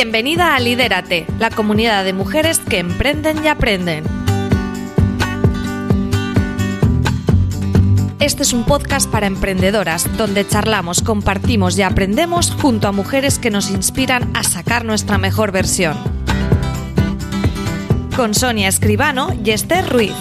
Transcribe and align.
Bienvenida 0.00 0.54
a 0.54 0.60
Lidérate, 0.60 1.26
la 1.40 1.50
comunidad 1.50 2.04
de 2.04 2.12
mujeres 2.12 2.60
que 2.60 2.78
emprenden 2.78 3.44
y 3.44 3.48
aprenden. 3.48 4.04
Este 8.20 8.44
es 8.44 8.52
un 8.52 8.62
podcast 8.62 9.10
para 9.10 9.26
emprendedoras 9.26 10.08
donde 10.16 10.46
charlamos, 10.46 11.02
compartimos 11.02 11.76
y 11.76 11.82
aprendemos 11.82 12.52
junto 12.52 12.86
a 12.86 12.92
mujeres 12.92 13.40
que 13.40 13.50
nos 13.50 13.72
inspiran 13.72 14.30
a 14.36 14.44
sacar 14.44 14.84
nuestra 14.84 15.18
mejor 15.18 15.50
versión. 15.50 15.96
Con 18.14 18.34
Sonia 18.34 18.68
Escribano 18.68 19.30
y 19.44 19.50
Esther 19.50 19.84
Ruiz. 19.88 20.14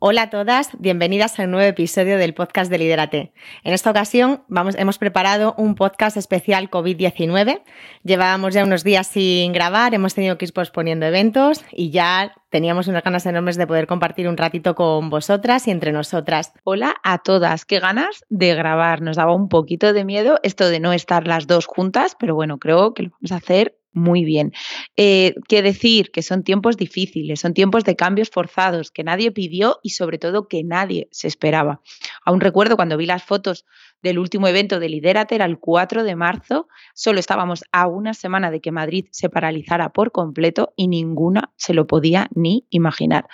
Hola 0.00 0.22
a 0.22 0.30
todas, 0.30 0.70
bienvenidas 0.78 1.40
a 1.40 1.42
un 1.42 1.50
nuevo 1.50 1.68
episodio 1.68 2.18
del 2.18 2.32
podcast 2.32 2.70
de 2.70 2.78
Liderate. 2.78 3.32
En 3.64 3.74
esta 3.74 3.90
ocasión 3.90 4.44
hemos 4.48 4.96
preparado 4.96 5.56
un 5.58 5.74
podcast 5.74 6.16
especial 6.16 6.70
COVID-19. 6.70 7.62
Llevábamos 8.04 8.54
ya 8.54 8.62
unos 8.62 8.84
días 8.84 9.08
sin 9.08 9.52
grabar, 9.52 9.94
hemos 9.94 10.14
tenido 10.14 10.38
que 10.38 10.44
ir 10.44 10.52
posponiendo 10.52 11.04
eventos 11.04 11.64
y 11.72 11.90
ya 11.90 12.32
teníamos 12.48 12.86
unas 12.86 13.02
ganas 13.02 13.26
enormes 13.26 13.56
de 13.56 13.66
poder 13.66 13.88
compartir 13.88 14.28
un 14.28 14.36
ratito 14.36 14.76
con 14.76 15.10
vosotras 15.10 15.66
y 15.66 15.72
entre 15.72 15.90
nosotras. 15.90 16.52
Hola 16.62 16.94
a 17.02 17.18
todas, 17.18 17.64
qué 17.64 17.80
ganas 17.80 18.24
de 18.28 18.54
grabar. 18.54 19.02
Nos 19.02 19.16
daba 19.16 19.34
un 19.34 19.48
poquito 19.48 19.92
de 19.92 20.04
miedo 20.04 20.38
esto 20.44 20.68
de 20.68 20.78
no 20.78 20.92
estar 20.92 21.26
las 21.26 21.48
dos 21.48 21.66
juntas, 21.66 22.16
pero 22.16 22.36
bueno, 22.36 22.58
creo 22.58 22.94
que 22.94 23.02
lo 23.02 23.10
vamos 23.10 23.32
a 23.32 23.36
hacer 23.36 23.77
muy 23.92 24.24
bien. 24.24 24.52
Eh, 24.96 25.34
¿Qué 25.48 25.62
decir? 25.62 26.10
Que 26.10 26.22
son 26.22 26.44
tiempos 26.44 26.76
difíciles, 26.76 27.40
son 27.40 27.54
tiempos 27.54 27.84
de 27.84 27.96
cambios 27.96 28.30
forzados 28.30 28.90
que 28.90 29.04
nadie 29.04 29.32
pidió 29.32 29.78
y 29.82 29.90
sobre 29.90 30.18
todo 30.18 30.48
que 30.48 30.62
nadie 30.64 31.08
se 31.10 31.26
esperaba. 31.28 31.80
Aún 32.24 32.40
recuerdo 32.40 32.76
cuando 32.76 32.96
vi 32.96 33.06
las 33.06 33.24
fotos 33.24 33.64
del 34.02 34.18
último 34.18 34.48
evento 34.48 34.78
de 34.78 34.88
Lidérate, 34.88 35.34
era 35.34 35.44
el 35.44 35.58
4 35.58 36.04
de 36.04 36.16
marzo, 36.16 36.68
solo 36.94 37.18
estábamos 37.20 37.64
a 37.72 37.86
una 37.86 38.14
semana 38.14 38.50
de 38.50 38.60
que 38.60 38.72
Madrid 38.72 39.06
se 39.10 39.28
paralizara 39.28 39.90
por 39.90 40.12
completo 40.12 40.72
y 40.76 40.88
ninguna 40.88 41.52
se 41.56 41.74
lo 41.74 41.86
podía 41.86 42.28
ni 42.34 42.66
imaginar. 42.70 43.28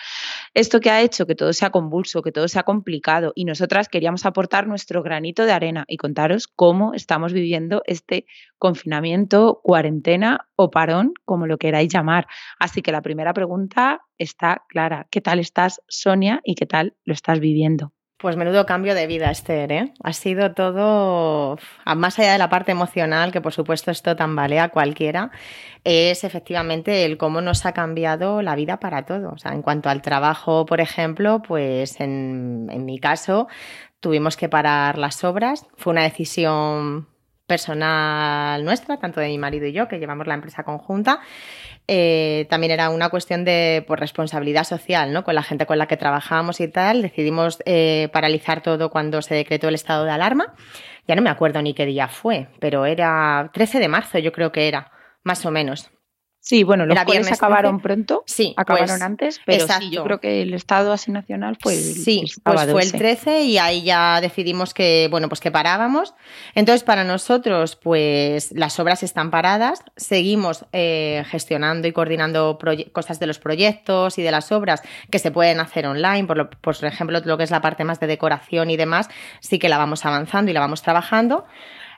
Esto 0.54 0.80
que 0.80 0.90
ha 0.90 1.02
hecho 1.02 1.26
que 1.26 1.34
todo 1.34 1.52
sea 1.52 1.70
convulso, 1.70 2.22
que 2.22 2.32
todo 2.32 2.48
sea 2.48 2.62
complicado 2.62 3.32
y 3.34 3.44
nosotras 3.44 3.88
queríamos 3.88 4.24
aportar 4.26 4.66
nuestro 4.66 5.02
granito 5.02 5.44
de 5.44 5.52
arena 5.52 5.84
y 5.88 5.96
contaros 5.96 6.48
cómo 6.48 6.94
estamos 6.94 7.32
viviendo 7.32 7.82
este 7.86 8.26
confinamiento, 8.58 9.60
cuarentena 9.62 10.48
o 10.56 10.70
parón, 10.70 11.14
como 11.24 11.46
lo 11.46 11.58
queráis 11.58 11.92
llamar. 11.92 12.26
Así 12.58 12.82
que 12.82 12.92
la 12.92 13.02
primera 13.02 13.34
pregunta 13.34 14.02
está 14.18 14.64
clara. 14.68 15.06
¿Qué 15.10 15.20
tal 15.20 15.38
estás, 15.38 15.82
Sonia, 15.88 16.40
y 16.44 16.54
qué 16.54 16.66
tal 16.66 16.96
lo 17.04 17.12
estás 17.12 17.40
viviendo? 17.40 17.92
Pues 18.16 18.36
menudo 18.36 18.64
cambio 18.64 18.94
de 18.94 19.06
vida, 19.06 19.30
Esther, 19.30 19.72
¿eh? 19.72 19.92
Ha 20.02 20.12
sido 20.12 20.54
todo, 20.54 21.58
más 21.96 22.18
allá 22.18 22.32
de 22.32 22.38
la 22.38 22.48
parte 22.48 22.72
emocional, 22.72 23.32
que 23.32 23.40
por 23.40 23.52
supuesto 23.52 23.90
esto 23.90 24.16
tambalea 24.16 24.64
a 24.64 24.68
cualquiera, 24.68 25.30
es 25.82 26.24
efectivamente 26.24 27.04
el 27.04 27.18
cómo 27.18 27.40
nos 27.40 27.66
ha 27.66 27.72
cambiado 27.72 28.40
la 28.40 28.54
vida 28.54 28.78
para 28.78 29.04
todos. 29.04 29.34
O 29.34 29.38
sea, 29.38 29.52
en 29.52 29.62
cuanto 29.62 29.90
al 29.90 30.00
trabajo, 30.00 30.64
por 30.64 30.80
ejemplo, 30.80 31.42
pues 31.42 32.00
en, 32.00 32.68
en 32.70 32.84
mi 32.86 32.98
caso 32.98 33.48
tuvimos 34.00 34.36
que 34.36 34.48
parar 34.48 34.96
las 34.96 35.24
obras. 35.24 35.66
Fue 35.76 35.92
una 35.92 36.04
decisión 36.04 37.08
personal 37.46 38.64
nuestra, 38.64 38.98
tanto 38.98 39.20
de 39.20 39.28
mi 39.28 39.38
marido 39.38 39.66
y 39.66 39.72
yo, 39.72 39.88
que 39.88 39.98
llevamos 39.98 40.26
la 40.26 40.34
empresa 40.34 40.62
conjunta. 40.64 41.20
Eh, 41.86 42.46
también 42.48 42.72
era 42.72 42.88
una 42.88 43.10
cuestión 43.10 43.44
de 43.44 43.84
pues, 43.86 44.00
responsabilidad 44.00 44.64
social, 44.64 45.12
¿no? 45.12 45.24
Con 45.24 45.34
la 45.34 45.42
gente 45.42 45.66
con 45.66 45.78
la 45.78 45.86
que 45.86 45.96
trabajábamos 45.96 46.60
y 46.60 46.68
tal. 46.68 47.02
Decidimos 47.02 47.62
eh, 47.66 48.08
paralizar 48.12 48.62
todo 48.62 48.90
cuando 48.90 49.20
se 49.22 49.34
decretó 49.34 49.68
el 49.68 49.74
estado 49.74 50.04
de 50.04 50.10
alarma. 50.10 50.54
Ya 51.06 51.14
no 51.14 51.22
me 51.22 51.30
acuerdo 51.30 51.60
ni 51.60 51.74
qué 51.74 51.84
día 51.84 52.08
fue, 52.08 52.48
pero 52.60 52.86
era 52.86 53.50
13 53.52 53.78
de 53.78 53.88
marzo, 53.88 54.18
yo 54.18 54.33
creo 54.33 54.52
que 54.52 54.68
era, 54.68 54.90
más 55.22 55.44
o 55.44 55.50
menos. 55.50 55.90
Sí, 56.46 56.62
bueno, 56.62 56.84
los 56.84 57.06
viernes 57.06 57.32
acabaron 57.32 57.80
pronto, 57.80 58.22
sí, 58.27 58.52
acabaron 58.58 58.88
pues, 58.88 59.00
antes, 59.00 59.40
pero 59.46 59.66
sí, 59.66 59.88
yo 59.88 60.05
creo 60.05 60.20
que 60.20 60.42
el 60.42 60.52
estado 60.52 60.92
así 60.92 61.10
nacional 61.10 61.56
fue 61.58 61.72
el 61.72 61.80
Sí, 61.80 62.22
pues 62.42 62.70
fue 62.70 62.82
el 62.82 62.92
13 62.92 63.44
y 63.44 63.56
ahí 63.56 63.82
ya 63.82 64.20
decidimos 64.20 64.74
que, 64.74 65.08
bueno, 65.10 65.30
pues 65.30 65.40
que 65.40 65.50
parábamos. 65.50 66.12
Entonces, 66.54 66.84
para 66.84 67.02
nosotros, 67.02 67.77
pues 67.77 68.52
las 68.52 68.78
obras 68.78 69.02
están 69.02 69.30
paradas, 69.30 69.84
seguimos 69.96 70.66
eh, 70.74 71.24
gestionando 71.30 71.88
y 71.88 71.92
coordinando 71.92 72.58
cosas 72.92 73.18
de 73.18 73.27
los 73.27 73.38
proyectos 73.38 74.18
y 74.18 74.22
de 74.22 74.30
las 74.30 74.52
obras 74.52 74.83
que 75.08 75.18
se 75.18 75.30
pueden 75.30 75.60
hacer 75.60 75.86
online, 75.86 76.27
por, 76.27 76.36
lo, 76.36 76.50
por 76.50 76.77
ejemplo, 76.84 77.22
lo 77.24 77.38
que 77.38 77.44
es 77.44 77.50
la 77.50 77.62
parte 77.62 77.84
más 77.84 78.00
de 78.00 78.06
decoración 78.06 78.68
y 78.68 78.77
demás, 78.77 79.08
sí 79.40 79.58
que 79.58 79.70
la 79.70 79.78
vamos 79.78 80.04
avanzando 80.04 80.50
y 80.50 80.54
la 80.54 80.60
vamos 80.60 80.83
trabajando. 80.83 81.46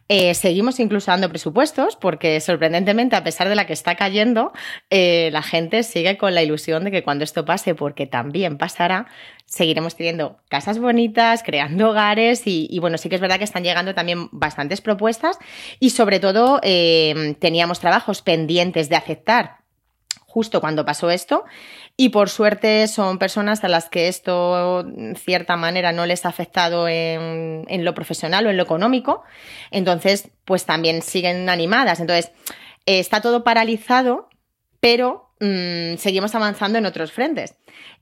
Eh, 0.09 0.35
seguimos 0.35 0.79
incluso 0.79 1.11
dando 1.11 1.29
presupuestos 1.29 1.97
porque 1.97 2.41
sorprendentemente, 2.41 3.17
a 3.17 3.25
pesar 3.25 3.49
de 3.49 3.57
la 3.57 3.67
que 3.67 3.73
está 3.73 3.97
cayendo, 3.97 4.53
eh, 4.91 5.31
la 5.33 5.43
gente 5.43 5.83
sigue 5.83 6.17
con 6.17 6.35
la 6.35 6.43
ilusión 6.43 6.85
de 6.85 6.91
que 6.91 7.03
cuando 7.03 7.25
esto 7.25 7.45
pase, 7.45 7.75
porque 7.75 8.07
también 8.07 8.57
pasará, 8.57 9.07
seguiremos 9.47 9.97
teniendo 9.97 10.39
casas 10.49 10.79
bonitas, 10.79 11.43
creando 11.43 11.91
hogares 11.91 12.43
y, 12.47 12.79
bueno, 12.81 12.99
sí 12.99 13.09
que 13.09 13.17
es 13.17 13.21
verdad 13.21 13.39
que 13.39 13.45
están 13.45 13.65
llegando 13.65 13.95
también 13.95 14.29
bastantes 14.33 14.81
propuestas 14.81 15.39
y 15.81 15.91
sobre 15.91 16.21
todo 16.21 16.61
eh, 16.63 17.37
teníamos 17.41 17.81
trabajos 17.81 18.23
pendientes 18.23 18.89
de 18.89 18.97
aceptar 18.97 19.66
justo 20.37 20.61
cuando 20.61 20.85
pasó 20.85 21.11
esto. 21.11 21.47
Y 21.97 22.11
por 22.11 22.29
suerte 22.29 22.89
son 22.89 23.19
personas 23.19 23.65
a 23.65 23.69
las 23.69 23.89
que 23.89 24.09
esto, 24.09 24.81
en 24.81 25.17
cierta 25.17 25.57
manera, 25.57 25.93
no 25.93 26.05
les 26.05 26.27
ha 26.27 26.29
afectado 26.29 26.89
en, 26.89 27.65
lo 27.87 27.95
profesional 27.95 28.47
o 28.47 28.51
en 28.51 28.59
lo 28.59 28.63
económico. 28.63 29.23
Entonces, 29.71 30.29
pues 30.45 30.67
también 30.67 31.01
siguen 31.01 31.49
animadas. 31.49 32.01
Entonces, 32.01 32.33
eh, 32.85 32.99
está 32.99 33.23
todo 33.23 33.45
paralizado, 33.45 34.29
pero 34.79 35.31
mm, 35.41 35.97
seguimos 35.97 36.35
avanzando 36.35 36.77
en 36.77 36.85
otros 36.85 37.13
frentes. 37.13 37.55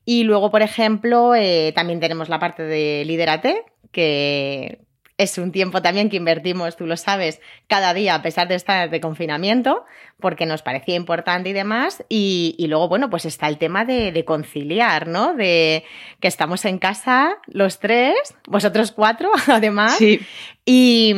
Y 0.05 0.25
luego, 0.25 0.51
por 0.51 0.63
ejemplo, 0.63 1.37
eh, 1.37 1.73
también 1.77 2.01
tenemos 2.01 2.29
la 2.29 2.41
parte 2.41 2.65
de 2.65 3.05
Liderate, 3.07 3.63
que, 3.93 4.81
es 5.17 5.39
un 5.39 5.53
tiempo 5.53 5.81
también 5.81 6.11
que 6.11 6.17
invertimos, 6.17 6.77
tú 6.77 6.87
lo 6.87 6.97
sabes, 6.97 7.41
cada 7.69 7.95
día 7.95 8.17
a 8.17 8.23
pesar 8.23 8.49
de 8.49 8.57
estar 8.57 8.91
de 8.91 9.01
confinamiento, 9.01 9.85
porque 10.19 10.45
nos 10.45 10.63
parecía 10.63 10.97
importante 10.97 11.51
y 11.51 11.53
demás. 11.53 12.05
Y, 12.09 12.57
luego, 12.69 12.89
bueno, 12.89 13.11
pues 13.11 13.25
está 13.25 13.47
el 13.47 13.59
tema 13.59 13.85
de, 13.85 14.25
conciliar, 14.25 15.07
¿no? 15.07 15.35
De 15.35 15.85
que 16.21 16.27
estamos 16.27 16.65
en 16.65 16.79
casa 16.79 17.37
los 17.47 17.79
tres, 17.79 18.15
vosotros 18.49 18.91
cuatro, 18.91 19.31
además. 19.47 19.97
Sí. 19.99 20.21
Y, 20.65 21.15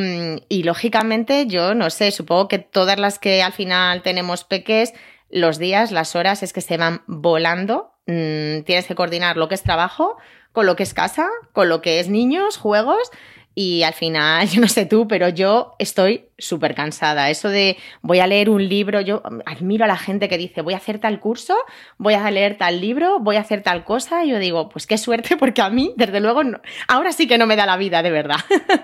y 0.48 0.62
lógicamente, 0.64 1.46
yo 1.46 1.74
no 1.74 1.88
sé, 1.88 2.10
supongo 2.10 2.48
que 2.48 2.58
todas 2.58 2.98
las 2.98 3.18
que 3.18 3.42
al 3.42 3.52
final 3.52 4.02
tenemos 4.02 4.44
peques, 4.44 4.92
los 5.30 5.58
días, 5.58 5.90
las 5.90 6.14
horas 6.14 6.42
es 6.42 6.52
que 6.52 6.60
se 6.60 6.76
van 6.76 7.02
volando. 7.06 7.92
Mm, 8.06 8.62
tienes 8.64 8.86
que 8.86 8.94
coordinar 8.94 9.36
lo 9.36 9.48
que 9.48 9.54
es 9.54 9.62
trabajo 9.62 10.16
con 10.52 10.64
lo 10.64 10.74
que 10.74 10.84
es 10.84 10.94
casa, 10.94 11.28
con 11.52 11.68
lo 11.68 11.82
que 11.82 12.00
es 12.00 12.08
niños, 12.08 12.56
juegos 12.56 13.10
y 13.58 13.84
al 13.84 13.94
final, 13.94 14.46
yo 14.50 14.60
no 14.60 14.68
sé 14.68 14.84
tú, 14.84 15.08
pero 15.08 15.30
yo 15.30 15.74
estoy 15.78 16.28
súper 16.36 16.74
cansada. 16.74 17.30
Eso 17.30 17.48
de 17.48 17.78
voy 18.02 18.20
a 18.20 18.26
leer 18.26 18.50
un 18.50 18.68
libro, 18.68 19.00
yo 19.00 19.22
admiro 19.46 19.84
a 19.86 19.88
la 19.88 19.96
gente 19.96 20.28
que 20.28 20.36
dice 20.36 20.60
voy 20.60 20.74
a 20.74 20.76
hacer 20.76 20.98
tal 20.98 21.18
curso, 21.20 21.56
voy 21.96 22.12
a 22.12 22.30
leer 22.30 22.58
tal 22.58 22.82
libro, 22.82 23.18
voy 23.18 23.36
a 23.36 23.40
hacer 23.40 23.62
tal 23.62 23.82
cosa. 23.84 24.26
Y 24.26 24.30
yo 24.30 24.38
digo, 24.38 24.68
pues 24.68 24.86
qué 24.86 24.98
suerte, 24.98 25.36
porque 25.38 25.62
a 25.62 25.70
mí, 25.70 25.94
desde 25.96 26.20
luego, 26.20 26.42
ahora 26.86 27.12
sí 27.12 27.26
que 27.26 27.38
no 27.38 27.46
me 27.46 27.56
da 27.56 27.64
la 27.64 27.78
vida, 27.78 28.02
de 28.02 28.10
verdad. 28.10 28.36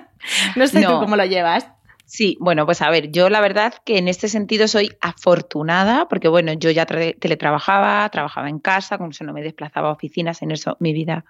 no 0.56 0.66
sé 0.66 0.82
tú 0.82 0.98
cómo 0.98 1.16
lo 1.16 1.26
llevas. 1.26 1.68
Sí, 2.06 2.38
bueno, 2.40 2.64
pues 2.64 2.80
a 2.80 2.90
ver, 2.90 3.10
yo 3.12 3.28
la 3.28 3.42
verdad 3.42 3.74
que 3.84 3.98
en 3.98 4.08
este 4.08 4.28
sentido 4.28 4.68
soy 4.68 4.90
afortunada, 5.02 6.08
porque 6.08 6.28
bueno, 6.28 6.54
yo 6.54 6.70
ya 6.70 6.86
teletrabajaba, 6.86 8.08
trabajaba 8.08 8.48
en 8.48 8.58
casa, 8.58 8.96
como 8.96 9.12
se 9.12 9.24
no 9.24 9.34
me 9.34 9.42
desplazaba 9.42 9.90
a 9.90 9.92
oficinas, 9.92 10.40
en 10.40 10.50
eso 10.50 10.78
mi 10.80 10.94
vida 10.94 11.26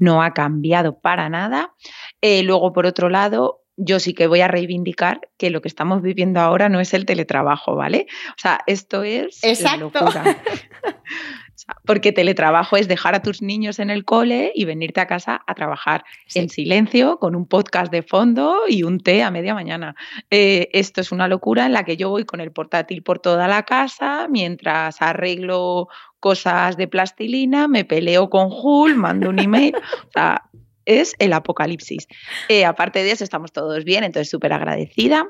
no 0.00 0.22
ha 0.22 0.32
cambiado 0.34 0.98
para 0.98 1.28
nada. 1.28 1.74
Eh, 2.20 2.42
luego, 2.42 2.72
por 2.72 2.86
otro 2.86 3.08
lado, 3.08 3.60
yo 3.76 4.00
sí 4.00 4.12
que 4.12 4.26
voy 4.26 4.40
a 4.40 4.48
reivindicar 4.48 5.20
que 5.38 5.50
lo 5.50 5.62
que 5.62 5.68
estamos 5.68 6.02
viviendo 6.02 6.40
ahora 6.40 6.68
no 6.68 6.80
es 6.80 6.92
el 6.92 7.06
teletrabajo, 7.06 7.76
¿vale? 7.76 8.06
O 8.30 8.38
sea, 8.38 8.60
esto 8.66 9.04
es 9.04 9.42
Exacto. 9.44 9.90
la 9.94 10.00
locura. 10.00 10.36
porque 11.84 12.12
teletrabajo 12.12 12.76
es 12.76 12.88
dejar 12.88 13.14
a 13.14 13.22
tus 13.22 13.42
niños 13.42 13.78
en 13.78 13.90
el 13.90 14.04
cole 14.04 14.52
y 14.54 14.64
venirte 14.64 15.00
a 15.00 15.06
casa 15.06 15.42
a 15.46 15.54
trabajar 15.54 16.04
en 16.34 16.48
silencio 16.48 17.18
con 17.18 17.34
un 17.34 17.46
podcast 17.46 17.92
de 17.92 18.02
fondo 18.02 18.60
y 18.68 18.82
un 18.82 19.00
té 19.00 19.22
a 19.22 19.30
media 19.30 19.54
mañana. 19.54 19.94
Eh, 20.30 20.68
esto 20.72 21.00
es 21.00 21.12
una 21.12 21.28
locura 21.28 21.66
en 21.66 21.72
la 21.72 21.84
que 21.84 21.96
yo 21.96 22.10
voy 22.10 22.24
con 22.24 22.40
el 22.40 22.52
portátil 22.52 23.02
por 23.02 23.18
toda 23.18 23.48
la 23.48 23.64
casa 23.64 24.26
mientras 24.28 25.00
arreglo 25.02 25.88
cosas 26.20 26.76
de 26.76 26.86
plastilina, 26.86 27.66
me 27.66 27.84
peleo 27.84 28.30
con 28.30 28.48
Hul, 28.50 28.94
mando 28.94 29.30
un 29.30 29.38
email. 29.38 29.74
o 30.08 30.10
sea, 30.12 30.42
es 30.84 31.14
el 31.18 31.32
apocalipsis. 31.32 32.06
Eh, 32.48 32.64
aparte 32.64 33.02
de 33.02 33.12
eso, 33.12 33.24
estamos 33.24 33.52
todos 33.52 33.84
bien, 33.84 34.04
entonces 34.04 34.30
súper 34.30 34.52
agradecida. 34.52 35.26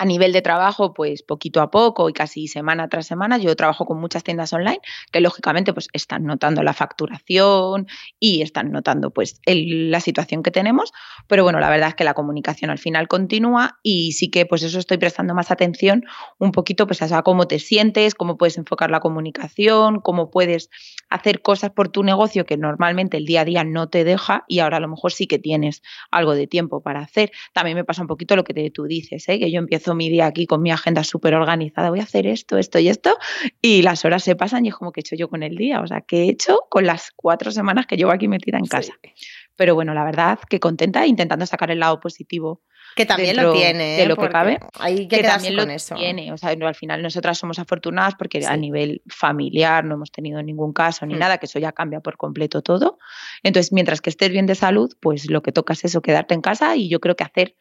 A 0.00 0.04
nivel 0.04 0.32
de 0.32 0.42
trabajo, 0.42 0.94
pues 0.94 1.22
poquito 1.22 1.60
a 1.60 1.72
poco 1.72 2.08
y 2.08 2.12
casi 2.12 2.46
semana 2.46 2.88
tras 2.88 3.06
semana, 3.06 3.36
yo 3.36 3.54
trabajo 3.56 3.84
con 3.84 4.00
muchas 4.00 4.22
tiendas 4.22 4.52
online 4.52 4.80
que 5.10 5.20
lógicamente 5.20 5.74
pues 5.74 5.88
están 5.92 6.24
notando 6.24 6.62
la 6.62 6.72
facturación 6.72 7.88
y 8.20 8.42
están 8.42 8.70
notando 8.70 9.10
pues 9.10 9.40
la 9.44 10.00
situación 10.00 10.44
que 10.44 10.52
tenemos, 10.52 10.92
pero 11.26 11.42
bueno, 11.42 11.58
la 11.58 11.68
verdad 11.68 11.88
es 11.88 11.94
que 11.96 12.04
la 12.04 12.14
comunicación 12.14 12.70
al 12.70 12.78
final 12.78 13.08
continúa 13.08 13.80
y 13.82 14.12
sí 14.12 14.30
que 14.30 14.46
pues 14.46 14.62
eso 14.62 14.78
estoy 14.78 14.98
prestando 14.98 15.34
más 15.34 15.50
atención 15.50 16.04
un 16.38 16.52
poquito 16.52 16.86
pues 16.86 17.02
a 17.02 17.22
cómo 17.22 17.48
te 17.48 17.58
sientes, 17.58 18.14
cómo 18.14 18.38
puedes 18.38 18.56
enfocar 18.56 18.90
la 18.90 19.00
comunicación, 19.00 20.00
cómo 20.00 20.30
puedes 20.30 20.70
hacer 21.10 21.42
cosas 21.42 21.70
por 21.70 21.88
tu 21.88 22.04
negocio 22.04 22.46
que 22.46 22.56
normalmente 22.56 23.16
el 23.16 23.24
día 23.24 23.40
a 23.40 23.44
día 23.44 23.64
no 23.64 23.88
te 23.88 24.04
deja 24.04 24.44
y 24.46 24.60
ahora 24.60 24.76
a 24.76 24.80
lo 24.80 24.88
mejor 24.88 25.12
sí 25.12 25.26
que 25.26 25.38
tienes 25.38 25.82
algo 26.10 26.34
de 26.34 26.46
tiempo 26.46 26.82
para 26.82 27.00
hacer. 27.00 27.32
También 27.52 27.76
me 27.76 27.84
pasa 27.84 28.02
un 28.02 28.08
poquito 28.08 28.36
lo 28.36 28.44
que 28.44 28.70
tú 28.70 28.84
dices, 28.84 29.28
¿eh? 29.28 29.38
que 29.38 29.50
yo 29.50 29.58
empiezo 29.58 29.87
mi 29.94 30.08
día 30.08 30.26
aquí 30.26 30.46
con 30.46 30.62
mi 30.62 30.70
agenda 30.70 31.04
súper 31.04 31.34
organizada, 31.34 31.90
voy 31.90 32.00
a 32.00 32.04
hacer 32.04 32.26
esto, 32.26 32.58
esto 32.58 32.78
y 32.78 32.88
esto, 32.88 33.16
y 33.62 33.82
las 33.82 34.04
horas 34.04 34.22
se 34.22 34.36
pasan 34.36 34.66
y 34.66 34.68
es 34.68 34.74
como 34.74 34.92
que 34.92 35.00
he 35.00 35.02
hecho 35.02 35.16
yo 35.16 35.28
con 35.28 35.42
el 35.42 35.56
día, 35.56 35.80
o 35.80 35.86
sea, 35.86 36.00
¿qué 36.00 36.24
he 36.24 36.28
hecho 36.28 36.60
con 36.68 36.86
las 36.86 37.10
cuatro 37.14 37.50
semanas 37.50 37.86
que 37.86 37.96
llevo 37.96 38.10
aquí 38.10 38.28
metida 38.28 38.58
en 38.58 38.66
casa? 38.66 38.94
Pero 39.58 39.74
bueno, 39.74 39.92
la 39.92 40.04
verdad 40.04 40.38
que 40.48 40.60
contenta 40.60 41.04
intentando 41.04 41.44
sacar 41.44 41.72
el 41.72 41.80
lado 41.80 41.98
positivo. 41.98 42.62
Que 42.94 43.04
también 43.06 43.36
lo 43.36 43.52
tiene. 43.52 43.96
De 43.96 44.06
lo 44.06 44.16
que 44.16 44.28
cabe. 44.28 44.60
Hay 44.78 45.08
que, 45.08 45.20
también 45.20 45.56
lo 45.56 45.64
eso. 45.64 45.96
tiene. 45.96 46.32
O 46.32 46.36
sea, 46.36 46.50
al 46.50 46.74
final 46.76 47.02
nosotras 47.02 47.38
somos 47.38 47.58
afortunadas 47.58 48.14
porque 48.16 48.46
a 48.46 48.56
nivel 48.56 49.02
familiar 49.08 49.84
no 49.84 49.96
hemos 49.96 50.12
tenido 50.12 50.40
ningún 50.44 50.72
caso 50.72 51.06
ni 51.06 51.14
hmm. 51.14 51.18
nada, 51.18 51.38
que 51.38 51.46
eso 51.46 51.58
ya 51.58 51.72
cambia 51.72 51.98
por 51.98 52.16
completo 52.16 52.62
todo. 52.62 52.98
Entonces, 53.42 53.72
mientras 53.72 54.00
que 54.00 54.10
estés 54.10 54.30
bien 54.30 54.46
de 54.46 54.54
salud, 54.54 54.92
pues 55.00 55.28
lo 55.28 55.42
que 55.42 55.50
toca 55.50 55.72
es 55.72 55.84
eso, 55.84 56.02
quedarte 56.02 56.34
en 56.34 56.40
casa 56.40 56.76
y 56.76 56.88
yo 56.88 57.00
creo 57.00 57.16
que 57.16 57.24
hacer 57.24 57.56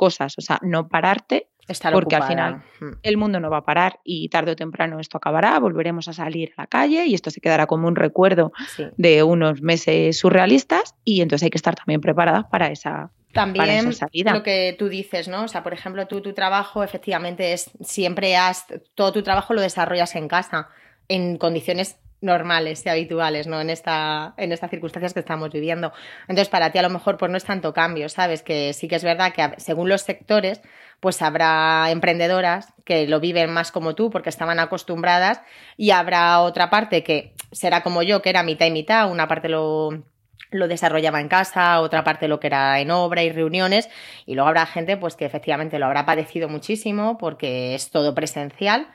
cosas, 0.00 0.32
o 0.38 0.40
sea, 0.40 0.58
no 0.62 0.88
pararte, 0.88 1.48
porque 1.92 2.16
al 2.16 2.22
final 2.22 2.62
hmm. 2.80 3.00
el 3.02 3.18
mundo 3.18 3.38
no 3.38 3.50
va 3.50 3.58
a 3.58 3.64
parar 3.64 4.00
y 4.02 4.30
tarde 4.30 4.52
o 4.52 4.56
temprano 4.56 4.98
esto 4.98 5.18
acabará, 5.18 5.58
volveremos 5.58 6.08
a 6.08 6.14
salir 6.14 6.54
a 6.56 6.62
la 6.62 6.66
calle 6.66 7.04
y 7.04 7.12
esto 7.12 7.30
se 7.30 7.42
quedará 7.42 7.66
como 7.66 7.86
un 7.86 7.96
recuerdo 7.96 8.50
de 8.96 9.22
unos 9.22 9.60
meses 9.60 10.18
surrealistas 10.18 10.94
y 11.04 11.20
entonces 11.20 11.44
hay 11.44 11.50
que 11.50 11.58
estar 11.58 11.74
también 11.74 12.00
preparadas 12.00 12.46
para 12.50 12.68
esa 12.68 13.10
también 13.34 13.90
lo 14.24 14.42
que 14.42 14.74
tú 14.78 14.88
dices, 14.88 15.28
¿no? 15.28 15.44
O 15.44 15.48
sea, 15.48 15.62
por 15.62 15.74
ejemplo, 15.74 16.08
tú 16.08 16.22
tu 16.22 16.32
trabajo 16.32 16.82
efectivamente 16.82 17.52
es 17.52 17.70
siempre 17.82 18.36
has 18.36 18.64
todo 18.94 19.12
tu 19.12 19.22
trabajo 19.22 19.52
lo 19.52 19.60
desarrollas 19.60 20.16
en 20.16 20.28
casa 20.28 20.68
en 21.08 21.36
condiciones 21.36 21.98
normales 22.20 22.84
y 22.84 22.88
habituales, 22.88 23.46
¿no? 23.46 23.60
En 23.60 23.70
esta, 23.70 24.34
en 24.36 24.52
estas 24.52 24.70
circunstancias 24.70 25.14
que 25.14 25.20
estamos 25.20 25.50
viviendo. 25.50 25.92
Entonces, 26.22 26.48
para 26.48 26.70
ti 26.70 26.78
a 26.78 26.82
lo 26.82 26.90
mejor 26.90 27.16
pues 27.16 27.30
no 27.30 27.36
es 27.36 27.44
tanto 27.44 27.72
cambio, 27.72 28.08
¿sabes? 28.08 28.42
Que 28.42 28.72
sí 28.72 28.88
que 28.88 28.96
es 28.96 29.04
verdad 29.04 29.32
que 29.32 29.50
según 29.58 29.88
los 29.88 30.02
sectores, 30.02 30.60
pues 31.00 31.22
habrá 31.22 31.90
emprendedoras 31.90 32.72
que 32.84 33.06
lo 33.06 33.20
viven 33.20 33.50
más 33.50 33.72
como 33.72 33.94
tú 33.94 34.10
porque 34.10 34.28
estaban 34.28 34.60
acostumbradas 34.60 35.40
y 35.76 35.90
habrá 35.90 36.40
otra 36.40 36.68
parte 36.70 37.02
que 37.02 37.34
será 37.52 37.82
como 37.82 38.02
yo, 38.02 38.20
que 38.22 38.30
era 38.30 38.42
mitad 38.42 38.66
y 38.66 38.70
mitad, 38.70 39.10
una 39.10 39.26
parte 39.28 39.48
lo 39.48 40.04
lo 40.52 40.66
desarrollaba 40.66 41.20
en 41.20 41.28
casa, 41.28 41.80
otra 41.80 42.02
parte 42.02 42.26
lo 42.26 42.40
que 42.40 42.48
era 42.48 42.80
en 42.80 42.90
obra 42.90 43.22
y 43.22 43.30
reuniones, 43.30 43.88
y 44.26 44.34
luego 44.34 44.48
habrá 44.48 44.66
gente 44.66 44.96
pues 44.96 45.14
que 45.14 45.24
efectivamente 45.24 45.78
lo 45.78 45.86
habrá 45.86 46.04
padecido 46.04 46.48
muchísimo 46.48 47.18
porque 47.18 47.76
es 47.76 47.90
todo 47.90 48.14
presencial 48.16 48.88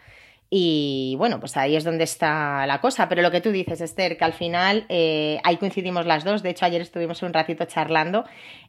y 0.49 1.15
bueno, 1.17 1.39
pues 1.39 1.57
ahí 1.57 1.75
es 1.75 1.83
donde 1.83 2.03
está 2.03 2.65
la 2.67 2.79
cosa. 2.79 3.09
Pero 3.09 3.21
lo 3.21 3.31
que 3.31 3.41
tú 3.41 3.51
dices, 3.51 3.81
Esther, 3.81 4.17
que 4.17 4.25
al 4.25 4.33
final 4.33 4.85
eh, 4.89 5.39
ahí 5.43 5.57
coincidimos 5.57 6.05
las 6.05 6.23
dos. 6.23 6.43
De 6.43 6.51
hecho, 6.51 6.65
ayer 6.65 6.81
estuvimos 6.81 7.23
un 7.23 7.33
ratito 7.33 7.65
charlando 7.65 8.25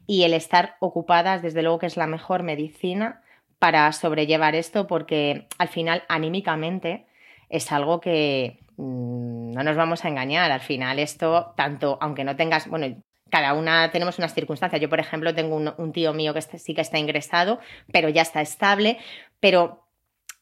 y 0.07 0.23
el 0.23 0.33
estar 0.33 0.75
ocupadas, 0.79 1.41
desde 1.41 1.61
luego 1.61 1.79
que 1.79 1.85
es 1.85 1.97
la 1.97 2.07
mejor 2.07 2.43
medicina 2.43 3.21
para 3.59 3.91
sobrellevar 3.91 4.55
esto, 4.55 4.87
porque 4.87 5.47
al 5.57 5.67
final, 5.67 6.03
anímicamente, 6.09 7.07
es 7.49 7.71
algo 7.71 7.99
que 7.99 8.59
mm, 8.77 9.51
no 9.51 9.63
nos 9.63 9.75
vamos 9.75 10.03
a 10.03 10.09
engañar. 10.09 10.51
Al 10.51 10.61
final, 10.61 10.99
esto, 10.99 11.53
tanto, 11.55 11.97
aunque 12.01 12.23
no 12.23 12.35
tengas, 12.35 12.67
bueno, 12.67 12.87
cada 13.29 13.53
una 13.53 13.91
tenemos 13.91 14.17
unas 14.17 14.33
circunstancias. 14.33 14.81
Yo, 14.81 14.89
por 14.89 14.99
ejemplo, 14.99 15.35
tengo 15.35 15.55
un, 15.55 15.73
un 15.77 15.91
tío 15.91 16.13
mío 16.13 16.33
que 16.33 16.41
sí 16.41 16.73
que 16.73 16.81
está 16.81 16.97
ingresado, 16.97 17.59
pero 17.91 18.09
ya 18.09 18.21
está 18.23 18.41
estable. 18.41 18.97
Pero 19.39 19.86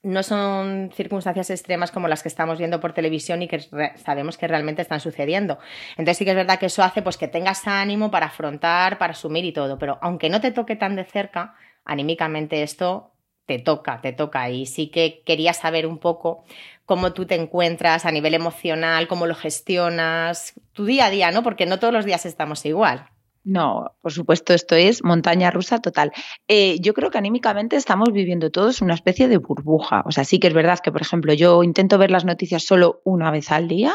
no 0.05 0.21
son 0.21 0.91
circunstancias 0.95 1.49
extremas 1.49 1.91
como 1.91 2.07
las 2.07 2.21
que 2.21 2.29
estamos 2.29 2.59
viendo 2.59 2.79
por 2.79 2.93
televisión 2.93 3.41
y 3.41 3.47
que 3.47 3.59
sabemos 3.95 4.37
que 4.37 4.47
realmente 4.47 4.83
están 4.83 4.99
sucediendo. 4.99 5.57
Entonces 5.91 6.17
sí 6.17 6.25
que 6.25 6.31
es 6.31 6.37
verdad 6.37 6.59
que 6.59 6.67
eso 6.67 6.83
hace 6.83 7.01
pues 7.01 7.17
que 7.17 7.27
tengas 7.27 7.67
ánimo 7.67 8.11
para 8.11 8.27
afrontar, 8.27 8.99
para 8.99 9.11
asumir 9.11 9.45
y 9.45 9.51
todo, 9.51 9.79
pero 9.79 9.97
aunque 10.01 10.29
no 10.29 10.39
te 10.41 10.51
toque 10.51 10.75
tan 10.75 10.95
de 10.95 11.05
cerca, 11.05 11.55
anímicamente 11.83 12.61
esto 12.61 13.11
te 13.47 13.59
toca, 13.59 14.01
te 14.01 14.13
toca 14.13 14.49
y 14.49 14.67
sí 14.67 14.87
que 14.87 15.23
quería 15.25 15.53
saber 15.53 15.87
un 15.87 15.97
poco 15.97 16.43
cómo 16.85 17.13
tú 17.13 17.25
te 17.25 17.35
encuentras 17.35 18.05
a 18.05 18.11
nivel 18.11 18.35
emocional, 18.35 19.07
cómo 19.07 19.25
lo 19.25 19.35
gestionas, 19.35 20.53
tu 20.73 20.85
día 20.85 21.07
a 21.07 21.09
día, 21.09 21.31
¿no? 21.31 21.41
Porque 21.41 21.65
no 21.65 21.79
todos 21.79 21.93
los 21.93 22.05
días 22.05 22.25
estamos 22.25 22.63
igual. 22.65 23.09
No, 23.45 23.95
por 24.01 24.11
supuesto, 24.11 24.53
esto 24.55 24.73
es 24.73 25.03
montaña 25.03 25.51
rusa 25.51 25.79
total. 25.79 26.11
Eh, 26.47 26.79
yo 26.81 26.95
creo 26.95 27.11
que 27.11 27.19
anímicamente 27.19 27.75
estamos 27.75 28.11
viviendo 28.11 28.49
todos 28.49 28.81
una 28.81 28.95
especie 28.95 29.27
de 29.27 29.37
burbuja. 29.37 30.01
O 30.07 30.11
sea, 30.11 30.23
sí 30.23 30.39
que 30.39 30.47
es 30.47 30.53
verdad 30.55 30.79
que, 30.79 30.91
por 30.91 31.03
ejemplo, 31.03 31.31
yo 31.31 31.61
intento 31.61 31.99
ver 31.99 32.09
las 32.09 32.25
noticias 32.25 32.63
solo 32.65 33.01
una 33.05 33.29
vez 33.29 33.51
al 33.51 33.67
día 33.67 33.93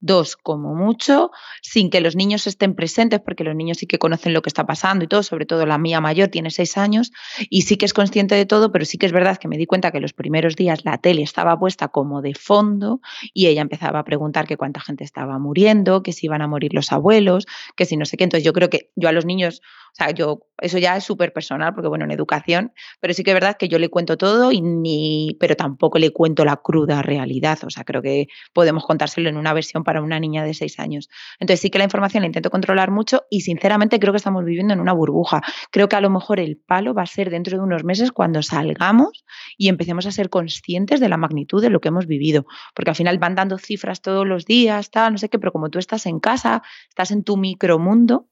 dos 0.00 0.36
como 0.36 0.74
mucho, 0.74 1.30
sin 1.62 1.90
que 1.90 2.00
los 2.00 2.16
niños 2.16 2.46
estén 2.46 2.74
presentes, 2.74 3.20
porque 3.20 3.44
los 3.44 3.54
niños 3.54 3.78
sí 3.78 3.86
que 3.86 3.98
conocen 3.98 4.32
lo 4.32 4.42
que 4.42 4.48
está 4.48 4.66
pasando 4.66 5.04
y 5.04 5.08
todo, 5.08 5.22
sobre 5.22 5.46
todo 5.46 5.66
la 5.66 5.78
mía 5.78 6.00
mayor 6.00 6.28
tiene 6.28 6.50
seis 6.50 6.76
años 6.78 7.12
y 7.48 7.62
sí 7.62 7.76
que 7.76 7.86
es 7.86 7.92
consciente 7.92 8.34
de 8.34 8.46
todo, 8.46 8.72
pero 8.72 8.84
sí 8.84 8.98
que 8.98 9.06
es 9.06 9.12
verdad 9.12 9.36
que 9.36 9.48
me 9.48 9.56
di 9.56 9.66
cuenta 9.66 9.92
que 9.92 10.00
los 10.00 10.12
primeros 10.12 10.56
días 10.56 10.84
la 10.84 10.98
tele 10.98 11.22
estaba 11.22 11.58
puesta 11.58 11.88
como 11.88 12.22
de 12.22 12.34
fondo 12.34 13.00
y 13.34 13.46
ella 13.46 13.62
empezaba 13.62 14.00
a 14.00 14.04
preguntar 14.04 14.46
que 14.46 14.56
cuánta 14.56 14.80
gente 14.80 15.04
estaba 15.04 15.38
muriendo, 15.38 16.02
que 16.02 16.12
si 16.12 16.26
iban 16.26 16.42
a 16.42 16.48
morir 16.48 16.74
los 16.74 16.92
abuelos, 16.92 17.46
que 17.76 17.84
si 17.84 17.96
no 17.96 18.04
sé 18.04 18.16
qué. 18.16 18.24
Entonces 18.24 18.44
yo 18.44 18.52
creo 18.52 18.70
que 18.70 18.90
yo 18.96 19.08
a 19.08 19.12
los 19.12 19.26
niños 19.26 19.60
o 19.90 19.94
sea, 19.94 20.10
yo, 20.12 20.46
eso 20.60 20.78
ya 20.78 20.96
es 20.96 21.04
súper 21.04 21.32
personal, 21.32 21.74
porque 21.74 21.88
bueno, 21.88 22.04
en 22.04 22.12
educación, 22.12 22.72
pero 23.00 23.12
sí 23.12 23.24
que 23.24 23.32
es 23.32 23.34
verdad 23.34 23.56
que 23.58 23.68
yo 23.68 23.78
le 23.78 23.88
cuento 23.88 24.16
todo 24.16 24.52
y 24.52 24.60
ni, 24.60 25.36
pero 25.40 25.56
tampoco 25.56 25.98
le 25.98 26.10
cuento 26.10 26.44
la 26.44 26.56
cruda 26.56 27.02
realidad. 27.02 27.58
O 27.64 27.70
sea, 27.70 27.82
creo 27.82 28.00
que 28.00 28.28
podemos 28.52 28.84
contárselo 28.84 29.28
en 29.28 29.36
una 29.36 29.52
versión 29.52 29.82
para 29.90 30.02
una 30.02 30.20
niña 30.20 30.44
de 30.44 30.54
seis 30.54 30.78
años. 30.78 31.08
Entonces 31.40 31.62
sí 31.62 31.68
que 31.68 31.78
la 31.78 31.82
información 31.82 32.20
la 32.20 32.28
intento 32.28 32.48
controlar 32.48 32.92
mucho 32.92 33.24
y 33.28 33.40
sinceramente 33.40 33.98
creo 33.98 34.12
que 34.12 34.18
estamos 34.18 34.44
viviendo 34.44 34.72
en 34.72 34.78
una 34.78 34.92
burbuja. 34.92 35.42
Creo 35.72 35.88
que 35.88 35.96
a 35.96 36.00
lo 36.00 36.10
mejor 36.10 36.38
el 36.38 36.58
palo 36.58 36.94
va 36.94 37.02
a 37.02 37.06
ser 37.06 37.28
dentro 37.28 37.58
de 37.58 37.64
unos 37.64 37.82
meses 37.82 38.12
cuando 38.12 38.40
salgamos 38.40 39.24
y 39.58 39.66
empecemos 39.66 40.06
a 40.06 40.12
ser 40.12 40.30
conscientes 40.30 41.00
de 41.00 41.08
la 41.08 41.16
magnitud 41.16 41.60
de 41.60 41.70
lo 41.70 41.80
que 41.80 41.88
hemos 41.88 42.06
vivido. 42.06 42.46
Porque 42.72 42.90
al 42.90 42.94
final 42.94 43.18
van 43.18 43.34
dando 43.34 43.58
cifras 43.58 44.00
todos 44.00 44.24
los 44.24 44.46
días, 44.46 44.92
tal, 44.92 45.10
no 45.10 45.18
sé 45.18 45.28
qué, 45.28 45.40
pero 45.40 45.50
como 45.50 45.70
tú 45.70 45.80
estás 45.80 46.06
en 46.06 46.20
casa, 46.20 46.62
estás 46.88 47.10
en 47.10 47.24
tu 47.24 47.36
micromundo, 47.36 48.28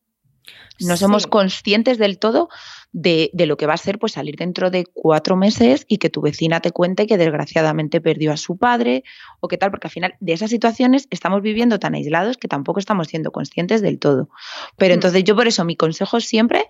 no 0.80 0.96
somos 0.96 1.26
conscientes 1.26 1.98
del 1.98 2.18
todo 2.18 2.48
de, 2.92 3.30
lo 3.34 3.56
que 3.56 3.66
va 3.66 3.74
a 3.74 3.78
ser 3.78 3.98
pues 3.98 4.12
salir 4.12 4.36
dentro 4.36 4.70
de 4.70 4.84
cuatro 4.84 5.36
meses 5.36 5.84
y 5.88 5.98
que 5.98 6.10
tu 6.10 6.20
vecina 6.20 6.60
te 6.60 6.70
cuente 6.70 7.06
que 7.06 7.18
desgraciadamente 7.18 8.00
perdió 8.00 8.32
a 8.32 8.36
su 8.36 8.56
padre 8.56 9.04
o 9.40 9.48
qué 9.48 9.58
tal, 9.58 9.70
porque 9.70 9.88
al 9.88 9.92
final 9.92 10.14
de 10.20 10.32
esas 10.32 10.50
situaciones 10.50 11.06
estamos 11.10 11.42
viviendo 11.42 11.78
tan 11.78 11.94
aislados 11.94 12.36
que 12.36 12.48
tampoco 12.48 12.80
estamos 12.80 13.08
siendo 13.08 13.30
conscientes 13.30 13.82
del 13.82 13.98
todo. 13.98 14.30
Pero 14.76 14.94
mm. 14.94 14.96
entonces 14.96 15.24
yo 15.24 15.36
por 15.36 15.46
eso 15.46 15.64
mi 15.64 15.76
consejo 15.76 16.20
siempre 16.20 16.66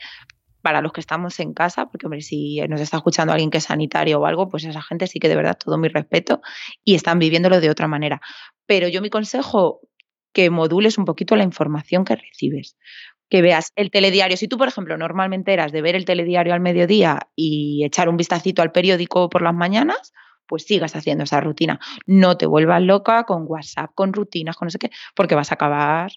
para 0.60 0.82
los 0.82 0.92
que 0.92 1.00
estamos 1.00 1.38
en 1.38 1.54
casa, 1.54 1.86
porque 1.86 2.06
hombre, 2.06 2.20
si 2.20 2.60
nos 2.68 2.80
está 2.80 2.96
escuchando 2.96 3.32
alguien 3.32 3.50
que 3.50 3.58
es 3.58 3.64
sanitario 3.64 4.20
o 4.20 4.26
algo, 4.26 4.48
pues 4.48 4.64
esa 4.64 4.82
gente 4.82 5.06
sí 5.06 5.20
que 5.20 5.28
de 5.28 5.36
verdad 5.36 5.56
todo 5.56 5.78
mi 5.78 5.88
respeto 5.88 6.40
y 6.84 6.94
están 6.94 7.18
viviéndolo 7.18 7.60
de 7.60 7.70
otra 7.70 7.86
manera. 7.86 8.20
Pero 8.66 8.88
yo 8.88 9.00
mi 9.00 9.08
consejo 9.08 9.80
que 10.32 10.50
modules 10.50 10.98
un 10.98 11.04
poquito 11.04 11.36
la 11.36 11.44
información 11.44 12.04
que 12.04 12.16
recibes 12.16 12.76
que 13.28 13.42
veas 13.42 13.72
el 13.76 13.90
telediario. 13.90 14.36
Si 14.36 14.48
tú, 14.48 14.58
por 14.58 14.68
ejemplo, 14.68 14.96
normalmente 14.96 15.52
eras 15.52 15.72
de 15.72 15.82
ver 15.82 15.96
el 15.96 16.04
telediario 16.04 16.54
al 16.54 16.60
mediodía 16.60 17.28
y 17.34 17.84
echar 17.84 18.08
un 18.08 18.16
vistacito 18.16 18.62
al 18.62 18.72
periódico 18.72 19.28
por 19.28 19.42
las 19.42 19.54
mañanas, 19.54 20.12
pues 20.46 20.64
sigas 20.64 20.96
haciendo 20.96 21.24
esa 21.24 21.40
rutina. 21.40 21.78
No 22.06 22.36
te 22.36 22.46
vuelvas 22.46 22.82
loca 22.82 23.24
con 23.24 23.44
WhatsApp, 23.46 23.90
con 23.94 24.12
rutinas, 24.12 24.56
con 24.56 24.66
no 24.66 24.70
sé 24.70 24.78
qué, 24.78 24.90
porque 25.14 25.34
vas 25.34 25.52
a 25.52 25.54
acabar 25.54 26.12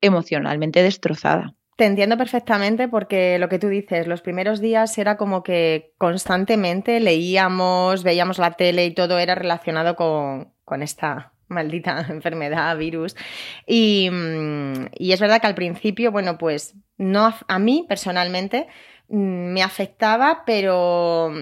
emocionalmente 0.00 0.82
destrozada. 0.82 1.54
Te 1.76 1.84
entiendo 1.84 2.16
perfectamente 2.16 2.88
porque 2.88 3.38
lo 3.38 3.48
que 3.48 3.58
tú 3.58 3.68
dices, 3.68 4.06
los 4.06 4.22
primeros 4.22 4.60
días 4.60 4.96
era 4.96 5.18
como 5.18 5.42
que 5.42 5.92
constantemente 5.98 7.00
leíamos, 7.00 8.02
veíamos 8.02 8.38
la 8.38 8.52
tele 8.52 8.86
y 8.86 8.94
todo 8.94 9.18
era 9.18 9.34
relacionado 9.34 9.94
con, 9.94 10.54
con 10.64 10.82
esta 10.82 11.34
maldita 11.48 12.06
enfermedad, 12.08 12.76
virus. 12.76 13.14
Mm, 13.66 14.86
y, 14.98 15.12
es 15.12 15.20
verdad 15.20 15.40
que 15.40 15.46
al 15.46 15.54
principio, 15.54 16.12
bueno, 16.12 16.38
pues 16.38 16.74
no 16.96 17.34
a 17.46 17.58
mí 17.58 17.84
personalmente 17.88 18.66
mm, 19.08 19.52
me 19.52 19.62
afectaba, 19.62 20.44
pero 20.46 21.32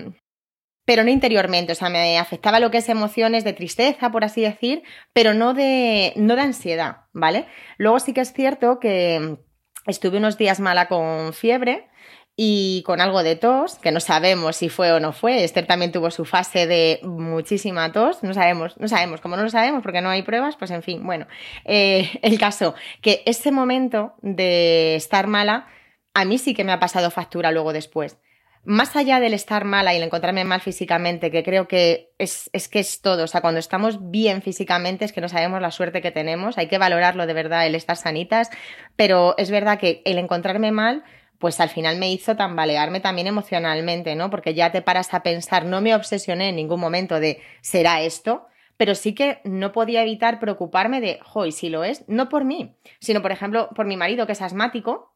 pero 0.86 1.02
no 1.02 1.10
interiormente, 1.10 1.72
o 1.72 1.74
sea, 1.74 1.88
me 1.88 2.18
afectaba 2.18 2.60
lo 2.60 2.70
que 2.70 2.78
es 2.78 2.88
emociones 2.90 3.42
de 3.42 3.54
tristeza, 3.54 4.12
por 4.12 4.22
así 4.22 4.42
decir, 4.42 4.82
pero 5.14 5.32
no 5.32 5.54
de, 5.54 6.12
no 6.16 6.36
de 6.36 6.42
ansiedad, 6.42 7.06
¿vale? 7.14 7.46
Luego 7.78 7.98
sí 8.00 8.12
que 8.12 8.20
es 8.20 8.34
cierto 8.34 8.80
que 8.80 9.38
estuve 9.86 10.18
unos 10.18 10.36
días 10.36 10.60
mala 10.60 10.88
con 10.88 11.32
fiebre 11.32 11.88
y 12.36 12.82
con 12.84 13.00
algo 13.00 13.22
de 13.22 13.36
tos, 13.36 13.76
que 13.76 13.92
no 13.92 14.00
sabemos 14.00 14.56
si 14.56 14.68
fue 14.68 14.92
o 14.92 14.98
no 14.98 15.12
fue. 15.12 15.44
Esther 15.44 15.66
también 15.66 15.92
tuvo 15.92 16.10
su 16.10 16.24
fase 16.24 16.66
de 16.66 16.98
muchísima 17.02 17.92
tos, 17.92 18.22
no 18.22 18.34
sabemos, 18.34 18.76
no 18.78 18.88
sabemos, 18.88 19.20
como 19.20 19.36
no 19.36 19.44
lo 19.44 19.50
sabemos 19.50 19.82
porque 19.82 20.00
no 20.00 20.10
hay 20.10 20.22
pruebas, 20.22 20.56
pues 20.56 20.70
en 20.72 20.82
fin, 20.82 21.04
bueno, 21.06 21.26
eh, 21.64 22.10
el 22.22 22.38
caso, 22.38 22.74
que 23.00 23.22
ese 23.26 23.52
momento 23.52 24.14
de 24.20 24.96
estar 24.96 25.28
mala, 25.28 25.68
a 26.12 26.24
mí 26.24 26.38
sí 26.38 26.54
que 26.54 26.64
me 26.64 26.72
ha 26.72 26.80
pasado 26.80 27.10
factura 27.10 27.52
luego 27.52 27.72
después. 27.72 28.18
Más 28.66 28.96
allá 28.96 29.20
del 29.20 29.34
estar 29.34 29.66
mala 29.66 29.92
y 29.92 29.98
el 29.98 30.02
encontrarme 30.02 30.42
mal 30.42 30.62
físicamente, 30.62 31.30
que 31.30 31.44
creo 31.44 31.68
que 31.68 32.14
es, 32.18 32.48
es 32.54 32.66
que 32.66 32.80
es 32.80 33.02
todo, 33.02 33.24
o 33.24 33.26
sea, 33.26 33.42
cuando 33.42 33.60
estamos 33.60 34.10
bien 34.10 34.40
físicamente 34.40 35.04
es 35.04 35.12
que 35.12 35.20
no 35.20 35.28
sabemos 35.28 35.60
la 35.60 35.70
suerte 35.70 36.00
que 36.00 36.10
tenemos, 36.10 36.56
hay 36.56 36.66
que 36.66 36.78
valorarlo 36.78 37.26
de 37.26 37.34
verdad, 37.34 37.66
el 37.66 37.74
estar 37.74 37.96
sanitas, 37.96 38.48
pero 38.96 39.34
es 39.36 39.50
verdad 39.50 39.78
que 39.78 40.00
el 40.06 40.18
encontrarme 40.18 40.72
mal 40.72 41.04
pues 41.38 41.60
al 41.60 41.68
final 41.68 41.98
me 41.98 42.10
hizo 42.12 42.36
tambalearme 42.36 43.00
también 43.00 43.26
emocionalmente, 43.26 44.14
¿no? 44.14 44.30
Porque 44.30 44.54
ya 44.54 44.72
te 44.72 44.82
paras 44.82 45.12
a 45.14 45.22
pensar, 45.22 45.64
no 45.64 45.80
me 45.80 45.94
obsesioné 45.94 46.48
en 46.48 46.56
ningún 46.56 46.80
momento 46.80 47.20
de 47.20 47.40
¿será 47.60 48.02
esto? 48.02 48.46
Pero 48.76 48.94
sí 48.94 49.14
que 49.14 49.40
no 49.44 49.72
podía 49.72 50.02
evitar 50.02 50.40
preocuparme 50.40 51.00
de, 51.00 51.20
hoy 51.32 51.52
si 51.52 51.68
lo 51.68 51.84
es, 51.84 52.04
no 52.08 52.28
por 52.28 52.44
mí, 52.44 52.76
sino 52.98 53.22
por 53.22 53.32
ejemplo 53.32 53.68
por 53.74 53.86
mi 53.86 53.96
marido 53.96 54.26
que 54.26 54.32
es 54.32 54.42
asmático, 54.42 55.13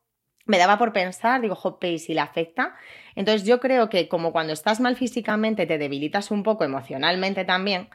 me 0.49 0.59
daba 0.59 0.79
por 0.79 0.93
pensar, 0.93 1.41
digo, 1.41 1.55
jope, 1.55 1.93
¿y 1.93 1.99
si 1.99 2.15
le 2.15 2.21
afecta? 2.21 2.75
Entonces 3.15 3.47
yo 3.47 3.61
creo 3.61 3.91
que 3.91 4.09
como 4.09 4.33
cuando 4.33 4.53
estás 4.53 4.81
mal 4.81 4.97
físicamente 4.97 5.67
te 5.67 5.77
debilitas 5.77 6.31
un 6.31 6.43
poco 6.43 6.65
emocionalmente 6.65 7.45
también, 7.45 7.89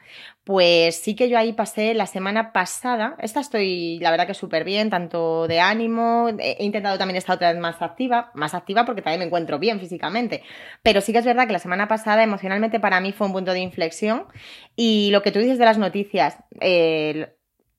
pues 0.44 0.96
sí 0.96 1.16
que 1.16 1.28
yo 1.28 1.36
ahí 1.36 1.52
pasé 1.52 1.94
la 1.94 2.06
semana 2.06 2.52
pasada, 2.52 3.16
esta 3.18 3.40
estoy 3.40 3.98
la 4.00 4.10
verdad 4.10 4.26
que 4.26 4.34
súper 4.34 4.64
bien, 4.64 4.90
tanto 4.90 5.48
de 5.48 5.60
ánimo, 5.60 6.28
he 6.38 6.62
intentado 6.64 6.96
también 6.98 7.16
estar 7.16 7.36
otra 7.36 7.52
vez 7.52 7.60
más 7.60 7.82
activa, 7.82 8.30
más 8.34 8.54
activa 8.54 8.84
porque 8.84 9.02
también 9.02 9.20
me 9.20 9.26
encuentro 9.26 9.58
bien 9.58 9.80
físicamente, 9.80 10.42
pero 10.82 11.00
sí 11.00 11.12
que 11.12 11.18
es 11.18 11.24
verdad 11.24 11.46
que 11.46 11.54
la 11.54 11.58
semana 11.58 11.88
pasada 11.88 12.22
emocionalmente 12.22 12.78
para 12.78 13.00
mí 13.00 13.12
fue 13.12 13.26
un 13.26 13.32
punto 13.32 13.52
de 13.52 13.60
inflexión 13.60 14.26
y 14.76 15.08
lo 15.10 15.22
que 15.22 15.32
tú 15.32 15.40
dices 15.40 15.58
de 15.58 15.64
las 15.64 15.78
noticias, 15.78 16.36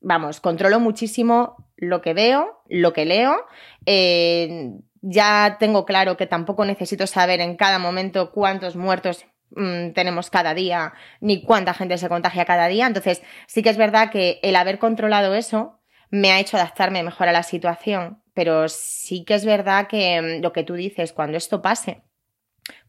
vamos, 0.02 0.42
controlo 0.42 0.80
muchísimo 0.80 1.65
lo 1.78 2.02
que 2.02 2.14
veo, 2.14 2.62
lo 2.68 2.94
que 2.94 3.06
leo. 3.06 3.46
Eh, 3.86 4.72
ya 5.02 5.58
tengo 5.60 5.86
claro 5.86 6.18
que 6.18 6.26
tampoco 6.26 6.66
necesito 6.66 7.06
saber 7.08 7.40
en 7.40 7.56
cada 7.56 7.80
momento 7.80 8.32
cuántos 8.32 8.76
muertos 8.76 9.26
mm, 9.52 9.92
tenemos 9.92 10.30
cada 10.30 10.54
día, 10.54 10.94
ni 11.22 11.44
cuánta 11.44 11.74
gente 11.74 11.98
se 11.98 12.10
contagia 12.10 12.46
cada 12.46 12.68
día. 12.68 12.88
Entonces, 12.88 13.22
sí 13.48 13.62
que 13.62 13.70
es 13.70 13.78
verdad 13.78 14.10
que 14.10 14.40
el 14.42 14.56
haber 14.56 14.80
controlado 14.80 15.36
eso 15.36 15.80
me 16.10 16.32
ha 16.32 16.40
hecho 16.40 16.58
adaptarme 16.58 17.04
mejor 17.04 17.28
a 17.28 17.34
la 17.34 17.44
situación, 17.44 18.22
pero 18.34 18.68
sí 18.70 19.24
que 19.26 19.36
es 19.36 19.46
verdad 19.46 19.88
que 19.88 20.22
mm, 20.22 20.42
lo 20.42 20.54
que 20.54 20.64
tú 20.64 20.74
dices, 20.74 21.14
cuando 21.14 21.38
esto 21.38 21.62
pase, 21.62 22.02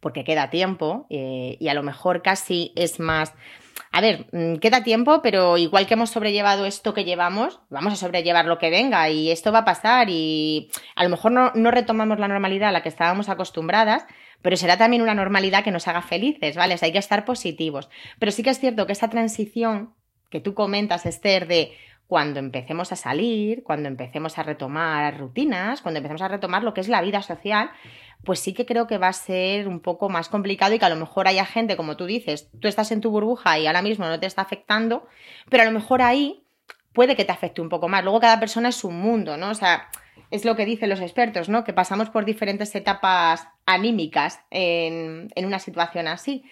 porque 0.00 0.24
queda 0.24 0.48
tiempo 0.48 1.06
eh, 1.10 1.56
y 1.60 1.68
a 1.68 1.74
lo 1.74 1.82
mejor 1.82 2.22
casi 2.22 2.72
es 2.76 2.98
más 2.98 3.34
a 3.96 4.02
ver, 4.02 4.26
mm, 4.30 4.56
queda 4.56 4.84
tiempo, 4.84 5.22
pero 5.22 5.56
igual 5.56 5.86
que 5.86 5.94
hemos 5.94 6.10
sobrellevado 6.10 6.66
esto 6.66 6.92
que 6.92 7.06
llevamos, 7.06 7.60
vamos 7.70 7.94
a 7.94 7.96
sobrellevar 7.96 8.44
lo 8.44 8.58
que 8.58 8.68
venga 8.68 9.08
y 9.08 9.30
esto 9.30 9.52
va 9.52 9.60
a 9.60 9.64
pasar 9.64 10.10
y 10.10 10.68
a 10.96 11.02
lo 11.02 11.08
mejor 11.08 11.32
no, 11.32 11.50
no 11.54 11.70
retomamos 11.70 12.18
la 12.18 12.28
normalidad 12.28 12.68
a 12.68 12.72
la 12.72 12.82
que 12.82 12.90
estábamos 12.90 13.30
acostumbradas, 13.30 14.04
pero 14.42 14.58
será 14.58 14.76
también 14.76 15.00
una 15.00 15.14
normalidad 15.14 15.64
que 15.64 15.70
nos 15.70 15.88
haga 15.88 16.02
felices, 16.02 16.56
¿vale? 16.56 16.76
hay 16.78 16.92
que 16.92 16.98
estar 16.98 17.24
positivos. 17.24 17.88
Pero 18.18 18.32
sí 18.32 18.42
que 18.42 18.50
es 18.50 18.60
cierto 18.60 18.86
que 18.86 18.92
esta 18.92 19.08
transición 19.08 19.94
que 20.28 20.40
tú 20.40 20.52
comentas, 20.52 21.06
Esther, 21.06 21.48
de 21.48 21.72
cuando 22.06 22.38
empecemos 22.38 22.92
a 22.92 22.96
salir, 22.96 23.62
cuando 23.64 23.88
empecemos 23.88 24.38
a 24.38 24.42
retomar 24.42 25.18
rutinas, 25.18 25.82
cuando 25.82 25.98
empecemos 25.98 26.22
a 26.22 26.28
retomar 26.28 26.62
lo 26.62 26.72
que 26.72 26.80
es 26.80 26.88
la 26.88 27.02
vida 27.02 27.22
social, 27.22 27.70
pues 28.24 28.40
sí 28.40 28.54
que 28.54 28.66
creo 28.66 28.86
que 28.86 28.98
va 28.98 29.08
a 29.08 29.12
ser 29.12 29.68
un 29.68 29.80
poco 29.80 30.08
más 30.08 30.28
complicado 30.28 30.74
y 30.74 30.78
que 30.78 30.84
a 30.84 30.90
lo 30.90 30.96
mejor 30.96 31.28
haya 31.28 31.44
gente, 31.44 31.76
como 31.76 31.96
tú 31.96 32.06
dices, 32.06 32.48
tú 32.60 32.68
estás 32.68 32.92
en 32.92 33.00
tu 33.00 33.10
burbuja 33.10 33.58
y 33.58 33.66
ahora 33.66 33.82
mismo 33.82 34.06
no 34.06 34.20
te 34.20 34.26
está 34.26 34.42
afectando, 34.42 35.06
pero 35.50 35.62
a 35.62 35.66
lo 35.66 35.72
mejor 35.72 36.02
ahí 36.02 36.44
puede 36.92 37.16
que 37.16 37.24
te 37.24 37.32
afecte 37.32 37.60
un 37.60 37.68
poco 37.68 37.88
más. 37.88 38.04
Luego 38.04 38.20
cada 38.20 38.40
persona 38.40 38.68
es 38.68 38.82
un 38.84 38.98
mundo, 38.98 39.36
¿no? 39.36 39.50
O 39.50 39.54
sea, 39.54 39.88
es 40.30 40.44
lo 40.44 40.56
que 40.56 40.64
dicen 40.64 40.88
los 40.88 41.00
expertos, 41.00 41.48
¿no? 41.48 41.64
Que 41.64 41.72
pasamos 41.72 42.08
por 42.10 42.24
diferentes 42.24 42.74
etapas 42.74 43.48
anímicas 43.66 44.40
en, 44.50 45.28
en 45.34 45.46
una 45.46 45.58
situación 45.58 46.08
así. 46.08 46.44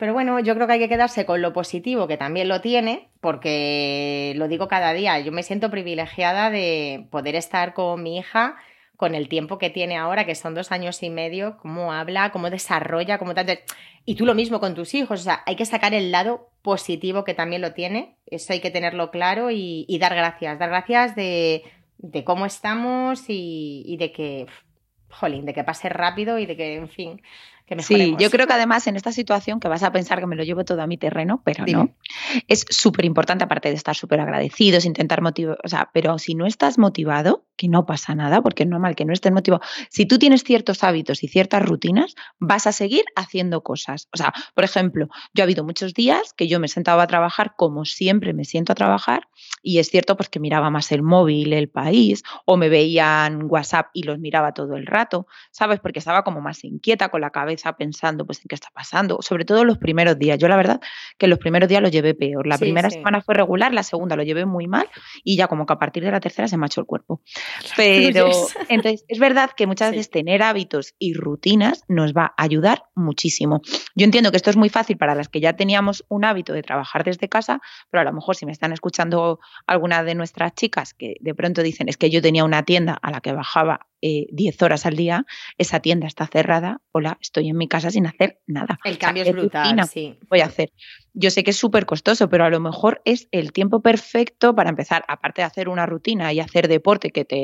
Pero 0.00 0.14
bueno, 0.14 0.40
yo 0.40 0.54
creo 0.54 0.66
que 0.66 0.72
hay 0.72 0.78
que 0.78 0.88
quedarse 0.88 1.26
con 1.26 1.42
lo 1.42 1.52
positivo, 1.52 2.08
que 2.08 2.16
también 2.16 2.48
lo 2.48 2.62
tiene, 2.62 3.10
porque 3.20 4.32
lo 4.36 4.48
digo 4.48 4.66
cada 4.66 4.94
día, 4.94 5.20
yo 5.20 5.30
me 5.30 5.42
siento 5.42 5.70
privilegiada 5.70 6.48
de 6.48 7.06
poder 7.10 7.34
estar 7.34 7.74
con 7.74 8.02
mi 8.02 8.16
hija 8.16 8.56
con 8.96 9.14
el 9.14 9.28
tiempo 9.28 9.58
que 9.58 9.68
tiene 9.68 9.98
ahora, 9.98 10.24
que 10.24 10.34
son 10.34 10.54
dos 10.54 10.72
años 10.72 11.02
y 11.02 11.10
medio, 11.10 11.58
cómo 11.58 11.92
habla, 11.92 12.32
cómo 12.32 12.48
desarrolla, 12.48 13.18
cómo 13.18 13.34
tanto... 13.34 13.52
Y 14.06 14.14
tú 14.14 14.24
lo 14.24 14.34
mismo 14.34 14.58
con 14.58 14.74
tus 14.74 14.94
hijos, 14.94 15.20
o 15.20 15.22
sea, 15.22 15.42
hay 15.44 15.56
que 15.56 15.66
sacar 15.66 15.92
el 15.92 16.10
lado 16.10 16.48
positivo 16.62 17.22
que 17.22 17.34
también 17.34 17.60
lo 17.60 17.74
tiene, 17.74 18.16
eso 18.24 18.54
hay 18.54 18.60
que 18.60 18.70
tenerlo 18.70 19.10
claro 19.10 19.50
y, 19.50 19.98
dar 20.00 20.14
gracias, 20.14 20.58
dar 20.58 20.70
gracias 20.70 21.14
de, 21.14 21.62
cómo 22.24 22.46
estamos 22.46 23.28
y, 23.28 23.82
y 23.84 23.98
de 23.98 24.12
que, 24.12 24.46
jolín, 25.10 25.44
de 25.44 25.52
que 25.52 25.64
pase 25.64 25.90
rápido 25.90 26.38
y 26.38 26.46
de 26.46 26.56
que, 26.56 26.76
en 26.76 26.88
fin, 26.88 27.22
Sí, 27.78 28.16
yo 28.18 28.30
creo 28.30 28.46
que 28.46 28.52
además 28.52 28.86
en 28.86 28.96
esta 28.96 29.12
situación 29.12 29.60
que 29.60 29.68
vas 29.68 29.82
a 29.82 29.92
pensar 29.92 30.18
que 30.18 30.26
me 30.26 30.36
lo 30.36 30.42
llevo 30.42 30.64
todo 30.64 30.82
a 30.82 30.86
mi 30.86 30.96
terreno, 30.96 31.40
pero 31.44 31.64
no. 31.66 31.94
Es 32.48 32.66
súper 32.68 33.04
importante, 33.04 33.44
aparte 33.44 33.68
de 33.68 33.76
estar 33.76 33.94
súper 33.94 34.20
agradecidos, 34.20 34.84
intentar 34.84 35.22
motivar, 35.22 35.58
o 35.62 35.68
sea, 35.68 35.90
pero 35.92 36.18
si 36.18 36.34
no 36.34 36.46
estás 36.46 36.78
motivado, 36.78 37.46
que 37.60 37.68
no 37.68 37.84
pasa 37.84 38.14
nada, 38.14 38.40
porque 38.40 38.62
es 38.62 38.70
normal 38.70 38.96
que 38.96 39.04
no 39.04 39.12
estés 39.12 39.32
motivado. 39.32 39.62
Si 39.90 40.06
tú 40.06 40.18
tienes 40.18 40.44
ciertos 40.44 40.82
hábitos 40.82 41.22
y 41.22 41.28
ciertas 41.28 41.62
rutinas, 41.62 42.14
vas 42.38 42.66
a 42.66 42.72
seguir 42.72 43.04
haciendo 43.16 43.62
cosas. 43.62 44.08
O 44.14 44.16
sea, 44.16 44.32
por 44.54 44.64
ejemplo, 44.64 45.08
yo 45.34 45.42
ha 45.42 45.44
habido 45.44 45.62
muchos 45.62 45.92
días 45.92 46.32
que 46.32 46.48
yo 46.48 46.58
me 46.58 46.68
sentaba 46.68 47.02
a 47.02 47.06
trabajar 47.06 47.52
como 47.58 47.84
siempre 47.84 48.32
me 48.32 48.46
siento 48.46 48.72
a 48.72 48.74
trabajar 48.74 49.28
y 49.62 49.78
es 49.78 49.90
cierto 49.90 50.16
pues 50.16 50.30
que 50.30 50.40
miraba 50.40 50.70
más 50.70 50.90
el 50.90 51.02
móvil, 51.02 51.52
el 51.52 51.68
país, 51.68 52.22
o 52.46 52.56
me 52.56 52.70
veían 52.70 53.42
WhatsApp 53.50 53.88
y 53.92 54.04
los 54.04 54.18
miraba 54.18 54.54
todo 54.54 54.76
el 54.76 54.86
rato, 54.86 55.26
¿sabes? 55.50 55.80
Porque 55.80 55.98
estaba 55.98 56.24
como 56.24 56.40
más 56.40 56.64
inquieta 56.64 57.10
con 57.10 57.20
la 57.20 57.28
cabeza 57.28 57.74
pensando 57.76 58.24
pues 58.24 58.38
en 58.38 58.44
qué 58.48 58.54
está 58.54 58.68
pasando, 58.72 59.18
sobre 59.20 59.44
todo 59.44 59.66
los 59.66 59.76
primeros 59.76 60.18
días. 60.18 60.38
Yo 60.38 60.48
la 60.48 60.56
verdad 60.56 60.80
que 61.18 61.26
los 61.26 61.38
primeros 61.38 61.68
días 61.68 61.82
los 61.82 61.90
llevé 61.90 62.14
peor. 62.14 62.46
La 62.46 62.56
primera 62.56 62.88
semana 62.88 63.20
fue 63.20 63.34
regular, 63.34 63.74
la 63.74 63.82
segunda 63.82 64.16
lo 64.16 64.22
llevé 64.22 64.46
muy 64.46 64.66
mal 64.66 64.88
y 65.22 65.36
ya 65.36 65.46
como 65.46 65.66
que 65.66 65.74
a 65.74 65.78
partir 65.78 66.02
de 66.02 66.10
la 66.10 66.20
tercera 66.20 66.48
se 66.48 66.56
me 66.56 66.64
ha 66.64 66.68
hecho 66.68 66.80
el 66.80 66.86
cuerpo. 66.86 67.20
Pero 67.76 68.30
entonces 68.68 69.04
es 69.08 69.18
verdad 69.18 69.50
que 69.56 69.66
muchas 69.66 69.90
veces 69.90 70.10
tener 70.10 70.42
hábitos 70.42 70.94
y 70.98 71.14
rutinas 71.14 71.84
nos 71.88 72.12
va 72.12 72.34
a 72.36 72.42
ayudar 72.42 72.84
muchísimo. 72.94 73.60
Yo 73.94 74.04
entiendo 74.04 74.30
que 74.30 74.36
esto 74.36 74.50
es 74.50 74.56
muy 74.56 74.68
fácil 74.68 74.96
para 74.96 75.14
las 75.14 75.28
que 75.28 75.40
ya 75.40 75.54
teníamos 75.54 76.04
un 76.08 76.24
hábito 76.24 76.52
de 76.52 76.62
trabajar 76.62 77.04
desde 77.04 77.28
casa, 77.28 77.60
pero 77.90 78.02
a 78.02 78.04
lo 78.04 78.12
mejor 78.12 78.36
si 78.36 78.46
me 78.46 78.52
están 78.52 78.72
escuchando 78.72 79.40
alguna 79.66 80.02
de 80.02 80.14
nuestras 80.14 80.54
chicas 80.54 80.94
que 80.94 81.14
de 81.20 81.34
pronto 81.34 81.62
dicen 81.62 81.88
es 81.88 81.96
que 81.96 82.10
yo 82.10 82.22
tenía 82.22 82.44
una 82.44 82.64
tienda 82.64 82.98
a 83.00 83.10
la 83.10 83.20
que 83.20 83.32
bajaba 83.32 83.86
10 84.02 84.32
eh, 84.38 84.64
horas 84.64 84.86
al 84.86 84.96
día, 84.96 85.26
esa 85.58 85.80
tienda 85.80 86.06
está 86.06 86.26
cerrada, 86.26 86.80
hola, 86.92 87.18
estoy 87.20 87.48
en 87.48 87.56
mi 87.56 87.68
casa 87.68 87.90
sin 87.90 88.06
hacer 88.06 88.40
nada. 88.46 88.78
El 88.84 88.98
cambio 88.98 89.24
es 89.24 89.32
brutal, 89.32 89.84
sí. 89.86 90.18
Voy 90.28 90.40
a 90.40 90.46
hacer. 90.46 90.72
Yo 91.12 91.30
sé 91.30 91.44
que 91.44 91.50
es 91.50 91.56
súper 91.56 91.86
costoso, 91.86 92.28
pero 92.28 92.44
a 92.44 92.50
lo 92.50 92.60
mejor 92.60 93.02
es 93.04 93.28
el 93.32 93.52
tiempo 93.52 93.82
perfecto 93.82 94.54
para 94.54 94.70
empezar, 94.70 95.04
aparte 95.08 95.42
de 95.42 95.46
hacer 95.46 95.68
una 95.68 95.86
rutina 95.86 96.32
y 96.32 96.40
hacer 96.40 96.68
deporte 96.68 97.10
que 97.10 97.24
te 97.24 97.39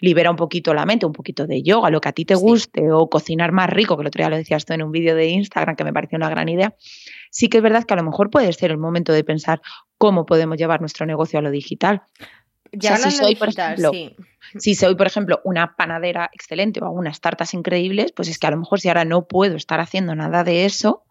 libera 0.00 0.30
un 0.30 0.36
poquito 0.36 0.74
la 0.74 0.86
mente, 0.86 1.06
un 1.06 1.12
poquito 1.12 1.46
de 1.46 1.62
yoga, 1.62 1.90
lo 1.90 2.00
que 2.00 2.08
a 2.08 2.12
ti 2.12 2.24
te 2.24 2.34
guste, 2.34 2.90
o 2.92 3.08
cocinar 3.08 3.52
más 3.52 3.70
rico, 3.70 3.96
que 3.96 4.02
el 4.02 4.08
otro 4.08 4.22
día 4.22 4.30
lo 4.30 4.36
decías 4.36 4.64
tú 4.64 4.72
en 4.72 4.82
un 4.82 4.92
vídeo 4.92 5.14
de 5.14 5.28
Instagram 5.28 5.76
que 5.76 5.84
me 5.84 5.92
pareció 5.92 6.16
una 6.16 6.30
gran 6.30 6.48
idea, 6.48 6.74
sí 7.30 7.48
que 7.48 7.58
es 7.58 7.62
verdad 7.62 7.84
que 7.84 7.94
a 7.94 7.96
lo 7.96 8.04
mejor 8.04 8.30
puede 8.30 8.52
ser 8.52 8.70
el 8.70 8.78
momento 8.78 9.12
de 9.12 9.24
pensar 9.24 9.60
cómo 9.98 10.26
podemos 10.26 10.56
llevar 10.56 10.80
nuestro 10.80 11.06
negocio 11.06 11.38
a 11.38 11.42
lo 11.42 11.50
digital. 11.50 12.02
Ya 12.72 12.96
si 12.96 13.10
soy, 13.10 13.34
por 13.34 13.48
ejemplo, 13.48 13.90
si 14.58 14.74
soy, 14.74 14.94
por 14.94 15.06
ejemplo, 15.06 15.40
una 15.44 15.74
panadera 15.76 16.30
excelente 16.32 16.80
o 16.82 16.90
unas 16.90 17.20
tartas 17.20 17.52
increíbles, 17.54 18.12
pues 18.12 18.28
es 18.28 18.38
que 18.38 18.46
a 18.46 18.50
lo 18.50 18.58
mejor 18.58 18.80
si 18.80 18.88
ahora 18.88 19.04
no 19.04 19.26
puedo 19.26 19.56
estar 19.56 19.80
haciendo 19.80 20.14
nada 20.14 20.44
de 20.44 20.64
eso, 20.64 21.02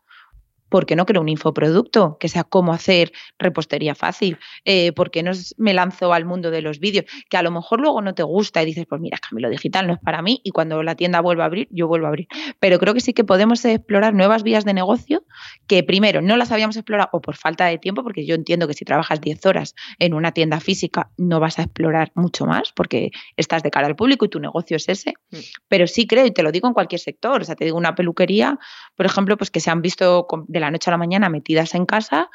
¿por 0.70 0.86
qué 0.86 0.96
no 0.96 1.06
creo 1.06 1.22
un 1.22 1.30
infoproducto 1.30 2.18
que 2.20 2.30
sea 2.30 2.44
cómo 2.44 2.74
hacer 2.74 3.12
repostería 3.38 3.96
fácil? 3.96 4.38
Eh, 4.66 4.92
¿Por 4.94 5.12
qué 5.12 5.24
no 5.24 5.32
me 5.58 5.74
lanzo 5.74 6.14
al 6.14 6.26
mundo 6.26 6.52
de 6.52 6.62
los 6.62 6.80
vídeos? 6.80 7.06
Que 7.30 7.38
a 7.38 7.44
lo 7.44 7.52
mejor 7.52 7.82
luego 7.82 8.02
no 8.02 8.14
te 8.14 8.24
gusta 8.24 8.62
y 8.62 8.66
dices, 8.66 8.86
pues 8.88 9.02
mira, 9.02 9.16
es 9.16 9.22
que 9.22 9.40
lo 9.40 9.50
digital 9.50 9.88
no 9.88 9.94
es 9.94 10.00
para 10.00 10.22
mí 10.22 10.42
y 10.44 10.52
cuando 10.52 10.82
la 10.84 10.96
tienda 10.96 11.22
vuelva 11.22 11.44
a 11.44 11.48
abrir, 11.48 11.68
yo 11.72 11.88
vuelvo 11.88 12.06
a 12.06 12.10
abrir. 12.10 12.28
Pero 12.60 12.80
creo 12.80 12.94
que 12.94 13.02
sí 13.02 13.14
que 13.14 13.24
podemos 13.24 13.64
explorar 13.66 14.14
nuevas 14.14 14.44
vías 14.44 14.66
de 14.66 14.74
negocio 14.74 15.24
que 15.68 15.84
primero 15.84 16.22
no 16.22 16.38
las 16.38 16.52
habíamos 16.52 16.78
explorado 16.78 17.10
o 17.14 17.22
por 17.22 17.36
falta 17.36 17.66
de 17.66 17.78
tiempo, 17.78 18.04
porque 18.04 18.26
yo 18.26 18.36
entiendo 18.36 18.68
que 18.68 18.74
si 18.74 18.86
trabajas 18.86 19.22
10 19.22 19.46
horas 19.46 19.76
en 19.98 20.14
una 20.14 20.32
tienda 20.32 20.60
física 20.60 21.10
no 21.18 21.40
vas 21.40 21.60
a 21.60 21.64
explorar 21.64 22.12
mucho 22.16 22.46
más 22.46 22.72
porque 22.74 23.12
estás 23.38 23.64
de 23.64 23.72
cara 23.72 23.88
al 23.88 23.96
público 23.96 24.26
y 24.26 24.30
tu 24.30 24.40
negocio 24.40 24.78
es 24.78 24.88
ese. 24.90 25.14
Mm. 25.32 25.38
Pero 25.68 25.88
sí 25.88 26.08
creo, 26.08 26.26
y 26.26 26.32
te 26.32 26.44
lo 26.44 26.52
digo 26.52 26.68
en 26.68 26.74
cualquier 26.74 27.00
sector, 27.00 27.42
o 27.42 27.46
sea, 27.46 27.56
te 27.56 27.66
digo 27.66 27.78
una 27.78 27.96
peluquería, 27.96 28.60
por 28.96 29.06
ejemplo, 29.06 29.38
pues 29.38 29.52
que 29.52 29.60
se 29.60 29.70
han 29.70 29.82
visto 29.82 30.28
de 30.48 30.59
la 30.60 30.72
noche 30.72 30.90
a 30.90 30.92
la 30.92 30.98
mañana 30.98 31.30
metidas 31.30 31.76
en 31.76 31.86
casa 31.86 32.30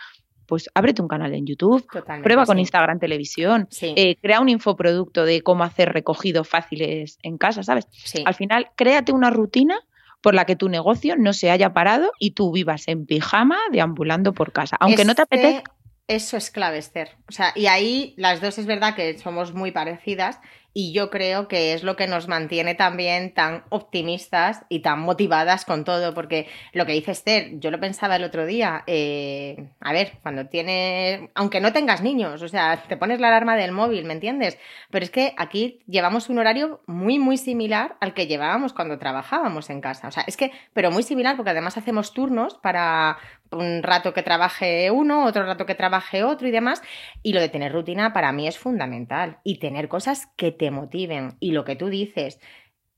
pues 0.46 0.70
ábrete 0.74 1.02
un 1.02 1.08
canal 1.08 1.34
en 1.34 1.46
YouTube, 1.46 1.86
prueba 2.22 2.46
con 2.46 2.58
Instagram 2.58 2.98
Televisión, 2.98 3.68
eh, 3.80 4.16
crea 4.20 4.40
un 4.40 4.48
infoproducto 4.48 5.24
de 5.24 5.42
cómo 5.42 5.64
hacer 5.64 5.92
recogidos 5.92 6.48
fáciles 6.48 7.18
en 7.22 7.38
casa, 7.38 7.62
¿sabes? 7.62 7.86
Al 8.24 8.34
final, 8.34 8.70
créate 8.76 9.12
una 9.12 9.30
rutina 9.30 9.80
por 10.20 10.34
la 10.34 10.46
que 10.46 10.56
tu 10.56 10.68
negocio 10.68 11.16
no 11.16 11.32
se 11.32 11.50
haya 11.50 11.72
parado 11.72 12.12
y 12.18 12.32
tú 12.32 12.52
vivas 12.52 12.88
en 12.88 13.06
pijama 13.06 13.58
deambulando 13.72 14.32
por 14.32 14.52
casa, 14.52 14.76
aunque 14.80 15.04
no 15.04 15.14
te 15.14 15.22
este 15.22 15.36
apetezca. 15.36 15.72
Eso 16.06 16.36
es 16.36 16.50
clave, 16.50 16.78
Esther. 16.78 17.16
O 17.28 17.32
sea, 17.32 17.52
y 17.54 17.66
ahí 17.66 18.14
las 18.18 18.42
dos 18.42 18.58
es 18.58 18.66
verdad 18.66 18.94
que 18.94 19.16
somos 19.18 19.54
muy 19.54 19.70
parecidas 19.70 20.38
y 20.74 20.92
yo 20.92 21.08
creo 21.08 21.46
que 21.46 21.72
es 21.72 21.84
lo 21.84 21.94
que 21.94 22.08
nos 22.08 22.26
mantiene 22.26 22.74
también 22.74 23.32
tan 23.32 23.62
optimistas 23.70 24.64
y 24.68 24.80
tan 24.80 25.00
motivadas 25.00 25.64
con 25.64 25.84
todo, 25.84 26.12
porque 26.12 26.48
lo 26.72 26.84
que 26.84 26.92
dice 26.92 27.12
Esther, 27.12 27.60
yo 27.60 27.70
lo 27.70 27.78
pensaba 27.78 28.16
el 28.16 28.24
otro 28.24 28.44
día, 28.44 28.82
eh, 28.88 29.70
a 29.80 29.92
ver, 29.92 30.18
cuando 30.22 30.46
tienes, 30.48 31.30
aunque 31.36 31.60
no 31.60 31.72
tengas 31.72 32.02
niños, 32.02 32.42
o 32.42 32.48
sea, 32.48 32.82
te 32.88 32.96
pones 32.96 33.20
la 33.20 33.28
alarma 33.28 33.56
del 33.56 33.70
móvil, 33.70 34.04
¿me 34.04 34.14
entiendes? 34.14 34.58
Pero 34.90 35.04
es 35.04 35.10
que 35.10 35.32
aquí 35.38 35.78
llevamos 35.86 36.28
un 36.28 36.38
horario 36.38 36.82
muy, 36.86 37.20
muy 37.20 37.38
similar 37.38 37.96
al 38.00 38.12
que 38.12 38.26
llevábamos 38.26 38.72
cuando 38.72 38.98
trabajábamos 38.98 39.70
en 39.70 39.80
casa, 39.80 40.08
o 40.08 40.10
sea, 40.10 40.24
es 40.26 40.36
que, 40.36 40.50
pero 40.72 40.90
muy 40.90 41.04
similar 41.04 41.36
porque 41.36 41.50
además 41.50 41.78
hacemos 41.78 42.12
turnos 42.12 42.58
para, 42.58 43.18
un 43.54 43.82
rato 43.82 44.12
que 44.12 44.22
trabaje 44.22 44.90
uno, 44.90 45.24
otro 45.24 45.44
rato 45.44 45.66
que 45.66 45.74
trabaje 45.74 46.24
otro 46.24 46.48
y 46.48 46.50
demás. 46.50 46.82
Y 47.22 47.32
lo 47.32 47.40
de 47.40 47.48
tener 47.48 47.72
rutina 47.72 48.12
para 48.12 48.32
mí 48.32 48.46
es 48.46 48.58
fundamental. 48.58 49.38
Y 49.44 49.58
tener 49.58 49.88
cosas 49.88 50.28
que 50.36 50.52
te 50.52 50.63
motiven. 50.70 51.36
Y 51.40 51.52
lo 51.52 51.64
que 51.64 51.76
tú 51.76 51.88
dices, 51.88 52.38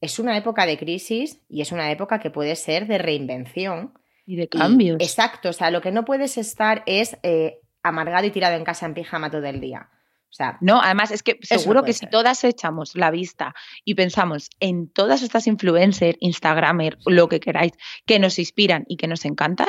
es 0.01 0.19
una 0.19 0.37
época 0.37 0.67
de 0.67 0.79
crisis 0.79 1.41
y 1.49 1.61
es 1.61 1.73
una 1.73 1.91
época 1.91 2.21
que 2.21 2.31
puede 2.31 2.57
ser 2.57 2.87
de 2.87 2.99
reinvención. 2.99 3.95
Y 4.27 4.37
de 4.37 4.49
cambios. 4.49 4.97
exacto, 5.01 5.51
o 5.51 5.53
sea, 5.53 5.71
lo 5.71 5.81
que 5.81 5.93
no 5.93 6.05
puedes 6.05 6.37
estar 6.37 6.83
es 6.87 7.17
eh, 7.23 7.61
amargado 7.83 8.27
y 8.27 8.31
tirado 8.31 8.57
en 8.57 8.65
casa 8.65 8.87
en 8.87 8.95
pijama 8.95 9.31
todo 9.31 9.47
el 9.47 9.61
día. 9.61 9.89
O 10.29 10.35
sea, 10.37 10.59
no, 10.61 10.83
además 10.83 11.13
es 11.13 11.23
que 11.23 11.39
seguro 11.41 11.83
que 11.83 11.95
si 11.95 12.07
todas 12.09 12.45
echamos 12.45 12.95
la 12.95 13.11
vista 13.11 13.55
y 13.85 13.95
pensamos 13.95 14.51
en 14.61 14.91
todas 14.91 15.23
estas 15.23 15.47
influencers, 15.47 16.19
Instagramer, 16.21 16.99
lo 17.07 17.29
que 17.29 17.41
queráis, 17.41 17.73
que 18.05 18.19
nos 18.19 18.39
inspiran 18.39 18.85
y 18.89 18.97
que 18.97 19.07
nos 19.07 19.25
encantan, 19.25 19.69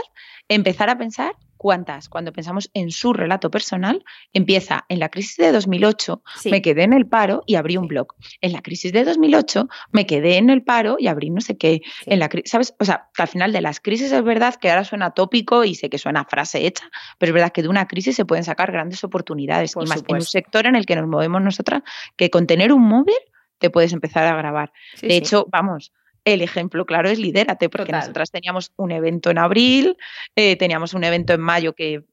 empezar 0.49 0.89
a 0.89 0.97
pensar 0.97 1.35
cuántas, 1.57 2.07
cuando 2.07 2.31
pensamos 2.31 2.69
en 2.73 2.91
su 2.91 3.13
relato 3.13 3.49
personal, 3.51 4.03
empieza 4.31 4.85
en 4.89 4.99
la 4.99 5.09
crisis 5.09 5.37
de 5.37 5.51
2008, 5.51 6.21
me 6.45 6.61
quedé 6.61 6.83
en 6.83 6.93
el 6.93 7.07
paro 7.07 7.43
y 7.45 7.55
abrí 7.55 7.77
un 7.77 7.87
blog. 7.87 8.13
En 8.41 8.53
la 8.53 8.61
crisis 8.61 8.93
de 8.93 9.03
2008, 9.03 9.67
me 9.91 10.05
quedé 10.05 10.37
en 10.37 10.49
el 10.49 10.63
paro 10.63 10.97
y 10.99 11.07
abrí 11.07 11.29
no 11.29 11.41
sé 11.41 11.57
qué. 11.57 11.81
En 12.05 12.19
la 12.19 12.29
¿sabes? 12.45 12.75
O 12.79 12.85
sea, 12.85 13.09
que 13.13 13.23
al 13.23 13.27
final 13.27 13.51
de 13.51 13.61
las 13.61 13.79
crisis 13.79 14.11
es 14.11 14.23
verdad 14.23 14.55
que 14.55 14.69
ahora 14.69 14.83
suena 14.83 15.11
tópico 15.11 15.63
y 15.63 15.75
sé 15.75 15.89
que 15.89 15.97
suena 15.97 16.25
frase 16.25 16.65
hecha, 16.65 16.89
pero 17.17 17.31
es 17.31 17.33
verdad 17.33 17.51
que 17.51 17.63
de 17.63 17.69
una 17.69 17.87
crisis 17.87 18.15
se 18.15 18.25
pueden 18.25 18.43
sacar 18.43 18.71
grandes 18.71 19.03
oportunidades 19.03 19.73
y 19.75 19.87
más 19.87 20.03
en 20.07 20.15
un 20.15 20.21
sector 20.21 20.67
en 20.67 20.75
el 20.75 20.85
que 20.85 20.95
nos 20.95 21.07
movemos 21.07 21.41
nosotras, 21.41 21.81
que 22.15 22.29
con 22.29 22.47
tener 22.47 22.71
un 22.71 22.83
móvil 22.83 23.15
te 23.57 23.69
puedes 23.69 23.91
empezar 23.93 24.25
a 24.25 24.35
grabar. 24.35 24.71
de 25.01 25.17
hecho, 25.17 25.47
vamos, 25.51 25.91
el 26.33 26.41
ejemplo 26.41 26.85
claro 26.85 27.09
es 27.09 27.19
Lidérate, 27.19 27.69
porque 27.69 27.91
nosotras 27.91 28.31
teníamos 28.31 28.73
un 28.75 28.91
evento 28.91 29.29
en 29.29 29.37
abril, 29.37 29.97
eh, 30.35 30.55
teníamos 30.57 30.93
un 30.93 31.03
evento 31.03 31.33
en 31.33 31.41
mayo 31.41 31.73
que 31.73 32.03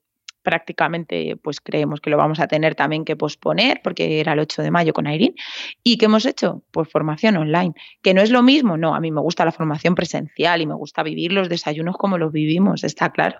prácticamente 0.41 1.35
pues 1.37 1.59
creemos 1.59 1.99
que 1.99 2.09
lo 2.09 2.17
vamos 2.17 2.39
a 2.39 2.47
tener 2.47 2.75
también 2.75 3.03
que 3.03 3.15
posponer 3.17 3.81
porque 3.83 4.19
era 4.19 4.33
el 4.33 4.39
8 4.39 4.61
de 4.61 4.71
mayo 4.71 4.93
con 4.93 5.07
Airin. 5.07 5.35
¿Y 5.83 5.97
qué 5.97 6.05
hemos 6.05 6.25
hecho? 6.25 6.63
Pues 6.71 6.87
formación 6.87 7.35
online. 7.35 7.73
¿Que 8.01 8.13
no 8.13 8.21
es 8.21 8.29
lo 8.29 8.41
mismo? 8.43 8.77
No, 8.77 8.95
a 8.95 9.01
mí 9.01 9.11
me 9.11 9.21
gusta 9.21 9.43
la 9.43 9.51
formación 9.51 9.95
presencial 9.95 10.61
y 10.61 10.67
me 10.67 10.75
gusta 10.75 11.03
vivir 11.03 11.33
los 11.33 11.49
desayunos 11.49 11.97
como 11.97 12.17
los 12.17 12.31
vivimos, 12.31 12.83
está 12.83 13.11
claro. 13.11 13.39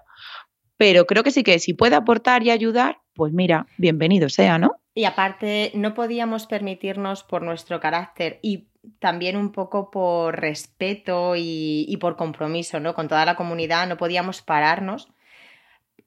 Pero 0.78 1.06
creo 1.06 1.24
que 1.24 1.32
sí 1.32 1.44
que 1.44 1.60
si 1.60 1.74
puede 1.74 1.96
aportar 1.96 2.44
y 2.44 2.50
ayudar, 2.50 3.00
pues 3.14 3.32
mira, 3.32 3.68
bienvenido 3.78 4.28
sea, 4.28 4.58
¿no? 4.58 4.82
Y 4.94 5.06
aparte, 5.06 5.72
no 5.76 5.94
podíamos 5.94 6.48
permitirnos 6.48 7.24
por 7.24 7.42
nuestro 7.42 7.80
carácter 7.80 8.40
y 8.42 8.68
también 9.00 9.38
un 9.38 9.52
poco 9.52 9.92
por 9.92 10.40
respeto 10.40 11.34
y, 11.36 11.98
por 12.00 12.16
compromiso 12.16 12.80
¿no? 12.80 12.94
con 12.94 13.08
toda 13.08 13.26
la 13.26 13.36
comunidad, 13.36 13.88
no 13.88 13.98
podíamos 13.98 14.42
pararnos. 14.42 15.12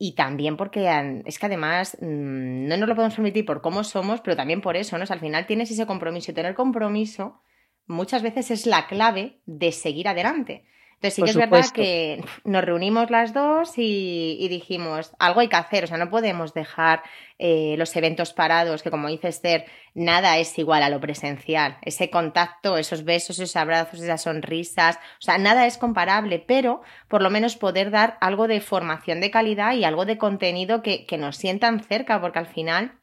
Y 0.01 0.15
también 0.15 0.57
porque 0.57 0.89
es 1.25 1.39
que 1.39 1.47
además 1.47 1.97
mm, 2.01 2.69
no 2.69 2.77
nos 2.77 2.89
lo 2.89 2.95
podemos 2.95 3.17
permitir 3.17 3.45
por 3.45 3.61
cómo 3.61 3.83
somos, 3.83 4.21
pero 4.21 4.37
también 4.37 4.61
por 4.61 4.77
eso, 4.77 4.97
¿no? 4.97 5.05
al 5.09 5.21
final 5.21 5.47
tienes 5.47 5.71
ese 5.71 5.87
compromiso 5.87 6.31
y 6.31 6.35
tener 6.35 6.55
compromiso 6.55 7.43
muchas 7.87 8.23
veces 8.23 8.51
es 8.51 8.67
la 8.67 8.87
clave 8.87 9.41
de 9.47 9.73
seguir 9.73 10.07
adelante. 10.09 10.65
Entonces 11.01 11.15
sí 11.15 11.23
que 11.23 11.31
es 11.31 11.37
verdad 11.37 11.71
que 11.73 12.25
nos 12.43 12.65
reunimos 12.65 13.09
las 13.09 13.33
dos 13.33 13.75
y, 13.77 14.49
dijimos, 14.51 15.13
algo 15.21 15.39
hay 15.39 15.49
que 15.49 15.55
hacer, 15.55 15.85
o 15.85 15.87
sea, 15.87 15.97
no 15.97 16.11
podemos 16.11 16.55
dejar 16.55 17.05
eh, 17.39 17.77
los 17.79 17.95
eventos 17.95 18.33
parados, 18.33 18.83
que 18.83 18.91
como 18.91 19.07
dice 19.07 19.29
Esther, 19.29 19.67
nada 19.95 20.39
es 20.39 20.59
igual 20.59 20.83
a 20.83 20.91
lo 20.91 20.99
presencial. 20.99 21.79
Ese 21.83 22.11
contacto, 22.11 22.79
esos 22.79 23.05
besos, 23.05 23.39
esos 23.39 23.55
abrazos, 23.55 24.01
esas 24.01 24.23
sonrisas, 24.23 24.97
o 24.97 25.23
sea, 25.23 25.39
nada 25.39 25.67
es 25.67 25.79
comparable, 25.79 26.41
pero 26.45 26.83
por 27.07 27.23
lo 27.23 27.31
menos 27.31 27.57
poder 27.57 27.93
dar 27.93 28.19
algo 28.21 28.49
de 28.49 28.61
formación 28.61 29.21
de 29.21 29.31
calidad 29.31 29.75
y 29.75 29.85
algo 29.85 30.05
de 30.05 30.19
contenido 30.19 30.83
que, 30.83 31.07
que 31.07 31.17
nos 31.17 31.37
sientan 31.37 31.79
cerca, 31.79 32.21
porque 32.21 32.41
al 32.41 32.49
final 32.49 32.99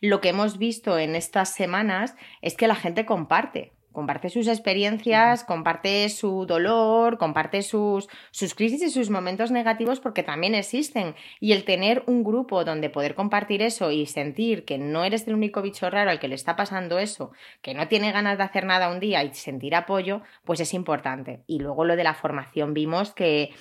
lo 0.00 0.20
que 0.20 0.30
hemos 0.30 0.58
visto 0.58 0.98
en 0.98 1.14
estas 1.14 1.54
semanas 1.54 2.16
es 2.42 2.56
que 2.56 2.66
la 2.66 2.74
gente 2.74 3.06
comparte 3.06 3.70
comparte 3.94 4.28
sus 4.28 4.48
experiencias, 4.48 5.44
comparte 5.44 6.10
su 6.10 6.44
dolor, 6.44 7.16
comparte 7.16 7.62
sus, 7.62 8.08
sus 8.32 8.54
crisis 8.54 8.82
y 8.82 8.90
sus 8.90 9.08
momentos 9.08 9.50
negativos 9.50 10.00
porque 10.00 10.22
también 10.22 10.54
existen. 10.54 11.14
Y 11.40 11.52
el 11.52 11.64
tener 11.64 12.02
un 12.06 12.24
grupo 12.24 12.64
donde 12.64 12.90
poder 12.90 13.14
compartir 13.14 13.62
eso 13.62 13.90
y 13.90 14.04
sentir 14.04 14.66
que 14.66 14.76
no 14.76 15.04
eres 15.04 15.26
el 15.26 15.34
único 15.34 15.62
bicho 15.62 15.88
raro 15.88 16.10
al 16.10 16.20
que 16.20 16.28
le 16.28 16.34
está 16.34 16.56
pasando 16.56 16.98
eso, 16.98 17.32
que 17.62 17.72
no 17.72 17.88
tiene 17.88 18.12
ganas 18.12 18.36
de 18.36 18.44
hacer 18.44 18.66
nada 18.66 18.90
un 18.90 19.00
día 19.00 19.24
y 19.24 19.32
sentir 19.32 19.74
apoyo, 19.74 20.20
pues 20.44 20.60
es 20.60 20.74
importante. 20.74 21.44
Y 21.46 21.60
luego 21.60 21.84
lo 21.84 21.96
de 21.96 22.04
la 22.04 22.14
formación 22.14 22.74
vimos 22.74 23.14
que 23.14 23.54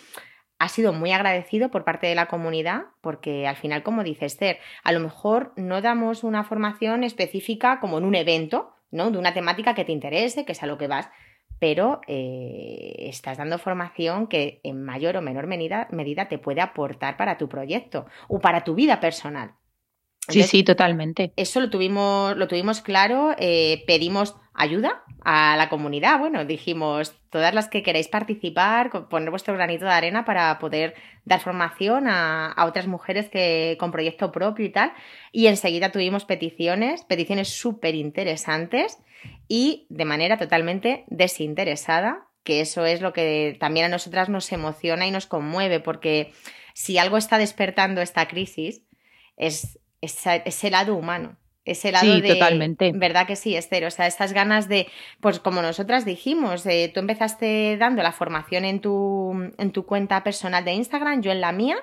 ha 0.59 0.69
sido 0.69 0.93
muy 0.93 1.11
agradecido 1.11 1.69
por 1.69 1.83
parte 1.83 2.07
de 2.07 2.15
la 2.15 2.27
comunidad 2.27 2.85
porque 3.01 3.47
al 3.47 3.57
final, 3.57 3.83
como 3.83 4.03
dice 4.03 4.25
Esther, 4.25 4.59
a 4.83 4.91
lo 4.91 4.99
mejor 4.99 5.51
no 5.57 5.81
damos 5.81 6.23
una 6.23 6.43
formación 6.43 7.03
específica 7.03 7.79
como 7.79 7.97
en 7.97 8.05
un 8.05 8.15
evento, 8.15 8.72
¿no? 8.93 9.11
De 9.11 9.17
una 9.17 9.33
temática 9.33 9.73
que 9.73 9.83
te 9.83 9.91
interese, 9.91 10.45
que 10.45 10.53
es 10.53 10.63
a 10.63 10.67
lo 10.67 10.77
que 10.77 10.87
vas, 10.87 11.09
pero 11.59 12.01
eh, 12.07 12.95
estás 12.99 13.37
dando 13.37 13.57
formación 13.57 14.27
que 14.27 14.61
en 14.63 14.83
mayor 14.83 15.17
o 15.17 15.21
menor 15.21 15.47
medida, 15.47 15.87
medida, 15.91 16.29
te 16.29 16.37
puede 16.37 16.61
aportar 16.61 17.17
para 17.17 17.37
tu 17.37 17.49
proyecto 17.49 18.05
o 18.27 18.39
para 18.39 18.63
tu 18.63 18.75
vida 18.75 18.99
personal. 18.99 19.55
sí, 20.27 20.43
sí, 20.43 20.63
totalmente. 20.63 21.33
Eso 21.35 21.59
lo 21.59 21.69
tuvimos, 21.69 22.37
lo 22.37 22.47
tuvimos 22.47 22.81
claro, 22.81 23.35
eh, 23.37 23.83
pedimos 23.87 24.35
ayuda 24.53 25.03
a 25.23 25.55
la 25.57 25.69
comunidad. 25.69 26.19
Bueno, 26.19 26.45
dijimos, 26.45 27.15
todas 27.29 27.53
las 27.53 27.69
que 27.69 27.83
queréis 27.83 28.07
participar, 28.07 28.91
poner 29.09 29.29
vuestro 29.29 29.53
granito 29.53 29.85
de 29.85 29.91
arena 29.91 30.25
para 30.25 30.57
poder 30.59 30.95
dar 31.25 31.39
formación 31.39 32.07
a, 32.07 32.53
otras 32.65 32.87
mujeres 32.87 33.29
que 33.29 33.77
con 33.79 33.91
proyecto 33.91 34.31
propio 34.31 34.65
y 34.65 34.69
tal. 34.69 34.93
Y 35.31 35.47
enseguida 35.47 35.91
tuvimos 35.91 36.25
peticiones, 36.25 37.03
peticiones 37.03 37.49
súper 37.49 37.95
interesantes 37.95 38.99
y 39.47 39.87
de 39.89 40.05
manera 40.05 40.37
totalmente 40.37 41.05
desinteresada, 41.07 42.27
que 42.43 42.61
eso 42.61 42.85
es 42.85 43.01
lo 43.01 43.13
que 43.13 43.57
también 43.59 43.87
a 43.87 43.89
nosotras 43.89 44.29
nos 44.29 44.51
emociona 44.51 45.07
y 45.07 45.11
nos 45.11 45.27
conmueve, 45.27 45.79
porque 45.79 46.33
si 46.73 46.97
algo 46.97 47.17
está 47.17 47.37
despertando 47.37 48.01
esta 48.01 48.27
crisis 48.27 48.81
es 49.37 49.79
ese 50.01 50.69
lado 50.69 50.95
humano 50.95 51.37
ese 51.65 51.91
lado 51.91 52.05
sí, 52.05 52.21
de, 52.21 52.33
totalmente. 52.33 52.91
¿Verdad 52.93 53.25
que 53.25 53.35
sí, 53.35 53.55
Esther? 53.55 53.85
O 53.85 53.91
sea, 53.91 54.07
estas 54.07 54.33
ganas 54.33 54.67
de, 54.67 54.87
pues 55.21 55.39
como 55.39 55.61
nosotras 55.61 56.05
dijimos, 56.05 56.65
eh, 56.65 56.91
tú 56.93 56.99
empezaste 56.99 57.77
dando 57.77 58.03
la 58.03 58.11
formación 58.11 58.65
en 58.65 58.81
tu, 58.81 59.51
en 59.57 59.71
tu 59.71 59.85
cuenta 59.85 60.23
personal 60.23 60.65
de 60.65 60.73
Instagram, 60.73 61.21
yo 61.21 61.31
en 61.31 61.41
la 61.41 61.51
mía, 61.51 61.77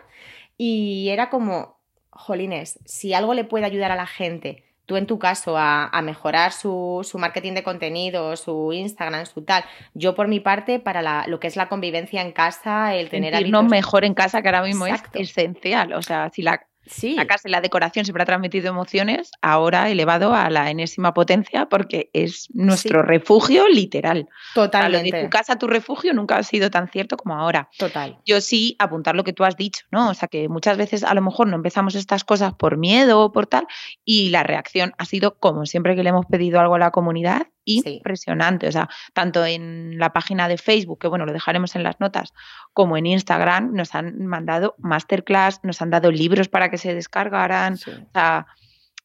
y 0.57 1.09
era 1.09 1.31
como, 1.31 1.81
jolines, 2.11 2.79
si 2.85 3.15
algo 3.15 3.35
le 3.35 3.45
puede 3.45 3.65
ayudar 3.65 3.91
a 3.91 3.97
la 3.97 4.07
gente, 4.07 4.65
tú 4.85 4.97
en 4.97 5.07
tu 5.07 5.19
caso, 5.19 5.57
a, 5.57 5.87
a 5.87 6.03
mejorar 6.03 6.53
su, 6.53 7.07
su, 7.09 7.17
marketing 7.19 7.53
de 7.55 7.63
contenido, 7.63 8.37
su 8.37 8.73
Instagram, 8.73 9.25
su 9.25 9.43
tal, 9.43 9.65
yo 9.95 10.15
por 10.15 10.29
mi 10.29 10.41
parte, 10.41 10.81
para 10.81 11.01
la, 11.01 11.25
lo 11.27 11.41
que 11.41 11.47
es 11.47 11.57
la 11.57 11.69
convivencia 11.69 12.21
en 12.21 12.33
casa, 12.33 12.95
el 12.95 13.09
tener 13.09 13.33
Sentirnos 13.33 13.65
mejor 13.65 14.05
en 14.05 14.15
casa, 14.15 14.43
que 14.43 14.49
ahora 14.49 14.63
mismo 14.63 14.87
es 14.87 15.01
esencial. 15.15 15.93
O 15.93 16.03
sea, 16.03 16.29
si 16.31 16.43
la 16.43 16.67
Sí. 16.87 17.15
La 17.15 17.27
casa 17.27 17.49
y 17.49 17.53
la 17.53 17.61
decoración 17.61 18.05
siempre 18.05 18.23
ha 18.23 18.27
transmitido 18.27 18.69
emociones, 18.69 19.31
ahora 19.43 19.91
elevado 19.91 20.35
a 20.35 20.51
la 20.51 20.71
enésima 20.71 21.15
potencia 21.15 21.67
porque 21.67 22.11
es 22.13 22.49
nuestro 22.53 23.03
refugio 23.03 23.69
literal. 23.69 24.29
Totalmente. 24.55 25.17
de 25.17 25.25
tu 25.25 25.31
casa, 25.31 25.59
tu 25.59 25.67
refugio 25.67 26.13
nunca 26.15 26.37
ha 26.37 26.43
sido 26.43 26.71
tan 26.71 26.89
cierto 26.89 27.17
como 27.17 27.35
ahora. 27.35 27.69
Total. 27.79 28.19
Yo 28.25 28.41
sí 28.41 28.77
apuntar 28.79 29.15
lo 29.15 29.25
que 29.25 29.33
tú 29.33 29.45
has 29.45 29.57
dicho, 29.57 29.85
¿no? 29.91 30.11
O 30.11 30.15
sea 30.15 30.29
que 30.29 30.49
muchas 30.49 30.77
veces 30.77 31.05
a 31.05 31.15
lo 31.15 31.23
mejor 31.23 31.47
no 31.47 31.57
empezamos 31.57 31.95
estas 31.95 32.25
cosas 32.25 32.55
por 32.55 32.77
miedo 32.77 33.21
o 33.21 33.33
por 33.33 33.47
tal 33.47 33.67
y 34.05 34.31
la 34.31 34.43
reacción 34.43 34.95
ha 34.99 35.05
sido 35.05 35.39
como 35.39 35.67
siempre 35.67 35.95
que 35.95 36.03
le 36.03 36.11
hemos 36.11 36.27
pedido 36.27 36.61
algo 36.61 36.75
a 36.75 36.79
la 36.79 36.91
comunidad, 36.91 37.47
impresionante. 37.65 38.69
O 38.69 38.73
sea, 38.73 38.89
tanto 39.13 39.45
en 39.45 39.99
la 39.99 40.13
página 40.13 40.49
de 40.49 40.59
Facebook, 40.59 40.99
que 40.99 41.09
bueno, 41.09 41.27
lo 41.27 41.33
dejaremos 41.33 41.77
en 41.77 41.83
las 41.83 42.01
notas, 42.01 42.33
como 42.73 42.97
en 42.97 43.07
Instagram, 43.07 43.73
nos 43.73 43.95
han 43.95 44.27
mandado 44.27 44.75
masterclass, 44.79 45.61
nos 45.63 45.83
han 45.83 45.91
dado 45.91 46.11
libros 46.11 46.49
para 46.49 46.70
para 46.71 46.79
que 46.79 46.79
se 46.79 46.95
descargaran. 46.95 47.75
O 47.75 47.77
sea, 48.13 48.47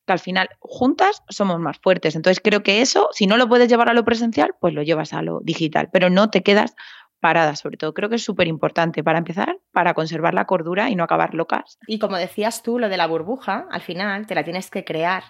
que 0.06 0.14
al 0.14 0.20
final 0.20 0.50
juntas 0.60 1.24
somos 1.30 1.60
más 1.60 1.80
fuertes. 1.80 2.16
Entonces 2.16 2.40
creo 2.44 2.62
que 2.62 2.82
eso, 2.82 3.10
si 3.12 3.26
no 3.26 3.38
lo 3.38 3.50
puedes 3.50 3.68
llevar 3.68 3.90
a 3.90 3.94
lo 3.94 4.06
presencial, 4.06 4.52
pues 4.60 4.74
lo 4.74 4.84
llevas 4.84 5.14
a 5.14 5.24
lo 5.24 5.40
digital, 5.42 5.90
pero 5.92 6.12
no 6.12 6.30
te 6.30 6.44
quedas 6.44 6.76
parada, 7.20 7.56
sobre 7.56 7.78
todo. 7.78 7.94
Creo 7.96 8.10
que 8.10 8.18
es 8.18 8.24
súper 8.24 8.48
importante 8.48 9.04
para 9.04 9.18
empezar, 9.18 9.58
para 9.72 9.96
conservar 9.96 10.36
la 10.36 10.46
cordura 10.46 10.92
y 10.92 10.96
no 10.96 11.04
acabar 11.04 11.34
locas. 11.34 11.80
Y 11.88 11.98
como 11.98 12.18
decías 12.18 12.62
tú, 12.62 12.78
lo 12.78 12.88
de 12.88 12.98
la 12.98 13.08
burbuja, 13.08 13.66
al 13.72 13.82
final 13.82 14.28
te 14.28 14.36
la 14.36 14.44
tienes 14.44 14.70
que 14.70 14.86
crear. 14.86 15.24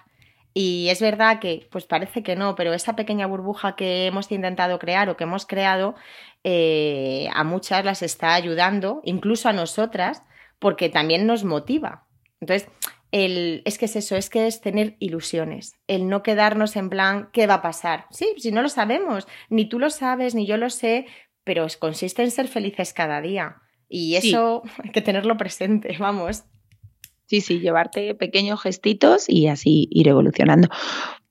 Y 0.52 0.88
es 0.90 1.00
verdad 1.00 1.38
que, 1.38 1.68
pues 1.70 1.86
parece 1.86 2.22
que 2.22 2.36
no, 2.36 2.54
pero 2.54 2.74
esa 2.74 2.96
pequeña 2.96 3.26
burbuja 3.26 3.76
que 3.76 4.06
hemos 4.06 4.30
intentado 4.30 4.78
crear 4.78 5.08
o 5.08 5.16
que 5.16 5.24
hemos 5.24 5.46
creado, 5.46 5.94
eh, 6.44 7.28
a 7.34 7.44
muchas 7.44 7.84
las 7.84 8.02
está 8.02 8.34
ayudando, 8.34 9.00
incluso 9.04 9.48
a 9.48 9.52
nosotras, 9.52 10.22
porque 10.58 10.88
también 10.88 11.26
nos 11.26 11.44
motiva. 11.44 12.05
Entonces, 12.40 12.68
el, 13.12 13.62
es 13.64 13.78
que 13.78 13.86
es 13.86 13.96
eso, 13.96 14.16
es 14.16 14.30
que 14.30 14.46
es 14.46 14.60
tener 14.60 14.96
ilusiones, 14.98 15.74
el 15.86 16.08
no 16.08 16.22
quedarnos 16.22 16.76
en 16.76 16.90
plan, 16.90 17.28
¿qué 17.32 17.46
va 17.46 17.54
a 17.54 17.62
pasar? 17.62 18.06
Sí, 18.10 18.34
si 18.38 18.52
no 18.52 18.62
lo 18.62 18.68
sabemos, 18.68 19.26
ni 19.48 19.68
tú 19.68 19.78
lo 19.78 19.90
sabes, 19.90 20.34
ni 20.34 20.46
yo 20.46 20.56
lo 20.56 20.70
sé, 20.70 21.06
pero 21.44 21.66
consiste 21.78 22.22
en 22.22 22.30
ser 22.30 22.48
felices 22.48 22.92
cada 22.92 23.20
día. 23.20 23.56
Y 23.88 24.16
eso 24.16 24.62
hay 24.82 24.90
que 24.90 25.00
tenerlo 25.00 25.36
presente, 25.36 25.96
vamos. 25.98 26.44
Sí, 27.26 27.40
sí, 27.40 27.60
llevarte 27.60 28.14
pequeños 28.14 28.60
gestitos 28.62 29.28
y 29.28 29.48
así 29.48 29.88
ir 29.90 30.08
evolucionando. 30.08 30.68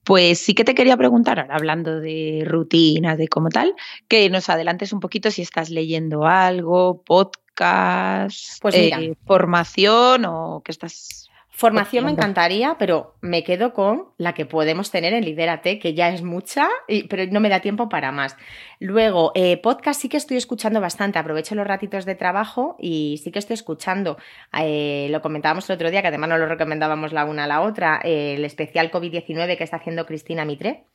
Pues 0.03 0.39
sí 0.39 0.53
que 0.53 0.63
te 0.63 0.75
quería 0.75 0.97
preguntar, 0.97 1.39
ahora 1.39 1.55
hablando 1.55 1.99
de 1.99 2.43
rutinas, 2.45 3.17
de 3.17 3.27
cómo 3.27 3.49
tal, 3.49 3.73
que 4.07 4.29
nos 4.29 4.49
adelantes 4.49 4.93
un 4.93 4.99
poquito 4.99 5.31
si 5.31 5.41
estás 5.41 5.69
leyendo 5.69 6.25
algo, 6.25 7.03
podcast, 7.03 7.44
pues 7.55 8.75
eh, 8.75 9.15
formación 9.25 10.25
o 10.25 10.61
que 10.63 10.71
estás 10.71 11.25
Formación 11.57 12.03
me 12.03 12.11
encantaría, 12.11 12.75
pero 12.77 13.15
me 13.21 13.45
quedo 13.45 13.71
con 13.71 14.09
la 14.17 14.33
que 14.33 14.45
podemos 14.45 14.91
tener 14.91 15.13
en 15.13 15.23
Lidérate, 15.23 15.79
que 15.79 15.93
ya 15.93 16.09
es 16.09 16.21
mucha, 16.21 16.67
pero 17.09 17.31
no 17.31 17.39
me 17.39 17.47
da 17.47 17.61
tiempo 17.61 17.87
para 17.87 18.11
más. 18.11 18.35
Luego, 18.81 19.31
eh, 19.35 19.55
podcast 19.55 20.01
sí 20.01 20.09
que 20.09 20.17
estoy 20.17 20.35
escuchando 20.35 20.81
bastante, 20.81 21.17
aprovecho 21.17 21.55
los 21.55 21.65
ratitos 21.65 22.03
de 22.03 22.15
trabajo 22.15 22.75
y 22.77 23.21
sí 23.23 23.31
que 23.31 23.39
estoy 23.39 23.53
escuchando. 23.53 24.17
Eh, 24.59 25.07
lo 25.11 25.21
comentábamos 25.21 25.69
el 25.69 25.75
otro 25.75 25.91
día, 25.91 26.01
que 26.01 26.09
además 26.09 26.27
no 26.27 26.37
lo 26.37 26.47
recomendábamos 26.47 27.13
la 27.13 27.23
una 27.23 27.45
a 27.45 27.47
la 27.47 27.61
otra, 27.61 28.01
el 28.03 28.43
especial 28.43 28.91
COVID-19 28.91 29.57
que 29.57 29.63
está 29.63 29.77
haciendo 29.77 30.05
Cristina 30.05 30.43
Mitre 30.43 30.87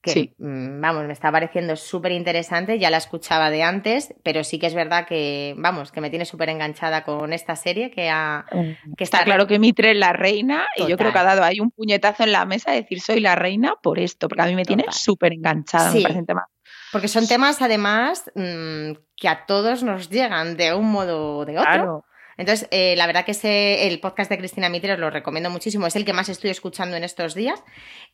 que 0.00 0.34
mm, 0.38 0.80
vamos, 0.80 1.06
me 1.06 1.12
está 1.12 1.32
pareciendo 1.32 1.74
súper 1.76 2.12
interesante, 2.12 2.78
ya 2.78 2.90
la 2.90 2.98
escuchaba 2.98 3.50
de 3.50 3.62
antes, 3.62 4.14
pero 4.22 4.44
sí 4.44 4.58
que 4.58 4.66
es 4.66 4.74
verdad 4.74 5.06
que, 5.06 5.54
vamos, 5.56 5.90
que 5.92 6.00
me 6.00 6.10
tiene 6.10 6.24
súper 6.24 6.50
enganchada 6.50 7.04
con 7.04 7.32
esta 7.32 7.56
serie 7.56 7.90
que 7.90 8.08
ha... 8.08 8.46
Mm, 8.52 8.94
que 8.96 9.04
está, 9.04 9.24
claro 9.24 9.46
que 9.46 9.58
Mitre 9.58 9.92
es 9.92 9.96
la 9.96 10.12
reina 10.12 10.66
y 10.76 10.86
yo 10.86 10.96
creo 10.96 11.12
que 11.12 11.18
ha 11.18 11.24
dado 11.24 11.42
ahí 11.42 11.60
un 11.60 11.70
puñetazo 11.70 12.22
en 12.22 12.32
la 12.32 12.44
mesa 12.44 12.70
de 12.70 12.82
decir 12.82 13.00
soy 13.00 13.20
la 13.20 13.34
reina 13.34 13.74
por 13.82 13.98
esto, 13.98 14.28
porque 14.28 14.42
a 14.42 14.46
mí 14.46 14.54
me 14.54 14.64
tiene 14.64 14.84
súper 14.90 15.32
enganchada, 15.32 15.92
me 15.92 16.02
parece 16.02 16.22
tema. 16.22 16.46
Porque 16.92 17.08
son 17.08 17.26
temas 17.26 17.60
además 17.60 18.30
mm, 18.34 18.92
que 19.16 19.28
a 19.28 19.46
todos 19.46 19.82
nos 19.82 20.08
llegan 20.08 20.56
de 20.56 20.74
un 20.74 20.90
modo 20.90 21.38
o 21.38 21.44
de 21.44 21.58
otro. 21.58 22.04
Entonces, 22.38 22.68
eh, 22.70 22.94
la 22.96 23.06
verdad 23.06 23.24
que 23.24 23.32
ese, 23.32 23.88
el 23.88 24.00
podcast 24.00 24.30
de 24.30 24.38
Cristina 24.38 24.68
Mitre 24.68 24.94
os 24.94 24.98
lo 24.98 25.10
recomiendo 25.10 25.50
muchísimo, 25.50 25.86
es 25.86 25.96
el 25.96 26.04
que 26.04 26.12
más 26.12 26.28
estoy 26.28 26.50
escuchando 26.50 26.96
en 26.96 27.04
estos 27.04 27.34
días. 27.34 27.62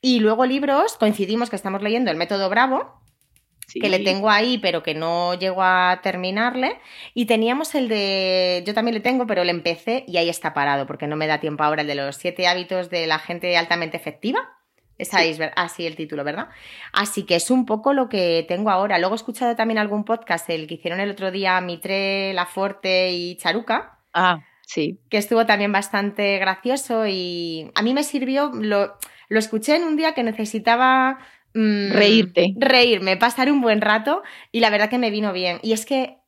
Y 0.01 0.19
luego 0.19 0.47
libros, 0.47 0.97
coincidimos 0.97 1.51
que 1.51 1.57
estamos 1.57 1.83
leyendo 1.83 2.11
El 2.11 2.17
Método 2.17 2.49
Bravo, 2.49 3.01
que 3.73 3.89
le 3.89 3.99
tengo 3.99 4.31
ahí, 4.31 4.59
pero 4.59 4.83
que 4.83 4.95
no 4.95 5.35
llego 5.35 5.63
a 5.63 6.01
terminarle. 6.03 6.81
Y 7.13 7.27
teníamos 7.27 7.75
el 7.75 7.89
de, 7.89 8.65
yo 8.67 8.73
también 8.73 8.95
le 8.95 9.01
tengo, 9.01 9.27
pero 9.27 9.45
le 9.45 9.51
empecé 9.51 10.05
y 10.09 10.17
ahí 10.17 10.31
está 10.31 10.55
parado, 10.55 10.87
porque 10.87 11.07
no 11.07 11.17
me 11.17 11.27
da 11.27 11.39
tiempo 11.39 11.63
ahora 11.63 11.83
el 11.83 11.89
de 11.89 11.95
los 11.95 12.17
siete 12.17 12.47
hábitos 12.47 12.89
de 12.89 13.07
la 13.07 13.19
gente 13.19 13.57
altamente 13.59 13.97
efectiva. 13.97 14.41
Es 14.97 15.13
ahí, 15.13 15.37
así 15.57 15.87
el 15.87 15.97
título, 15.97 16.23
¿verdad? 16.23 16.49
Así 16.93 17.25
que 17.25 17.35
es 17.35 17.51
un 17.51 17.67
poco 17.67 17.93
lo 17.93 18.09
que 18.09 18.45
tengo 18.47 18.71
ahora. 18.71 18.99
Luego 18.99 19.15
he 19.15 19.17
escuchado 19.17 19.57
también 19.57 19.79
algún 19.79 20.05
podcast, 20.05 20.49
el 20.49 20.67
que 20.69 20.75
hicieron 20.75 21.01
el 21.01 21.11
otro 21.11 21.31
día 21.33 21.61
Mitre, 21.61 22.33
Laforte 22.33 23.11
y 23.11 23.37
Charuca, 23.37 23.99
Ah, 24.15 24.45
sí. 24.65 25.01
Que 25.11 25.19
estuvo 25.19 25.45
también 25.45 25.73
bastante 25.73 26.39
gracioso 26.39 27.07
y 27.07 27.71
a 27.75 27.83
mí 27.83 27.93
me 27.93 28.05
sirvió, 28.05 28.51
lo, 28.55 28.97
lo 29.29 29.39
escuché 29.39 29.77
en 29.77 29.85
un 29.85 29.97
día 29.97 30.15
que 30.15 30.23
necesitaba... 30.23 31.19
Mm, 31.53 31.93
Reírte. 31.93 32.55
Reírme, 32.57 33.17
pasar 33.17 33.51
un 33.51 33.61
buen 33.61 33.81
rato 33.81 34.23
y 34.51 34.61
la 34.61 34.71
verdad 34.71 34.89
que 34.89 34.99
me 34.99 35.11
vino 35.11 35.33
bien. 35.33 35.59
Y 35.63 35.73
es 35.73 35.85
que 35.85 36.19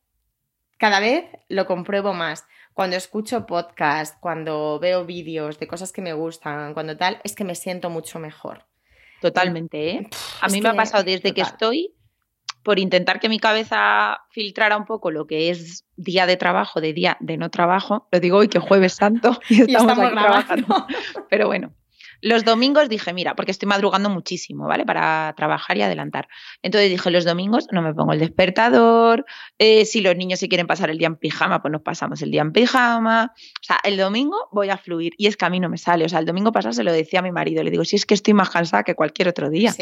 cada 0.77 0.99
vez 0.99 1.25
lo 1.49 1.65
compruebo 1.65 2.13
más. 2.13 2.45
Cuando 2.73 2.95
escucho 2.95 3.47
podcast, 3.47 4.19
cuando 4.19 4.77
veo 4.79 5.05
vídeos 5.05 5.57
de 5.59 5.67
cosas 5.67 5.91
que 5.91 6.01
me 6.01 6.13
gustan, 6.13 6.73
cuando 6.75 6.95
tal, 6.95 7.19
es 7.23 7.35
que 7.35 7.43
me 7.43 7.55
siento 7.55 7.89
mucho 7.89 8.19
mejor. 8.19 8.65
Totalmente, 9.19 9.89
¿eh? 9.89 10.09
A 10.41 10.47
mí 10.47 10.61
me 10.61 10.69
ha 10.69 10.75
pasado 10.75 11.03
desde 11.03 11.33
que 11.33 11.41
estoy 11.41 11.96
por 12.67 12.79
intentar 12.79 13.21
que 13.21 13.29
mi 13.29 13.39
cabeza 13.39 14.19
filtrara 14.29 14.75
un 14.75 14.83
poco 14.83 15.09
lo 15.09 15.25
que 15.25 15.51
es 15.51 15.85
día 15.95 16.25
de 16.25 16.35
trabajo, 16.35 16.81
de 16.81 16.91
día 16.91 17.15
de 17.21 17.37
no 17.37 17.49
trabajo. 17.49 18.09
Lo 18.11 18.19
digo 18.19 18.39
hoy 18.39 18.49
que 18.49 18.59
jueves 18.59 18.91
santo 18.91 19.39
y 19.47 19.61
estamos, 19.61 19.97
aquí 19.97 20.11
trabajando. 20.11 20.85
Pero 21.29 21.47
bueno, 21.47 21.71
los 22.21 22.45
domingos 22.45 22.89
dije, 22.89 23.13
mira, 23.13 23.35
porque 23.35 23.51
estoy 23.51 23.67
madrugando 23.67 24.09
muchísimo, 24.09 24.67
¿vale? 24.67 24.85
Para 24.85 25.33
trabajar 25.37 25.77
y 25.77 25.81
adelantar. 25.81 26.27
Entonces 26.61 26.89
dije, 26.89 27.11
los 27.11 27.25
domingos 27.25 27.67
no 27.71 27.81
me 27.81 27.93
pongo 27.93 28.13
el 28.13 28.19
despertador, 28.19 29.25
eh, 29.59 29.85
si 29.85 30.01
los 30.01 30.15
niños 30.15 30.39
se 30.39 30.47
quieren 30.47 30.67
pasar 30.67 30.89
el 30.89 30.97
día 30.97 31.07
en 31.07 31.15
pijama, 31.15 31.61
pues 31.61 31.71
nos 31.71 31.81
pasamos 31.81 32.21
el 32.21 32.31
día 32.31 32.41
en 32.41 32.51
pijama. 32.51 33.33
O 33.35 33.63
sea, 33.63 33.79
el 33.83 33.97
domingo 33.97 34.49
voy 34.51 34.69
a 34.69 34.77
fluir 34.77 35.13
y 35.17 35.27
es 35.27 35.37
que 35.37 35.45
a 35.45 35.49
mí 35.49 35.59
no 35.59 35.69
me 35.69 35.77
sale. 35.77 36.05
O 36.05 36.09
sea, 36.09 36.19
el 36.19 36.25
domingo 36.25 36.51
pasado 36.51 36.73
se 36.73 36.83
lo 36.83 36.91
decía 36.91 37.19
a 37.19 37.23
mi 37.23 37.31
marido, 37.31 37.63
le 37.63 37.71
digo, 37.71 37.85
si 37.85 37.95
es 37.95 38.05
que 38.05 38.13
estoy 38.13 38.33
más 38.33 38.49
cansada 38.49 38.83
que 38.83 38.95
cualquier 38.95 39.27
otro 39.27 39.49
día. 39.49 39.73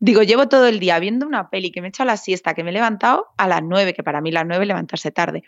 Digo, 0.00 0.22
llevo 0.22 0.48
todo 0.48 0.66
el 0.66 0.80
día 0.80 0.98
viendo 0.98 1.26
una 1.26 1.50
peli 1.50 1.70
que 1.70 1.80
me 1.80 1.88
he 1.88 1.90
hecho 1.90 2.02
a 2.02 2.06
la 2.06 2.16
siesta, 2.16 2.54
que 2.54 2.64
me 2.64 2.70
he 2.70 2.72
levantado 2.72 3.26
a 3.36 3.46
las 3.46 3.62
nueve, 3.62 3.94
que 3.94 4.02
para 4.02 4.20
mí 4.20 4.30
las 4.30 4.46
nueve 4.46 4.66
levantarse 4.66 5.10
tarde. 5.10 5.44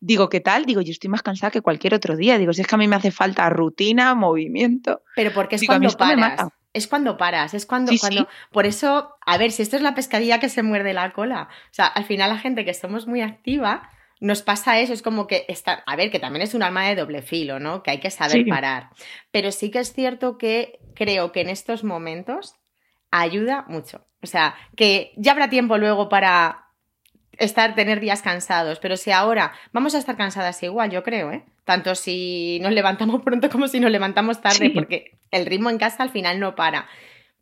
Digo, 0.00 0.28
¿qué 0.28 0.40
tal? 0.40 0.64
Digo, 0.64 0.80
yo 0.80 0.90
estoy 0.90 1.10
más 1.10 1.22
cansada 1.22 1.50
que 1.50 1.60
cualquier 1.60 1.94
otro 1.94 2.16
día. 2.16 2.38
Digo, 2.38 2.52
si 2.52 2.62
es 2.62 2.66
que 2.66 2.74
a 2.74 2.78
mí 2.78 2.88
me 2.88 2.96
hace 2.96 3.10
falta 3.10 3.48
rutina, 3.50 4.14
movimiento. 4.14 5.02
Pero 5.14 5.32
porque 5.32 5.56
es 5.56 5.62
cuando 5.90 5.96
paras. 5.96 6.48
Es 6.72 6.88
cuando 6.88 7.16
paras, 7.18 7.54
es 7.54 7.66
cuando, 7.66 7.92
cuando. 8.00 8.28
Por 8.50 8.64
eso, 8.64 9.14
a 9.26 9.36
ver, 9.36 9.52
si 9.52 9.62
esto 9.62 9.76
es 9.76 9.82
la 9.82 9.94
pescadilla 9.94 10.40
que 10.40 10.48
se 10.48 10.62
muerde 10.62 10.94
la 10.94 11.12
cola. 11.12 11.48
O 11.50 11.74
sea, 11.74 11.86
al 11.86 12.04
final 12.04 12.30
la 12.30 12.38
gente 12.38 12.64
que 12.64 12.72
somos 12.72 13.06
muy 13.06 13.20
activa, 13.20 13.90
nos 14.20 14.42
pasa 14.42 14.78
eso, 14.78 14.92
es 14.92 15.02
como 15.02 15.26
que 15.26 15.44
está, 15.48 15.82
a 15.84 15.96
ver, 15.96 16.10
que 16.10 16.20
también 16.20 16.42
es 16.42 16.54
un 16.54 16.62
alma 16.62 16.86
de 16.86 16.94
doble 16.94 17.22
filo, 17.22 17.58
¿no? 17.58 17.82
Que 17.82 17.90
hay 17.90 18.00
que 18.00 18.10
saber 18.10 18.46
parar. 18.46 18.90
Pero 19.32 19.52
sí 19.52 19.70
que 19.70 19.80
es 19.80 19.92
cierto 19.92 20.38
que 20.38 20.78
creo 20.94 21.32
que 21.32 21.40
en 21.40 21.50
estos 21.50 21.84
momentos 21.84 22.54
ayuda 23.10 23.64
mucho. 23.68 24.06
O 24.22 24.26
sea, 24.26 24.54
que 24.76 25.12
ya 25.16 25.32
habrá 25.32 25.50
tiempo 25.50 25.76
luego 25.76 26.08
para 26.08 26.68
estar, 27.32 27.74
tener 27.74 28.00
días 28.00 28.22
cansados, 28.22 28.78
pero 28.78 28.96
si 28.96 29.10
ahora 29.10 29.52
vamos 29.72 29.94
a 29.94 29.98
estar 29.98 30.16
cansadas 30.16 30.62
igual, 30.62 30.90
yo 30.90 31.02
creo, 31.02 31.32
¿eh? 31.32 31.44
Tanto 31.64 31.94
si 31.94 32.58
nos 32.60 32.72
levantamos 32.72 33.22
pronto 33.24 33.48
como 33.50 33.68
si 33.68 33.80
nos 33.80 33.90
levantamos 33.90 34.40
tarde, 34.40 34.70
porque 34.70 35.18
el 35.30 35.46
ritmo 35.46 35.70
en 35.70 35.78
casa 35.78 36.02
al 36.02 36.10
final 36.10 36.40
no 36.40 36.54
para. 36.54 36.88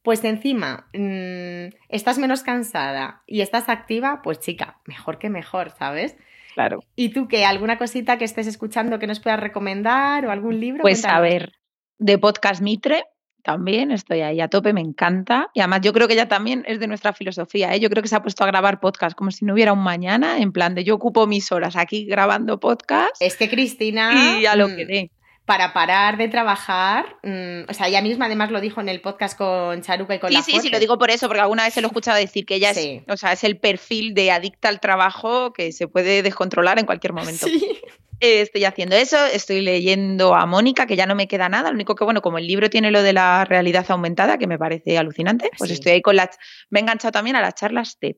Pues 0.03 0.25
encima, 0.25 0.89
mm, 0.95 1.75
estás 1.91 2.19
menos 2.19 2.43
cansada 2.43 3.23
y 3.27 3.43
estás 3.43 3.69
activa, 3.69 4.23
pues 4.23 4.41
chica, 4.41 4.81
mejor 4.87 5.19
que 5.19 5.29
mejor, 5.29 5.71
¿sabes? 5.71 6.17
Claro. 6.55 6.83
¿Y 6.97 7.11
tú 7.11 7.29
qué? 7.29 7.45
¿Alguna 7.45 7.77
cosita 7.77 8.17
que 8.17 8.25
estés 8.25 8.47
escuchando 8.47 8.99
que 8.99 9.07
nos 9.07 9.21
puedas 9.21 9.41
recomendar 9.41 10.25
o 10.25 10.31
algún 10.31 10.59
libro? 10.59 10.83
Pues 10.83 11.05
a 11.05 11.21
ver, 11.21 11.53
de 11.99 12.17
Podcast 12.19 12.63
Mitre, 12.63 13.05
también 13.43 13.91
estoy 13.91 14.21
ahí 14.21 14.41
a 14.41 14.49
tope, 14.49 14.73
me 14.73 14.81
encanta. 14.81 15.51
Y 15.55 15.61
además 15.61 15.81
yo 15.83 15.93
creo 15.93 16.07
que 16.09 16.15
ella 16.15 16.29
también 16.29 16.65
es 16.67 16.81
de 16.81 16.87
nuestra 16.87 17.13
filosofía. 17.13 17.75
¿eh? 17.75 17.81
Yo 17.81 17.91
creo 17.91 18.03
que 18.03 18.09
se 18.09 18.17
ha 18.17 18.23
puesto 18.23 18.45
a 18.45 18.47
grabar 18.47 18.81
podcast 18.81 19.17
como 19.17 19.31
si 19.31 19.45
no 19.45 19.55
hubiera 19.55 19.73
un 19.73 19.83
mañana, 19.83 20.39
en 20.39 20.53
plan 20.53 20.75
de 20.75 20.85
yo 20.85 20.95
ocupo 20.95 21.27
mis 21.27 21.51
horas 21.53 21.77
aquí 21.77 22.05
grabando 22.05 22.61
podcast. 22.61 23.21
Es 23.21 23.37
que 23.37 23.49
Cristina... 23.49 24.39
Y 24.41 24.47
a 24.47 24.57
lo 24.57 24.69
mm, 24.69 24.77
que 24.77 24.87
dé. 24.87 25.11
Para 25.51 25.73
parar 25.73 26.17
de 26.17 26.29
trabajar, 26.29 27.17
mm, 27.25 27.69
o 27.69 27.75
sea, 27.75 27.89
ella 27.89 28.03
misma 28.03 28.27
además 28.27 28.53
lo 28.53 28.61
dijo 28.61 28.81
en 28.81 28.89
el 28.89 29.01
podcast 29.01 29.37
con 29.37 29.83
Charuca 29.83 30.15
y 30.15 30.21
con 30.21 30.31
sí, 30.31 30.37
la 30.37 30.43
Sí, 30.43 30.61
sí, 30.61 30.69
lo 30.69 30.79
digo 30.79 30.97
por 30.97 31.11
eso, 31.11 31.27
porque 31.27 31.41
alguna 31.41 31.65
vez 31.65 31.75
se 31.75 31.81
lo 31.81 31.89
he 31.89 31.91
escuchado 31.91 32.19
decir 32.19 32.47
que 32.47 32.55
ella 32.55 32.71
es, 32.71 33.03
o 33.09 33.17
sea, 33.17 33.33
es 33.33 33.43
el 33.43 33.59
perfil 33.59 34.15
de 34.15 34.31
adicta 34.31 34.69
al 34.69 34.79
trabajo 34.79 35.53
que 35.53 35.73
se 35.73 35.89
puede 35.89 36.23
descontrolar 36.23 36.79
en 36.79 36.87
cualquier 36.87 37.15
momento. 37.15 37.47
Sí 37.47 37.67
estoy 38.21 38.65
haciendo 38.65 38.97
eso, 38.97 39.17
estoy 39.27 39.63
leyendo 39.63 40.35
a 40.35 40.47
Mónica, 40.47 40.87
que 40.87 40.97
ya 40.97 41.07
no 41.07 41.15
me 41.15 41.27
queda 41.27 41.49
nada. 41.49 41.71
Lo 41.71 41.75
único 41.75 41.95
que, 41.95 42.05
bueno, 42.05 42.23
como 42.23 42.39
el 42.39 42.47
libro 42.47 42.71
tiene 42.71 42.91
lo 42.91 43.03
de 43.03 43.13
la 43.13 43.45
realidad 43.45 43.87
aumentada, 43.89 44.39
que 44.39 44.47
me 44.47 44.59
parece 44.59 44.99
alucinante, 44.99 45.51
pues 45.57 45.71
estoy 45.71 45.93
ahí 45.93 46.03
con 46.03 46.17
las. 46.17 46.39
Me 46.69 46.81
he 46.81 46.83
enganchado 46.83 47.13
también 47.13 47.37
a 47.37 47.41
las 47.41 47.55
charlas 47.55 47.99
TED. 47.99 48.17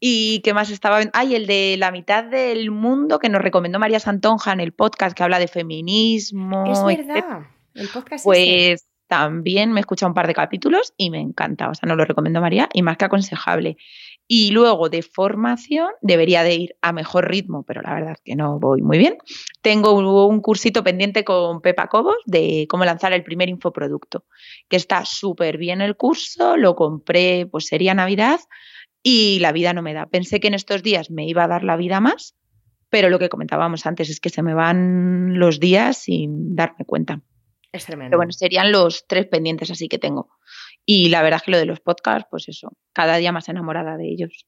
¿Y 0.00 0.40
qué 0.40 0.54
más 0.54 0.70
estaba? 0.70 1.00
Ay, 1.12 1.34
el 1.34 1.46
de 1.46 1.76
la 1.78 1.90
mitad 1.90 2.24
del 2.24 2.70
mundo 2.70 3.18
que 3.18 3.28
nos 3.28 3.42
recomendó 3.42 3.78
María 3.78 4.00
Santonja 4.00 4.52
en 4.52 4.60
el 4.60 4.72
podcast 4.72 5.16
que 5.16 5.22
habla 5.22 5.38
de 5.38 5.48
feminismo. 5.48 6.64
Es 6.70 6.84
verdad. 6.84 7.46
El 7.74 7.88
podcast 7.88 8.24
Pues 8.24 8.86
también 9.08 9.72
me 9.72 9.80
he 9.80 9.82
escuchado 9.82 10.10
un 10.10 10.14
par 10.14 10.26
de 10.26 10.34
capítulos 10.34 10.92
y 10.96 11.10
me 11.10 11.20
encanta. 11.20 11.70
O 11.70 11.74
sea, 11.74 11.88
no 11.88 11.96
lo 11.96 12.04
recomiendo 12.04 12.40
María 12.40 12.68
y 12.72 12.82
más 12.82 12.96
que 12.96 13.06
aconsejable. 13.06 13.76
Y 14.30 14.50
luego 14.50 14.90
de 14.90 15.02
formación 15.02 15.88
debería 16.02 16.42
de 16.42 16.54
ir 16.54 16.76
a 16.82 16.92
mejor 16.92 17.28
ritmo, 17.28 17.62
pero 17.62 17.80
la 17.80 17.94
verdad 17.94 18.12
es 18.12 18.20
que 18.22 18.36
no 18.36 18.60
voy 18.60 18.82
muy 18.82 18.98
bien. 18.98 19.16
Tengo 19.62 19.94
un 20.26 20.40
cursito 20.42 20.84
pendiente 20.84 21.24
con 21.24 21.62
Pepa 21.62 21.88
Cobos 21.88 22.18
de 22.26 22.66
cómo 22.68 22.84
lanzar 22.84 23.14
el 23.14 23.24
primer 23.24 23.48
infoproducto, 23.48 24.26
que 24.68 24.76
está 24.76 25.06
súper 25.06 25.56
bien 25.56 25.80
el 25.80 25.96
curso, 25.96 26.58
lo 26.58 26.76
compré, 26.76 27.46
pues 27.46 27.66
sería 27.66 27.94
Navidad 27.94 28.38
y 29.10 29.38
la 29.38 29.52
vida 29.52 29.72
no 29.72 29.80
me 29.80 29.94
da. 29.94 30.04
Pensé 30.04 30.38
que 30.38 30.48
en 30.48 30.54
estos 30.54 30.82
días 30.82 31.10
me 31.10 31.26
iba 31.26 31.42
a 31.42 31.48
dar 31.48 31.64
la 31.64 31.76
vida 31.76 31.98
más, 31.98 32.36
pero 32.90 33.08
lo 33.08 33.18
que 33.18 33.30
comentábamos 33.30 33.86
antes 33.86 34.10
es 34.10 34.20
que 34.20 34.28
se 34.28 34.42
me 34.42 34.52
van 34.52 35.38
los 35.38 35.60
días 35.60 35.96
sin 35.96 36.54
darme 36.54 36.84
cuenta. 36.84 37.22
Es 37.72 37.86
tremendo. 37.86 38.10
Pero 38.10 38.18
bueno, 38.18 38.32
serían 38.32 38.70
los 38.70 39.06
tres 39.06 39.24
pendientes 39.24 39.70
así 39.70 39.88
que 39.88 39.98
tengo. 39.98 40.28
Y 40.84 41.08
la 41.08 41.22
verdad 41.22 41.38
es 41.38 41.44
que 41.44 41.50
lo 41.52 41.56
de 41.56 41.64
los 41.64 41.80
podcasts, 41.80 42.28
pues 42.30 42.50
eso, 42.50 42.76
cada 42.92 43.16
día 43.16 43.32
más 43.32 43.48
enamorada 43.48 43.96
de 43.96 44.10
ellos. 44.10 44.46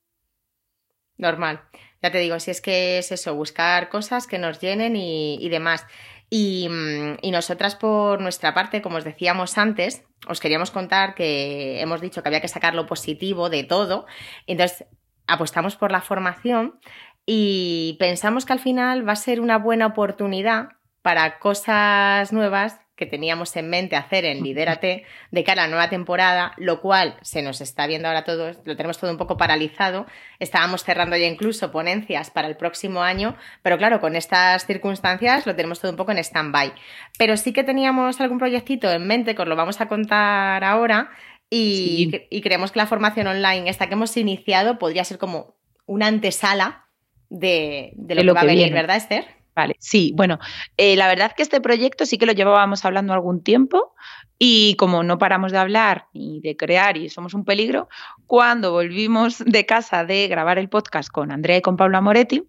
Normal. 1.17 1.63
Ya 2.03 2.11
te 2.11 2.19
digo, 2.19 2.39
si 2.39 2.51
es 2.51 2.61
que 2.61 2.99
es 2.99 3.13
eso, 3.13 3.35
buscar 3.35 3.89
cosas 3.89 4.27
que 4.27 4.39
nos 4.39 4.61
llenen 4.61 4.95
y, 4.95 5.49
demás. 5.49 5.87
Y, 6.31 6.69
mm, 6.71 7.19
y, 7.23 7.31
nosotras, 7.33 7.75
por 7.75 8.21
nuestra 8.21 8.55
parte, 8.55 8.81
como 8.81 8.97
os 8.97 9.05
decíamos 9.05 9.59
antes, 9.59 10.05
os 10.29 10.41
queríamos 10.41 10.71
contar 10.71 11.15
que 11.15 11.81
hemos 11.81 12.01
dicho 12.01 12.23
que 12.23 12.29
había 12.29 12.41
que 12.41 12.49
sacar 12.49 12.75
lo 12.75 12.87
positivo 12.87 13.51
de 13.51 13.65
todo. 13.65 14.07
Entonces, 14.47 14.87
apostamos 15.27 15.77
por 15.77 15.91
la 15.91 16.01
formación 16.01 16.79
y 17.27 17.97
pensamos 17.99 18.47
que 18.47 18.53
al 18.53 18.61
final 18.61 19.07
va 19.07 19.13
a 19.13 19.17
ser 19.17 19.41
una 19.41 19.59
buena 19.59 19.87
oportunidad 19.87 20.69
para 21.03 21.39
cosas 21.39 22.33
nuevas 22.33 22.81
que 23.01 23.07
teníamos 23.07 23.57
en 23.57 23.71
mente 23.71 23.97
hacer 23.97 24.25
en 24.27 24.45
Lidérate 24.45 25.05
de 25.31 25.45
cara 25.45 25.65
a 25.65 25.67
la 25.67 25.71
nueva 25.71 25.89
temporada, 25.89 26.53
lo 26.59 26.81
cual 26.81 27.17
se 27.23 27.43
nos 27.43 27.61
está 27.61 27.87
viendo 27.87 28.07
ahora 28.07 28.25
todo, 28.25 28.53
lo 28.65 28.77
tenemos 28.77 28.99
todo 28.99 29.11
un 29.11 29.17
poco 29.17 29.37
paralizado. 29.37 30.07
Estábamos 30.39 30.85
cerrando 30.85 31.17
ya 31.17 31.27
incluso 31.27 31.73
ponencias 31.73 32.31
para 32.31 32.47
el 32.47 32.57
próximo 32.57 33.03
año, 33.03 33.37
pero 33.63 33.79
claro, 33.79 34.01
con 34.01 34.15
estas 34.15 34.67
circunstancias 34.67 35.47
lo 35.47 35.57
tenemos 35.57 35.81
todo 35.81 35.91
un 35.91 35.97
poco 35.97 36.13
en 36.13 36.19
stand-by. 36.19 36.75
Pero 37.19 37.37
sí 37.37 37.53
que 37.53 37.65
teníamos 37.65 38.21
algún 38.21 38.39
proyectito 38.39 38.91
en 38.93 39.07
mente 39.07 39.35
que 39.35 39.43
os 39.43 39.49
lo 39.49 39.57
vamos 39.57 39.81
a 39.81 39.89
contar 39.89 40.63
ahora 40.63 41.11
y, 41.49 42.27
y 42.29 42.43
creemos 42.43 42.71
que 42.71 42.79
la 42.79 42.87
formación 42.87 43.27
online, 43.27 43.69
esta 43.71 43.89
que 43.89 43.95
hemos 43.95 44.17
iniciado, 44.17 44.79
podría 44.79 45.03
ser 45.05 45.19
como 45.19 45.57
una 45.87 46.07
antesala 46.07 46.87
de, 47.31 47.95
lo, 47.97 48.23
que 48.23 48.33
va 48.33 48.41
a 48.43 48.45
venir, 48.45 48.73
¿verdad, 48.73 48.97
Esther? 48.97 49.40
Vale, 49.55 49.77
sí, 49.81 50.13
bueno, 50.15 50.39
eh, 50.77 50.97
la 50.97 51.09
verdad 51.09 51.33
que 51.37 51.43
este 51.43 51.61
proyecto 51.61 52.07
sí 52.07 52.19
que 52.19 52.27
lo 52.27 52.33
llevábamos 52.33 52.85
hablando 52.85 53.13
algún 53.13 53.43
tiempo 53.43 53.95
y 54.39 54.75
como 54.77 55.03
no 55.03 55.19
paramos 55.19 55.53
de 55.53 55.59
hablar 55.59 56.07
y 56.13 56.41
de 56.41 56.57
crear 56.57 56.97
y 56.97 57.11
somos 57.11 57.35
un 57.35 57.45
peligro, 57.45 57.89
cuando 58.27 58.73
volvimos 58.73 59.39
de 59.45 59.67
casa 59.67 60.05
de 60.05 60.29
grabar 60.29 60.59
el 60.59 60.69
podcast 60.69 61.11
con 61.11 61.33
Andrea 61.33 61.59
y 61.59 61.63
con 61.63 61.77
Paula 61.77 62.01
Moretti, 62.01 62.45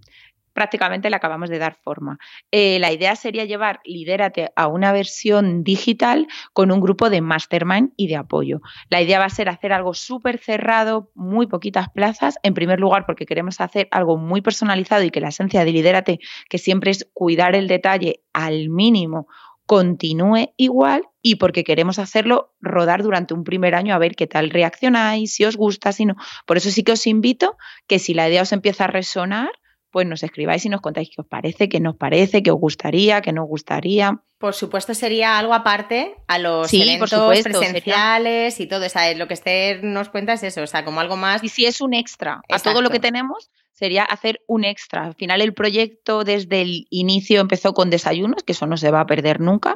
prácticamente 0.54 1.10
le 1.10 1.16
acabamos 1.16 1.50
de 1.50 1.60
dar 1.60 1.76
forma. 1.76 2.18
Eh, 2.52 2.80
la 2.80 2.92
idea 2.92 3.16
sería 3.16 3.46
llevar 3.46 3.80
Lidérate 3.86 4.52
a 4.56 4.68
una 4.68 4.92
versión 4.92 5.64
digital 5.64 6.28
con 6.54 6.72
un 6.72 6.80
grupo 6.80 7.10
de 7.10 7.22
mastermind 7.22 7.92
y 7.98 8.08
de 8.08 8.18
apoyo. 8.18 8.62
La 8.90 9.02
idea 9.02 9.20
va 9.20 9.26
a 9.26 9.30
ser 9.30 9.50
hacer 9.50 9.74
algo 9.74 9.94
súper 9.94 10.38
cerrado, 10.38 11.12
muy 11.16 11.48
poquitas 11.48 11.90
plazas, 11.90 12.38
en 12.44 12.54
primer 12.54 12.80
lugar 12.80 13.06
porque 13.06 13.26
queremos 13.26 13.62
hacer 13.62 13.88
algo 13.92 14.18
muy 14.18 14.42
personalizado 14.42 15.04
y 15.04 15.12
que 15.12 15.22
la 15.22 15.30
esencia 15.30 15.66
de 15.66 15.72
Lidérate, 15.72 16.20
que 16.50 16.58
siempre 16.58 16.92
es 16.92 17.08
cuidar 17.14 17.56
el 17.56 17.68
detalle 17.68 18.24
al 18.34 18.70
mínimo, 18.70 19.28
continúe 19.72 20.54
igual 20.58 21.04
y 21.22 21.36
porque 21.36 21.64
queremos 21.64 21.98
hacerlo 21.98 22.54
rodar 22.60 23.04
durante 23.04 23.34
un 23.34 23.46
primer 23.46 23.74
año 23.74 23.96
a 23.96 24.00
ver 24.00 24.16
qué 24.16 24.28
tal 24.28 24.50
reaccionáis, 24.50 25.34
si 25.34 25.46
os 25.46 25.56
gusta, 25.56 25.94
si 25.94 26.06
no. 26.06 26.16
Por 26.46 26.58
eso 26.58 26.70
sí 26.72 26.84
que 26.84 26.92
os 26.92 27.08
invito 27.08 27.56
que 27.88 27.98
si 27.98 28.14
la 28.14 28.28
idea 28.28 28.42
os 28.42 28.52
empieza 28.52 28.84
a 28.84 28.88
resonar, 28.88 29.50
pues 29.92 30.08
nos 30.08 30.24
escribáis 30.24 30.66
y 30.66 30.70
nos 30.70 30.82
contáis 30.82 31.10
qué 31.10 31.22
os 31.22 31.28
parece, 31.28 31.70
qué 31.70 31.80
nos 31.80 31.96
parece, 31.96 32.42
qué 32.42 32.52
os 32.52 32.60
gustaría, 32.60 33.22
qué 33.22 33.34
no 33.34 33.44
os 33.44 33.50
gustaría. 33.50 34.22
Por 34.38 34.56
supuesto, 34.56 34.96
sería 34.96 35.38
algo 35.38 35.54
aparte 35.54 36.16
a 36.28 36.40
los 36.40 36.74
eventos 36.74 37.12
presenciales 37.44 38.60
y 38.60 38.66
todo. 38.68 38.86
O 38.86 39.18
lo 39.18 39.28
que 39.28 39.34
Esther 39.34 39.84
nos 39.84 40.10
cuenta 40.10 40.34
es 40.34 40.44
eso, 40.44 40.64
o 40.64 40.68
sea, 40.68 40.84
como 40.84 41.00
algo 41.00 41.18
más. 41.18 41.44
Y 41.44 41.50
si 41.50 41.66
es 41.66 41.82
un 41.82 41.94
extra 41.94 42.42
a 42.50 42.60
todo 42.60 42.82
lo 42.82 42.90
que 42.90 43.00
tenemos, 43.00 43.52
sería 43.72 44.04
hacer 44.04 44.42
un 44.48 44.64
extra. 44.64 45.06
Al 45.06 45.16
final 45.16 45.42
el 45.42 45.54
proyecto 45.54 46.24
desde 46.24 46.62
el 46.62 46.88
inicio 46.90 47.42
empezó 47.42 47.74
con 47.74 47.90
desayunos, 47.90 48.44
que 48.44 48.52
eso 48.52 48.68
no 48.68 48.78
se 48.78 48.92
va 48.92 49.02
a 49.02 49.06
perder 49.06 49.40
nunca, 49.40 49.76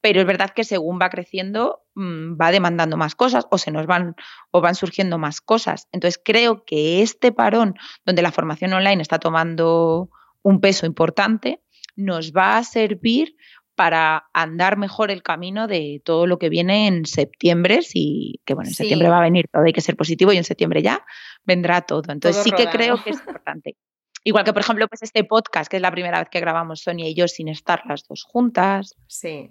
pero 0.00 0.20
es 0.20 0.26
verdad 0.26 0.50
que 0.50 0.64
según 0.64 0.98
va 1.00 1.10
creciendo 1.10 1.82
mm, 1.94 2.36
va 2.40 2.50
demandando 2.50 2.96
más 2.96 3.14
cosas 3.14 3.46
o 3.50 3.58
se 3.58 3.70
nos 3.70 3.86
van 3.86 4.16
o 4.50 4.60
van 4.60 4.74
surgiendo 4.74 5.18
más 5.18 5.40
cosas. 5.40 5.88
Entonces 5.92 6.20
creo 6.22 6.64
que 6.64 7.02
este 7.02 7.32
parón 7.32 7.74
donde 8.04 8.22
la 8.22 8.32
formación 8.32 8.72
online 8.72 9.02
está 9.02 9.18
tomando 9.18 10.10
un 10.42 10.60
peso 10.60 10.86
importante 10.86 11.60
nos 11.96 12.32
va 12.32 12.58
a 12.58 12.64
servir 12.64 13.36
para 13.76 14.24
andar 14.32 14.78
mejor 14.78 15.10
el 15.10 15.22
camino 15.22 15.68
de 15.68 16.00
todo 16.04 16.26
lo 16.26 16.38
que 16.38 16.48
viene 16.48 16.88
en 16.88 17.04
septiembre, 17.04 17.80
y 17.94 18.40
que 18.44 18.54
bueno, 18.54 18.68
en 18.68 18.74
septiembre 18.74 19.08
va 19.08 19.18
a 19.18 19.22
venir 19.22 19.46
todo, 19.52 19.62
hay 19.62 19.72
que 19.72 19.80
ser 19.80 19.96
positivo 19.96 20.32
y 20.32 20.38
en 20.38 20.44
septiembre 20.44 20.82
ya 20.82 21.04
vendrá 21.44 21.82
todo. 21.82 22.10
Entonces 22.12 22.42
sí 22.42 22.50
que 22.50 22.66
creo 22.66 23.02
que 23.02 23.10
es 23.10 23.18
importante. 23.18 23.76
Igual 24.24 24.44
que, 24.44 24.52
por 24.52 24.62
ejemplo, 24.62 24.88
pues 24.88 25.02
este 25.04 25.22
podcast, 25.22 25.70
que 25.70 25.76
es 25.76 25.82
la 25.82 25.92
primera 25.92 26.18
vez 26.18 26.28
que 26.28 26.40
grabamos 26.40 26.80
Sonia 26.80 27.08
y 27.08 27.14
yo 27.14 27.28
sin 27.28 27.46
estar 27.46 27.82
las 27.86 28.02
dos 28.08 28.24
juntas. 28.24 28.96
Sí. 29.06 29.50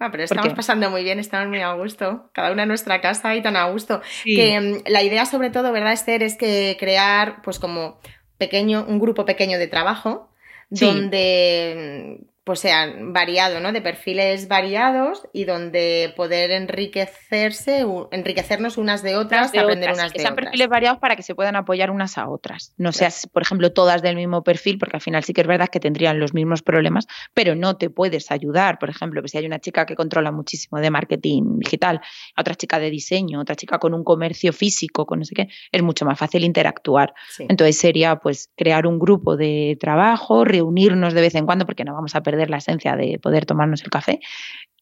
Ah, 0.00 0.10
pero 0.10 0.24
estamos 0.24 0.54
pasando 0.54 0.90
muy 0.90 1.04
bien, 1.04 1.18
estamos 1.18 1.48
muy 1.48 1.60
a 1.60 1.72
gusto, 1.74 2.30
cada 2.32 2.52
una 2.52 2.62
en 2.62 2.68
nuestra 2.68 3.00
casa 3.00 3.36
y 3.36 3.42
tan 3.42 3.56
a 3.56 3.68
gusto. 3.68 4.00
Que 4.24 4.58
mm, 4.60 4.90
la 4.90 5.02
idea 5.02 5.24
sobre 5.26 5.50
todo, 5.50 5.70
¿verdad, 5.72 5.92
Esther? 5.92 6.22
Es 6.22 6.36
que 6.36 6.76
crear 6.80 7.42
pues 7.42 7.58
como 7.58 8.00
pequeño, 8.38 8.84
un 8.88 8.98
grupo 8.98 9.24
pequeño 9.24 9.58
de 9.58 9.66
trabajo 9.66 10.30
donde 10.70 12.20
pues 12.48 12.60
sean 12.60 13.12
variado, 13.12 13.60
¿no? 13.60 13.72
De 13.72 13.82
perfiles 13.82 14.48
variados 14.48 15.28
y 15.34 15.44
donde 15.44 16.14
poder 16.16 16.50
enriquecerse, 16.50 17.84
enriquecernos 18.10 18.78
unas 18.78 19.02
de 19.02 19.16
otras, 19.16 19.54
aprender 19.54 19.92
unas 19.92 20.12
de 20.12 20.16
que 20.16 20.22
sean 20.22 20.34
perfiles 20.34 20.66
variados 20.66 20.98
para 20.98 21.14
que 21.14 21.22
se 21.22 21.34
puedan 21.34 21.56
apoyar 21.56 21.90
unas 21.90 22.16
a 22.16 22.26
otras. 22.26 22.72
No 22.78 22.92
seas, 22.92 23.28
por 23.30 23.42
ejemplo, 23.42 23.74
todas 23.74 24.00
del 24.00 24.16
mismo 24.16 24.44
perfil, 24.44 24.78
porque 24.78 24.96
al 24.96 25.02
final 25.02 25.24
sí 25.24 25.34
que 25.34 25.42
es 25.42 25.46
verdad 25.46 25.68
que 25.68 25.78
tendrían 25.78 26.18
los 26.18 26.32
mismos 26.32 26.62
problemas, 26.62 27.06
pero 27.34 27.54
no 27.54 27.76
te 27.76 27.90
puedes 27.90 28.30
ayudar. 28.30 28.78
Por 28.78 28.88
ejemplo, 28.88 29.20
que 29.20 29.28
si 29.28 29.36
hay 29.36 29.44
una 29.44 29.58
chica 29.58 29.84
que 29.84 29.94
controla 29.94 30.32
muchísimo 30.32 30.80
de 30.80 30.90
marketing 30.90 31.58
digital, 31.58 32.00
otra 32.34 32.54
chica 32.54 32.78
de 32.78 32.88
diseño, 32.88 33.42
otra 33.42 33.56
chica 33.56 33.78
con 33.78 33.92
un 33.92 34.04
comercio 34.04 34.54
físico, 34.54 35.04
con 35.04 35.18
no 35.18 35.26
sé 35.26 35.34
qué, 35.34 35.48
es 35.70 35.82
mucho 35.82 36.06
más 36.06 36.18
fácil 36.18 36.44
interactuar. 36.44 37.12
Entonces 37.40 37.76
sería 37.76 38.16
pues 38.16 38.48
crear 38.56 38.86
un 38.86 38.98
grupo 38.98 39.36
de 39.36 39.76
trabajo, 39.78 40.46
reunirnos 40.46 41.12
de 41.12 41.20
vez 41.20 41.34
en 41.34 41.44
cuando, 41.44 41.66
porque 41.66 41.84
no 41.84 41.92
vamos 41.92 42.14
a 42.14 42.22
perder 42.22 42.37
la 42.46 42.58
esencia 42.58 42.96
de 42.96 43.18
poder 43.18 43.46
tomarnos 43.46 43.82
el 43.82 43.90
café. 43.90 44.20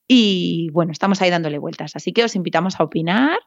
Y 0.08 0.68
bueno, 0.72 0.92
estamos 0.92 1.20
ahí 1.22 1.30
dándole 1.30 1.58
vueltas. 1.58 1.96
Así 1.96 2.12
que 2.12 2.24
os 2.24 2.36
invitamos 2.36 2.78
a 2.78 2.84
opinar 2.84 3.38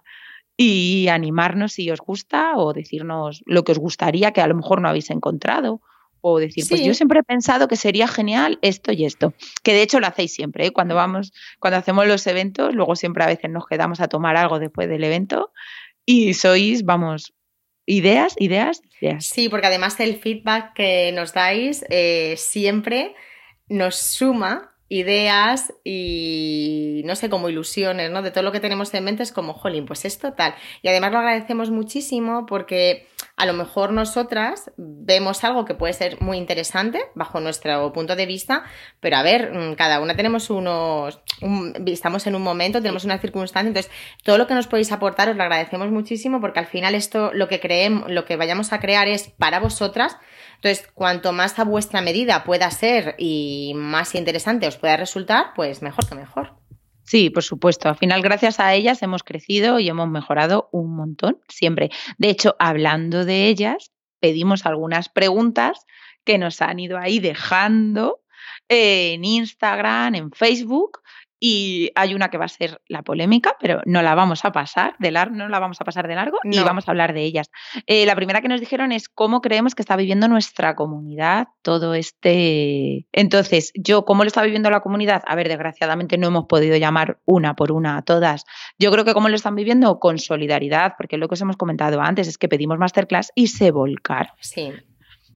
y 0.58 1.08
animarnos 1.08 1.74
si 1.74 1.90
os 1.90 2.00
gusta 2.00 2.58
o 2.58 2.74
decirnos 2.74 3.44
lo 3.46 3.64
que 3.64 3.72
os 3.72 3.80
gustaría 3.80 4.32
que 4.32 4.42
a 4.42 4.48
lo 4.48 4.56
mejor 4.56 4.82
no 4.82 4.90
habéis 4.90 5.10
encontrado. 5.10 5.82
O 6.22 6.38
decir, 6.38 6.66
pues 6.68 6.84
yo 6.84 6.94
siempre 6.94 7.22
he 7.22 7.24
pensado 7.24 7.70
que 7.70 7.78
sería 7.78 8.06
genial 8.06 8.60
esto 8.62 8.92
y 8.92 9.06
esto. 9.06 9.34
Que 9.64 9.72
de 9.72 9.84
hecho 9.84 10.02
lo 10.02 10.08
hacéis 10.08 10.34
siempre, 10.34 10.66
¿eh? 10.66 10.72
cuando 10.72 10.96
vamos, 10.96 11.32
cuando 11.60 11.78
hacemos 11.78 12.06
los 12.08 12.28
eventos, 12.28 12.76
luego 12.76 12.98
siempre 12.98 13.24
a 13.24 13.28
veces 13.28 13.50
nos 13.50 13.66
quedamos 13.66 14.02
a 14.02 14.10
tomar 14.10 14.36
algo 14.36 14.60
después 14.60 14.90
del 14.90 15.06
evento 15.06 15.54
y 16.06 16.34
sois, 16.34 16.84
vamos, 16.84 17.34
ideas, 17.86 18.36
ideas, 18.38 18.82
ideas. 19.00 19.26
Sí, 19.26 19.48
porque 19.48 19.68
además 19.68 20.00
el 20.00 20.18
feedback 20.18 20.74
que 20.74 21.12
nos 21.14 21.34
dais 21.34 21.86
eh, 21.90 22.36
siempre 22.36 23.16
nos 23.70 23.96
suma 23.96 24.74
ideas 24.90 25.72
y 25.84 27.04
no 27.06 27.16
sé, 27.16 27.30
como 27.30 27.48
ilusiones, 27.48 28.10
¿no? 28.10 28.24
De 28.24 28.32
todo 28.32 28.44
lo 28.44 28.52
que 28.52 28.60
tenemos 28.60 28.92
en 28.96 29.04
mente 29.04 29.22
es 29.22 29.32
como, 29.32 29.54
jolín, 29.54 29.86
pues 29.86 30.04
es 30.04 30.18
total. 30.18 30.56
Y 30.82 30.88
además 30.88 31.12
lo 31.12 31.20
agradecemos 31.20 31.70
muchísimo 31.70 32.48
porque 32.48 33.08
a 33.38 33.46
lo 33.46 33.54
mejor 33.54 33.94
nosotras 33.94 34.72
vemos 34.78 35.44
algo 35.44 35.64
que 35.64 35.76
puede 35.76 35.94
ser 35.94 36.20
muy 36.22 36.38
interesante 36.38 37.02
bajo 37.14 37.40
nuestro 37.40 37.94
punto 37.94 38.16
de 38.16 38.26
vista, 38.26 38.64
pero 39.00 39.18
a 39.18 39.24
ver, 39.24 39.54
mm, 39.54 39.76
cada 39.76 40.02
una 40.02 40.16
tenemos 40.16 40.50
unos, 40.50 41.22
estamos 41.86 42.26
en 42.26 42.36
un 42.36 42.42
momento, 42.42 42.82
tenemos 42.82 43.06
una 43.06 43.20
circunstancia, 43.20 43.68
entonces 43.68 43.92
todo 44.24 44.40
lo 44.40 44.48
que 44.48 44.56
nos 44.56 44.68
podéis 44.68 44.92
aportar 44.92 45.30
os 45.30 45.38
lo 45.38 45.44
agradecemos 45.44 45.92
muchísimo 45.92 46.42
porque 46.42 46.60
al 46.60 46.68
final 46.68 46.96
esto, 46.96 47.32
lo 47.34 47.48
que 47.48 47.60
creemos, 47.60 48.10
lo 48.10 48.26
que 48.26 48.36
vayamos 48.38 48.74
a 48.74 48.80
crear 48.80 49.08
es 49.08 49.30
para 49.30 49.60
vosotras, 49.60 50.18
entonces, 50.62 50.92
cuanto 50.94 51.32
más 51.32 51.58
a 51.58 51.64
vuestra 51.64 52.02
medida 52.02 52.44
pueda 52.44 52.70
ser 52.70 53.16
y 53.18 53.72
más 53.76 54.14
interesante 54.14 54.68
os 54.68 54.76
pueda 54.76 54.98
resultar, 54.98 55.54
pues 55.56 55.82
mejor 55.82 56.06
que 56.06 56.16
mejor. 56.16 56.58
Sí, 57.04 57.30
por 57.30 57.44
supuesto. 57.44 57.88
Al 57.88 57.96
final, 57.96 58.22
gracias 58.22 58.60
a 58.60 58.74
ellas 58.74 59.02
hemos 59.02 59.24
crecido 59.24 59.80
y 59.80 59.88
hemos 59.88 60.10
mejorado 60.10 60.68
un 60.74 60.98
montón, 60.98 61.40
siempre. 61.48 61.92
De 62.18 62.30
hecho, 62.30 62.58
hablando 62.60 63.24
de 63.24 63.48
ellas, 63.48 63.94
pedimos 64.20 64.66
algunas 64.66 65.08
preguntas 65.08 65.86
que 66.26 66.38
nos 66.38 66.62
han 66.62 66.78
ido 66.80 66.98
ahí 66.98 67.20
dejando 67.20 68.20
en 68.68 69.24
Instagram, 69.24 70.16
en 70.16 70.32
Facebook, 70.34 71.00
y 71.40 71.92
hay 71.96 72.14
una 72.14 72.30
que 72.30 72.38
va 72.38 72.46
a 72.46 72.50
ser 72.50 72.82
la 72.88 73.02
polémica, 73.02 73.56
pero 73.60 73.82
no 73.86 74.02
la 74.02 74.16
vamos 74.16 74.44
a 74.46 74.52
pasar 74.52 74.96
de 75.00 75.12
largo, 75.12 75.36
no 75.36 75.48
la 75.48 75.60
vamos 75.60 75.80
a 75.80 75.86
pasar 75.86 76.08
de 76.08 76.16
largo 76.16 76.40
y 76.44 76.60
vamos 76.60 76.88
a 76.88 76.92
hablar 76.92 77.14
de 77.14 77.24
ellas. 77.24 77.50
Eh, 77.86 78.06
la 78.06 78.16
primera 78.16 78.42
que 78.42 78.48
nos 78.48 78.60
dijeron 78.60 78.92
es 78.92 79.10
cómo 79.10 79.42
creemos 79.42 79.76
que 79.76 79.82
está 79.82 79.96
viviendo 79.96 80.28
nuestra 80.28 80.76
comunidad 80.76 81.48
todo 81.62 81.94
este. 81.94 83.08
Entonces, 83.12 83.72
yo, 83.76 84.06
¿cómo 84.06 84.24
lo 84.24 84.28
está 84.28 84.44
viviendo 84.44 84.70
la 84.70 84.82
comunidad? 84.82 85.24
A 85.26 85.36
ver, 85.36 85.48
desgraciadamente 85.48 86.18
no 86.18 86.28
hemos 86.28 86.46
podido 86.46 86.76
llamar 86.78 87.20
una 87.26 87.56
por 87.56 87.72
una 87.72 87.98
a 87.98 88.02
todas. 88.02 88.46
Yo 88.78 88.92
creo 88.92 89.06
que 89.06 89.14
cómo 89.14 89.30
lo 89.30 89.36
están 89.36 89.56
viviendo 89.56 90.00
con 90.00 90.20
solidaridad, 90.20 90.96
porque 90.98 91.18
lo 91.18 91.28
que 91.28 91.36
os 91.36 91.42
hemos 91.42 91.58
comentado 91.58 92.02
antes 92.02 92.28
es 92.28 92.38
que 92.38 92.50
pedimos 92.50 92.78
masterclass 92.78 93.32
y 93.36 93.48
se 93.48 93.72
volcar. 93.72 94.34
Sí. 94.42 94.74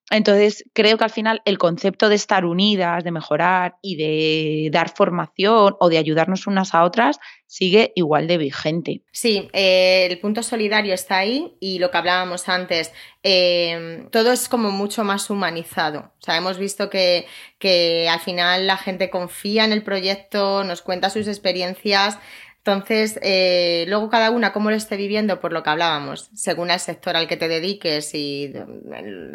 Entonces, 0.09 0.65
creo 0.73 0.97
que 0.97 1.05
al 1.05 1.09
final 1.09 1.41
el 1.45 1.57
concepto 1.57 2.09
de 2.09 2.15
estar 2.15 2.45
unidas, 2.45 3.03
de 3.03 3.11
mejorar 3.11 3.77
y 3.81 3.95
de 3.95 4.69
dar 4.71 4.93
formación 4.93 5.75
o 5.79 5.89
de 5.89 5.97
ayudarnos 5.97 6.45
unas 6.45 6.73
a 6.73 6.83
otras 6.83 7.19
sigue 7.47 7.93
igual 7.95 8.27
de 8.27 8.37
vigente. 8.37 9.01
Sí, 9.11 9.49
eh, 9.53 10.07
el 10.09 10.19
punto 10.19 10.43
solidario 10.43 10.93
está 10.93 11.17
ahí 11.17 11.55
y 11.59 11.79
lo 11.79 11.89
que 11.89 11.97
hablábamos 11.97 12.49
antes, 12.49 12.91
eh, 13.23 14.07
todo 14.11 14.31
es 14.31 14.49
como 14.49 14.71
mucho 14.71 15.03
más 15.03 15.29
humanizado. 15.29 16.11
O 16.19 16.23
sea, 16.23 16.37
hemos 16.37 16.57
visto 16.57 16.89
que, 16.89 17.25
que 17.57 18.09
al 18.09 18.19
final 18.19 18.67
la 18.67 18.77
gente 18.77 19.09
confía 19.09 19.65
en 19.65 19.71
el 19.71 19.83
proyecto, 19.83 20.63
nos 20.63 20.81
cuenta 20.81 21.09
sus 21.09 21.27
experiencias 21.27 22.19
entonces, 22.65 23.19
eh, 23.21 23.83
luego 23.89 24.09
cada 24.09 24.31
una 24.31 24.53
cómo 24.53 24.69
lo 24.69 24.77
esté 24.77 24.95
viviendo, 24.95 25.41
por 25.41 25.51
lo 25.51 25.63
que 25.63 25.69
hablábamos, 25.69 26.29
según 26.33 26.71
el 26.71 26.79
sector 26.79 27.17
al 27.17 27.27
que 27.27 27.35
te 27.35 27.49
dediques 27.49 28.15
y 28.15 28.53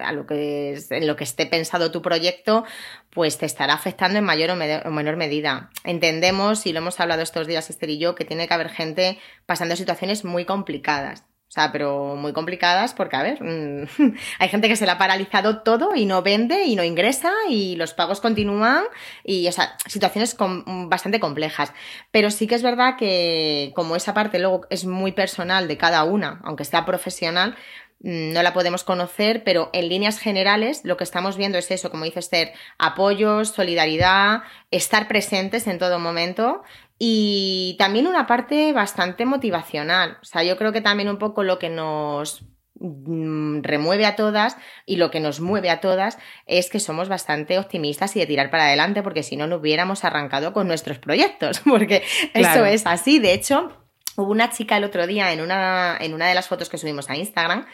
a 0.03 0.13
lo 0.13 0.25
que 0.25 0.73
es, 0.73 0.91
en 0.91 1.07
lo 1.07 1.15
que 1.15 1.25
esté 1.25 1.45
pensado 1.45 1.91
tu 1.91 2.01
proyecto, 2.01 2.65
pues 3.11 3.37
te 3.37 3.45
estará 3.45 3.75
afectando 3.75 4.19
en 4.19 4.25
mayor 4.25 4.49
o, 4.49 4.55
o, 4.55 4.91
menor 4.91 5.17
medida. 5.17 5.69
Entendemos, 5.85 6.65
y 6.65 6.73
lo 6.73 6.79
hemos 6.79 7.01
hablado 7.01 7.21
estos 7.21 7.47
días 7.47 7.69
Esther 7.69 7.91
y 7.91 7.99
yo, 7.99 8.15
que 8.15 8.25
tiene 8.25 8.49
que 8.49 8.55
haber 8.55 8.71
gente 8.71 9.19
pasando 9.45 9.77
situaciones 9.77 10.25
muy 10.25 10.47
complicadas. 10.47 11.28
O 11.49 11.51
sea, 11.51 11.73
pero 11.73 12.15
muy 12.15 12.35
complicadas 12.35 12.93
porque, 12.93 13.17
a 13.17 13.23
ver, 13.23 13.43
mm, 13.43 13.87
hay 14.39 14.49
gente 14.51 14.69
que 14.69 14.77
se 14.77 14.85
le 14.85 14.93
ha 14.93 14.99
paralizado 14.99 15.63
todo 15.63 15.95
y 15.97 16.05
no 16.05 16.21
vende 16.23 16.65
y 16.65 16.77
no 16.77 16.85
ingresa 16.85 17.33
y 17.49 17.75
los 17.77 17.95
pagos 17.95 18.21
continúan 18.21 18.85
y, 19.25 19.49
o 19.49 19.53
sea, 19.53 19.75
situaciones 19.87 20.37
bastante 20.37 21.21
complejas. 21.21 21.73
Pero 22.11 22.31
sí 22.31 22.47
que 22.47 22.55
es 22.55 22.63
verdad 22.63 22.97
que 22.99 23.73
como 23.75 23.97
esa 23.97 24.13
parte 24.13 24.39
luego 24.39 24.67
es 24.69 24.85
muy 24.85 25.13
personal 25.13 25.69
de 25.69 25.79
cada 25.79 26.05
una, 26.05 26.39
aunque 26.45 26.67
sea 26.67 26.85
profesional, 26.85 27.57
mm, 28.01 28.35
no 28.35 28.43
la 28.43 28.53
podemos 28.53 28.85
conocer, 28.85 29.43
pero 29.43 29.71
en 29.73 29.89
líneas 29.89 30.19
generales 30.19 30.83
lo 30.85 30.99
que 30.99 31.05
estamos 31.05 31.39
viendo 31.39 31.57
es 31.57 31.71
eso, 31.71 31.91
como 31.91 32.05
dice 32.05 32.21
Esther, 32.21 32.53
apoyos, 32.77 33.49
solidaridad, 33.49 34.43
estar 34.71 35.09
presentes 35.09 35.67
en 35.67 35.79
todo 35.79 35.99
momento 35.99 36.63
y 36.99 37.77
también 37.79 38.07
una 38.07 38.27
parte 38.27 38.73
bastante 38.73 39.25
motivacional. 39.25 40.19
O 40.21 40.25
sea, 40.25 40.43
yo 40.43 40.57
creo 40.57 40.73
que 40.73 40.81
también 40.81 41.09
un 41.09 41.19
poco 41.19 41.45
lo 41.45 41.59
que 41.59 41.69
nos 41.69 42.43
mm, 42.81 43.63
remueve 43.63 44.05
a 44.07 44.17
todas 44.17 44.57
y 44.85 44.97
lo 44.97 45.11
que 45.11 45.21
nos 45.21 45.41
mueve 45.41 45.71
a 45.71 45.81
todas 45.81 46.19
es 46.47 46.69
que 46.69 46.81
somos 46.81 47.09
bastante 47.09 47.59
optimistas 47.59 48.17
y 48.17 48.21
de 48.21 48.27
tirar 48.27 48.51
para 48.51 48.67
adelante 48.67 49.03
porque 49.03 49.23
si 49.23 49.37
no, 49.37 49.47
no 49.47 49.57
hubiéramos 49.57 50.05
arrancado 50.05 50.53
con 50.53 50.67
nuestros 50.67 50.99
proyectos, 50.99 51.61
porque 51.65 52.03
eso 52.35 52.65
es 52.65 52.87
así. 52.87 53.21
De 53.21 53.33
hecho, 53.33 53.73
hubo 54.17 54.33
una 54.33 54.51
chica 54.51 54.77
el 54.77 54.85
otro 54.85 55.07
día 55.07 55.33
en 55.33 55.41
una, 55.41 55.97
en 56.01 56.15
una 56.15 56.27
de 56.27 56.35
las 56.35 56.49
fotos 56.49 56.69
que 56.69 56.79
subimos 56.79 57.09
a 57.11 57.17
Instagram 57.17 57.67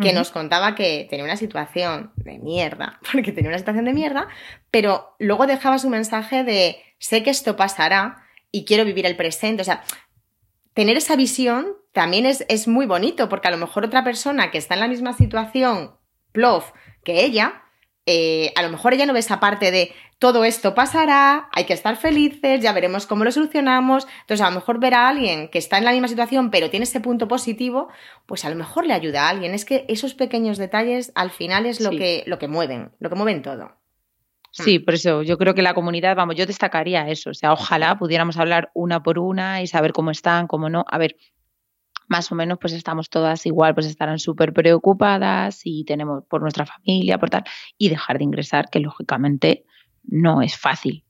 que 0.00 0.12
nos 0.12 0.30
contaba 0.30 0.74
que 0.74 1.06
tenía 1.08 1.24
una 1.24 1.36
situación 1.36 2.12
de 2.16 2.38
mierda, 2.38 2.98
porque 3.12 3.32
tenía 3.32 3.50
una 3.50 3.58
situación 3.58 3.84
de 3.84 3.92
mierda, 3.92 4.28
pero 4.70 5.14
luego 5.18 5.46
dejaba 5.46 5.78
su 5.78 5.90
mensaje 5.90 6.44
de 6.44 6.82
sé 6.98 7.22
que 7.22 7.30
esto 7.30 7.56
pasará, 7.56 8.24
y 8.52 8.64
quiero 8.64 8.84
vivir 8.84 9.06
el 9.06 9.16
presente. 9.16 9.62
O 9.62 9.64
sea, 9.64 9.82
tener 10.74 10.96
esa 10.96 11.16
visión 11.16 11.76
también 11.92 12.26
es, 12.26 12.44
es 12.48 12.68
muy 12.68 12.86
bonito, 12.86 13.28
porque 13.28 13.48
a 13.48 13.50
lo 13.50 13.58
mejor 13.58 13.84
otra 13.84 14.04
persona 14.04 14.50
que 14.50 14.58
está 14.58 14.74
en 14.74 14.80
la 14.80 14.88
misma 14.88 15.12
situación, 15.12 15.96
plof, 16.32 16.72
que 17.04 17.24
ella, 17.24 17.64
eh, 18.06 18.52
a 18.56 18.62
lo 18.62 18.70
mejor 18.70 18.94
ella 18.94 19.06
no 19.06 19.12
ve 19.12 19.18
esa 19.20 19.40
parte 19.40 19.70
de 19.70 19.92
todo 20.18 20.44
esto 20.44 20.74
pasará, 20.74 21.48
hay 21.50 21.64
que 21.64 21.72
estar 21.72 21.96
felices, 21.96 22.60
ya 22.60 22.72
veremos 22.72 23.06
cómo 23.06 23.24
lo 23.24 23.32
solucionamos. 23.32 24.06
Entonces, 24.20 24.44
a 24.44 24.50
lo 24.50 24.56
mejor 24.56 24.78
ver 24.78 24.94
a 24.94 25.08
alguien 25.08 25.48
que 25.48 25.58
está 25.58 25.78
en 25.78 25.86
la 25.86 25.92
misma 25.92 26.08
situación, 26.08 26.50
pero 26.50 26.68
tiene 26.68 26.84
ese 26.84 27.00
punto 27.00 27.26
positivo, 27.26 27.88
pues 28.26 28.44
a 28.44 28.50
lo 28.50 28.56
mejor 28.56 28.84
le 28.84 28.92
ayuda 28.92 29.24
a 29.24 29.28
alguien. 29.30 29.54
Es 29.54 29.64
que 29.64 29.86
esos 29.88 30.14
pequeños 30.14 30.58
detalles 30.58 31.10
al 31.14 31.30
final 31.30 31.64
es 31.64 31.80
lo, 31.80 31.90
que, 31.90 32.22
lo 32.26 32.38
que 32.38 32.48
mueven, 32.48 32.92
lo 32.98 33.08
que 33.08 33.14
mueven 33.14 33.40
todo. 33.40 33.79
Sí, 34.52 34.80
por 34.80 34.94
eso 34.94 35.22
yo 35.22 35.38
creo 35.38 35.54
que 35.54 35.62
la 35.62 35.74
comunidad, 35.74 36.16
vamos, 36.16 36.34
yo 36.34 36.44
destacaría 36.44 37.08
eso, 37.08 37.30
o 37.30 37.34
sea, 37.34 37.52
ojalá 37.52 37.96
pudiéramos 37.98 38.36
hablar 38.36 38.70
una 38.74 39.02
por 39.02 39.18
una 39.18 39.62
y 39.62 39.68
saber 39.68 39.92
cómo 39.92 40.10
están, 40.10 40.48
cómo 40.48 40.68
no. 40.68 40.84
A 40.88 40.98
ver, 40.98 41.16
más 42.08 42.32
o 42.32 42.34
menos 42.34 42.58
pues 42.60 42.72
estamos 42.72 43.08
todas 43.08 43.46
igual, 43.46 43.74
pues 43.74 43.86
estarán 43.86 44.18
súper 44.18 44.52
preocupadas 44.52 45.60
y 45.64 45.84
tenemos 45.84 46.24
por 46.28 46.42
nuestra 46.42 46.66
familia, 46.66 47.18
por 47.18 47.30
tal, 47.30 47.44
y 47.78 47.88
dejar 47.88 48.18
de 48.18 48.24
ingresar, 48.24 48.68
que 48.70 48.80
lógicamente 48.80 49.64
no 50.02 50.42
es 50.42 50.56
fácil. 50.58 51.04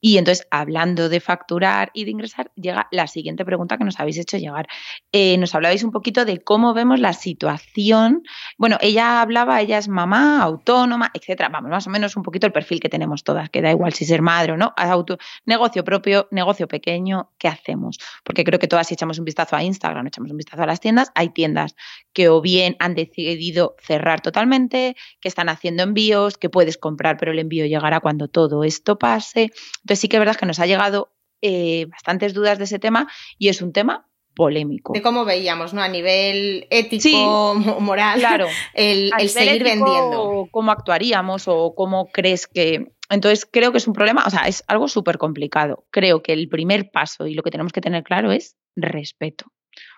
Y 0.00 0.18
entonces, 0.18 0.46
hablando 0.50 1.08
de 1.08 1.20
facturar 1.20 1.90
y 1.94 2.04
de 2.04 2.10
ingresar, 2.10 2.50
llega 2.56 2.88
la 2.90 3.06
siguiente 3.06 3.44
pregunta 3.44 3.78
que 3.78 3.84
nos 3.84 3.98
habéis 4.00 4.18
hecho 4.18 4.36
llegar. 4.36 4.66
Eh, 5.12 5.36
nos 5.38 5.54
hablabais 5.54 5.84
un 5.84 5.90
poquito 5.90 6.24
de 6.24 6.42
cómo 6.42 6.74
vemos 6.74 7.00
la 7.00 7.12
situación. 7.12 8.22
Bueno, 8.58 8.78
ella 8.80 9.20
hablaba, 9.20 9.60
ella 9.60 9.78
es 9.78 9.88
mamá, 9.88 10.42
autónoma, 10.42 11.10
etcétera. 11.14 11.48
Vamos, 11.48 11.70
más 11.70 11.86
o 11.86 11.90
menos 11.90 12.16
un 12.16 12.22
poquito 12.22 12.46
el 12.46 12.52
perfil 12.52 12.80
que 12.80 12.88
tenemos 12.88 13.24
todas, 13.24 13.50
que 13.50 13.62
da 13.62 13.70
igual 13.70 13.92
si 13.92 14.04
ser 14.04 14.22
madre 14.22 14.52
o 14.52 14.56
no. 14.56 14.72
Auto, 14.76 15.18
negocio 15.44 15.84
propio, 15.84 16.28
negocio 16.30 16.68
pequeño, 16.68 17.30
¿qué 17.38 17.48
hacemos? 17.48 17.98
Porque 18.22 18.44
creo 18.44 18.58
que 18.58 18.68
todas, 18.68 18.86
si 18.86 18.94
echamos 18.94 19.18
un 19.18 19.24
vistazo 19.24 19.56
a 19.56 19.62
Instagram, 19.62 20.06
echamos 20.06 20.30
un 20.30 20.36
vistazo 20.36 20.62
a 20.62 20.66
las 20.66 20.80
tiendas, 20.80 21.10
hay 21.14 21.30
tiendas 21.30 21.74
que 22.12 22.28
o 22.28 22.40
bien 22.40 22.76
han 22.78 22.94
decidido 22.94 23.76
cerrar 23.80 24.20
totalmente, 24.20 24.96
que 25.20 25.28
están 25.28 25.48
haciendo 25.48 25.82
envíos, 25.82 26.38
que 26.38 26.50
puedes 26.50 26.78
comprar, 26.78 27.16
pero 27.18 27.32
el 27.32 27.38
envío 27.38 27.66
llegará 27.66 28.00
cuando 28.00 28.28
todo 28.28 28.64
esto 28.64 28.98
pase. 28.98 29.50
Entonces 29.82 30.00
sí 30.00 30.08
que 30.08 30.16
es 30.16 30.20
verdad 30.20 30.36
que 30.36 30.46
nos 30.46 30.60
ha 30.60 30.66
llegado 30.66 31.12
eh, 31.42 31.86
bastantes 31.90 32.34
dudas 32.34 32.58
de 32.58 32.64
ese 32.64 32.78
tema 32.78 33.08
y 33.38 33.48
es 33.48 33.62
un 33.62 33.72
tema 33.72 34.08
polémico. 34.34 34.92
De 34.92 35.02
cómo 35.02 35.24
veíamos, 35.24 35.74
¿no? 35.74 35.82
A 35.82 35.88
nivel 35.88 36.66
ético, 36.70 37.54
moral, 37.80 38.18
claro. 38.18 38.46
el, 38.74 39.12
seguir 39.28 39.62
vendiendo. 39.62 40.48
Cómo 40.50 40.72
actuaríamos 40.72 41.44
o 41.46 41.74
cómo 41.74 42.10
crees 42.10 42.46
que... 42.46 42.92
Entonces 43.10 43.46
creo 43.50 43.70
que 43.70 43.78
es 43.78 43.86
un 43.86 43.92
problema, 43.92 44.24
o 44.26 44.30
sea, 44.30 44.48
es 44.48 44.64
algo 44.66 44.88
súper 44.88 45.18
complicado. 45.18 45.84
Creo 45.90 46.22
que 46.22 46.32
el 46.32 46.48
primer 46.48 46.90
paso 46.90 47.26
y 47.26 47.34
lo 47.34 47.42
que 47.42 47.50
tenemos 47.50 47.72
que 47.72 47.82
tener 47.82 48.02
claro 48.02 48.32
es 48.32 48.56
respeto 48.74 49.46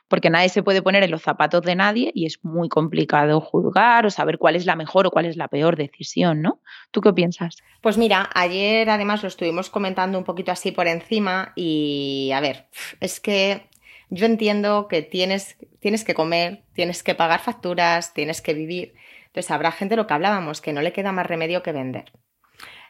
porque 0.09 0.31
nadie 0.31 0.49
se 0.49 0.63
puede 0.63 0.83
poner 0.83 1.03
en 1.03 1.11
los 1.11 1.23
zapatos 1.23 1.63
de 1.63 1.75
nadie 1.75 2.11
y 2.15 2.27
es 2.27 2.45
muy 2.45 2.69
complicado 2.69 3.41
juzgar 3.41 4.07
o 4.07 4.11
saber 4.11 4.39
cuál 4.39 4.57
es 4.57 4.67
la 4.67 4.77
mejor 4.77 5.07
o 5.07 5.11
cuál 5.11 5.27
es 5.27 5.37
la 5.37 5.49
peor 5.49 5.77
decisión, 5.77 6.43
¿no? 6.43 6.61
¿Tú 6.91 7.01
qué 7.01 7.13
piensas? 7.13 7.57
Pues 7.81 7.99
mira, 7.99 8.31
ayer 8.35 8.89
además 8.91 9.23
lo 9.23 9.29
estuvimos 9.29 9.71
comentando 9.71 10.19
un 10.19 10.25
poquito 10.25 10.53
así 10.53 10.73
por 10.73 10.87
encima 10.87 11.53
y 11.57 12.31
a 12.35 12.41
ver, 12.41 12.69
es 13.01 13.21
que 13.21 13.69
yo 14.11 14.27
entiendo 14.27 14.87
que 14.89 15.03
tienes, 15.03 15.57
tienes 15.81 16.05
que 16.05 16.15
comer, 16.15 16.63
tienes 16.73 17.03
que 17.03 17.15
pagar 17.15 17.41
facturas, 17.41 18.15
tienes 18.15 18.41
que 18.41 18.55
vivir. 18.55 18.95
Entonces 19.27 19.51
habrá 19.51 19.73
gente 19.73 19.97
lo 19.97 20.07
que 20.07 20.15
hablábamos, 20.15 20.61
que 20.61 20.73
no 20.73 20.81
le 20.81 20.93
queda 20.93 21.13
más 21.13 21.27
remedio 21.27 21.63
que 21.63 21.73
vender. 21.73 22.13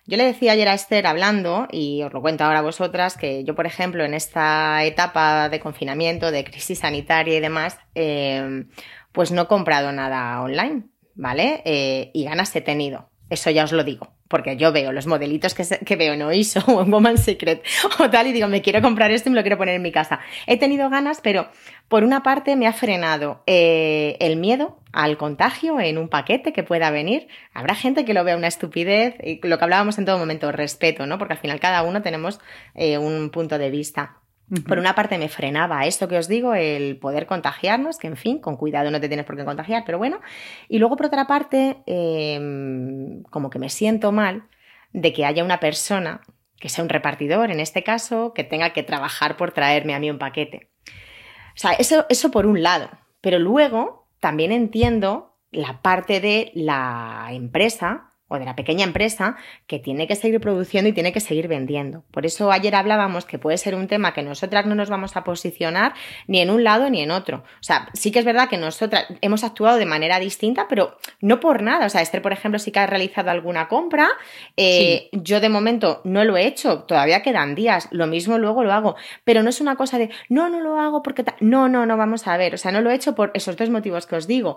Yo 0.09 0.17
le 0.17 0.25
decía 0.25 0.53
ayer 0.53 0.69
a 0.69 0.75
Esther 0.75 1.07
hablando, 1.07 1.67
y 1.73 2.03
os 2.03 2.13
lo 2.13 2.21
cuento 2.21 2.45
ahora 2.45 2.61
a 2.61 2.63
vosotras, 2.63 3.17
que 3.17 3.43
yo, 3.43 3.57
por 3.57 3.67
ejemplo, 3.67 4.05
en 4.05 4.15
esta 4.15 4.85
etapa 4.85 5.49
de 5.49 5.59
confinamiento, 5.59 6.31
de 6.31 6.45
crisis 6.45 6.79
sanitaria 6.79 7.37
y 7.37 7.41
demás, 7.41 7.79
eh, 7.97 8.67
pues 9.11 9.33
no 9.33 9.43
he 9.43 9.47
comprado 9.47 9.91
nada 9.91 10.41
online, 10.43 10.85
¿vale? 11.15 11.63
Eh, 11.65 12.13
y 12.15 12.25
ganas 12.25 12.55
he 12.55 12.61
tenido. 12.61 13.11
Eso 13.31 13.51
ya 13.51 13.65
os 13.65 13.73
lo 13.73 13.83
digo, 13.83 14.16
porque 14.29 14.57
yo 14.57 14.73
veo 14.73 14.93
los 14.93 15.07
modelitos 15.07 15.55
que, 15.55 15.97
veo 15.97 16.15
en 16.15 16.23
Oiso 16.23 16.61
o 16.67 16.83
en 16.83 16.91
Woman 16.91 17.19
Secret 17.19 17.63
o 18.01 18.11
tal 18.11 18.27
y 18.27 18.33
digo, 18.33 18.49
me 18.49 18.63
quiero 18.63 18.83
comprar 18.83 19.11
esto 19.11 19.29
y 19.29 19.33
me 19.33 19.37
lo 19.37 19.43
quiero 19.43 19.59
poner 19.59 19.75
en 19.75 19.83
mi 19.83 19.93
casa. 19.93 20.21
He 20.47 20.59
tenido 20.59 20.91
ganas, 20.91 21.21
pero 21.21 21.49
por 21.89 22.05
una 22.05 22.23
parte 22.23 22.57
me 22.57 22.67
ha 22.67 22.73
frenado 22.73 23.43
eh, 23.47 24.17
el 24.21 24.37
miedo 24.37 24.79
al 24.93 25.17
contagio 25.17 25.79
en 25.81 25.99
un 25.99 26.09
paquete 26.09 26.53
que 26.53 26.63
pueda 26.63 26.91
venir. 26.91 27.29
Habrá 27.53 27.75
gente 27.75 28.05
que 28.05 28.15
lo 28.15 28.25
vea 28.25 28.37
una 28.37 28.49
estupidez 28.49 29.15
y 29.23 29.47
lo 29.47 29.59
que 29.59 29.65
hablábamos 29.65 29.99
en 29.99 30.05
todo 30.05 30.19
momento, 30.19 30.51
respeto, 30.53 31.07
¿no? 31.07 31.19
Porque 31.19 31.35
al 31.35 31.41
final 31.41 31.61
cada 31.61 31.83
uno 31.83 32.03
tenemos 32.03 32.41
eh, 32.75 32.99
un 32.99 33.31
punto 33.31 33.59
de 33.59 33.71
vista. 33.71 34.21
Por 34.69 34.79
una 34.79 34.95
parte 34.95 35.19
me 35.19 35.29
frenaba 35.29 35.87
esto 35.87 36.07
que 36.07 36.19
os 36.19 36.29
digo, 36.29 36.55
el 36.55 36.99
poder 36.99 37.27
contagiarnos, 37.27 37.99
que 37.99 38.07
en 38.07 38.17
fin, 38.17 38.39
con 38.39 38.57
cuidado 38.57 38.93
no 38.93 39.01
te 39.01 39.09
tienes 39.09 39.27
por 39.27 39.37
qué 39.37 39.45
contagiar, 39.45 39.83
pero 39.85 39.99
bueno. 39.99 40.21
Y 40.69 40.79
luego 40.79 40.97
por 40.97 41.07
otra 41.07 41.27
parte, 41.27 41.79
em, 41.87 43.25
como 43.25 43.51
que 43.51 43.59
me 43.59 43.69
siento 43.69 44.13
mal 44.13 44.45
de 44.93 45.13
que 45.13 45.25
haya 45.25 45.43
una 45.43 45.59
persona, 45.59 46.21
que 46.61 46.69
sea 46.69 46.85
un 46.85 46.91
repartidor 46.91 47.51
en 47.51 47.59
este 47.59 47.83
caso, 47.83 48.33
que 48.35 48.45
tenga 48.45 48.71
que 48.73 48.85
trabajar 48.85 49.37
por 49.37 49.51
traerme 49.51 49.95
a 49.95 49.99
mí 49.99 50.11
un 50.11 50.19
paquete. 50.19 50.71
O 50.87 51.59
sea, 51.59 51.73
eso, 51.73 52.07
eso 52.09 52.31
por 52.31 52.47
un 52.47 52.63
lado. 52.63 52.89
Pero 53.21 53.41
luego 53.41 54.09
también 54.21 54.53
entiendo 54.53 55.37
la 55.51 55.83
parte 55.83 56.21
de 56.21 56.53
la 56.55 57.29
empresa 57.31 58.06
o 58.29 58.39
de 58.39 58.45
la 58.45 58.57
pequeña 58.57 58.85
empresa 58.85 59.37
que 59.67 59.79
tiene 59.79 60.09
que 60.09 60.17
seguir 60.17 60.41
produciendo 60.41 60.89
y 60.89 60.93
tiene 60.93 61.13
que 61.13 61.21
seguir 61.21 61.47
vendiendo. 61.47 62.05
Por 62.11 62.27
eso 62.27 62.51
ayer 62.51 62.75
hablábamos 62.75 63.25
que 63.25 63.39
puede 63.39 63.57
ser 63.57 63.75
un 63.75 63.87
tema 63.87 64.15
que 64.15 64.23
nosotras 64.23 64.67
no 64.67 64.75
nos 64.75 64.91
vamos 64.91 65.17
a 65.17 65.23
posicionar 65.23 65.95
ni 66.27 66.41
en 66.41 66.51
un 66.51 66.65
lado 66.65 66.91
ni 66.91 67.03
en 67.03 67.13
otro. 67.13 67.39
O 67.39 67.63
sea, 67.63 67.89
sí 67.95 68.11
que 68.11 68.19
es 68.19 68.25
verdad 68.25 68.49
que 68.49 68.59
nosotras 68.59 69.07
hemos 69.21 69.45
actuado 69.45 69.79
de 69.79 69.87
manera 69.87 70.19
distinta, 70.19 70.67
pero 70.69 70.97
no 71.21 71.39
por 71.39 71.63
nada. 71.63 71.87
O 71.87 71.89
sea, 71.89 72.03
Esther, 72.03 72.23
por 72.23 72.33
ejemplo, 72.33 72.59
sí 72.59 72.73
que 72.73 72.81
ha 72.81 72.87
realizado 72.87 73.31
alguna 73.31 73.69
compra. 73.69 74.09
Eh, 74.57 75.09
yo 75.13 75.41
de 75.41 75.49
momento 75.49 76.01
no 76.05 76.25
lo 76.25 76.37
he 76.37 76.47
hecho, 76.47 76.81
todavía 76.83 77.23
quedan 77.23 77.55
días. 77.55 77.89
Lo 77.93 78.09
mismo 78.09 78.39
luego 78.39 78.65
lo 78.65 78.73
hago. 78.73 78.97
Pero 79.25 79.43
no 79.43 79.51
es 79.51 79.61
una 79.61 79.77
cosa 79.77 79.99
de, 79.99 80.11
no, 80.29 80.49
no 80.49 80.61
lo 80.61 80.81
hago 80.81 81.03
porque... 81.03 81.25
No, 81.41 81.69
no, 81.69 81.87
no, 81.87 81.97
vamos 81.97 82.27
a 82.27 82.37
ver. 82.37 82.55
O 82.55 82.59
sea, 82.59 82.73
no 82.73 82.81
lo 82.81 82.91
he 82.91 82.95
hecho 82.95 83.15
por 83.15 83.31
esos 83.35 83.57
dos 83.57 83.71
motivos 83.71 84.07
que 84.07 84.17
os 84.17 84.27
digo. 84.27 84.57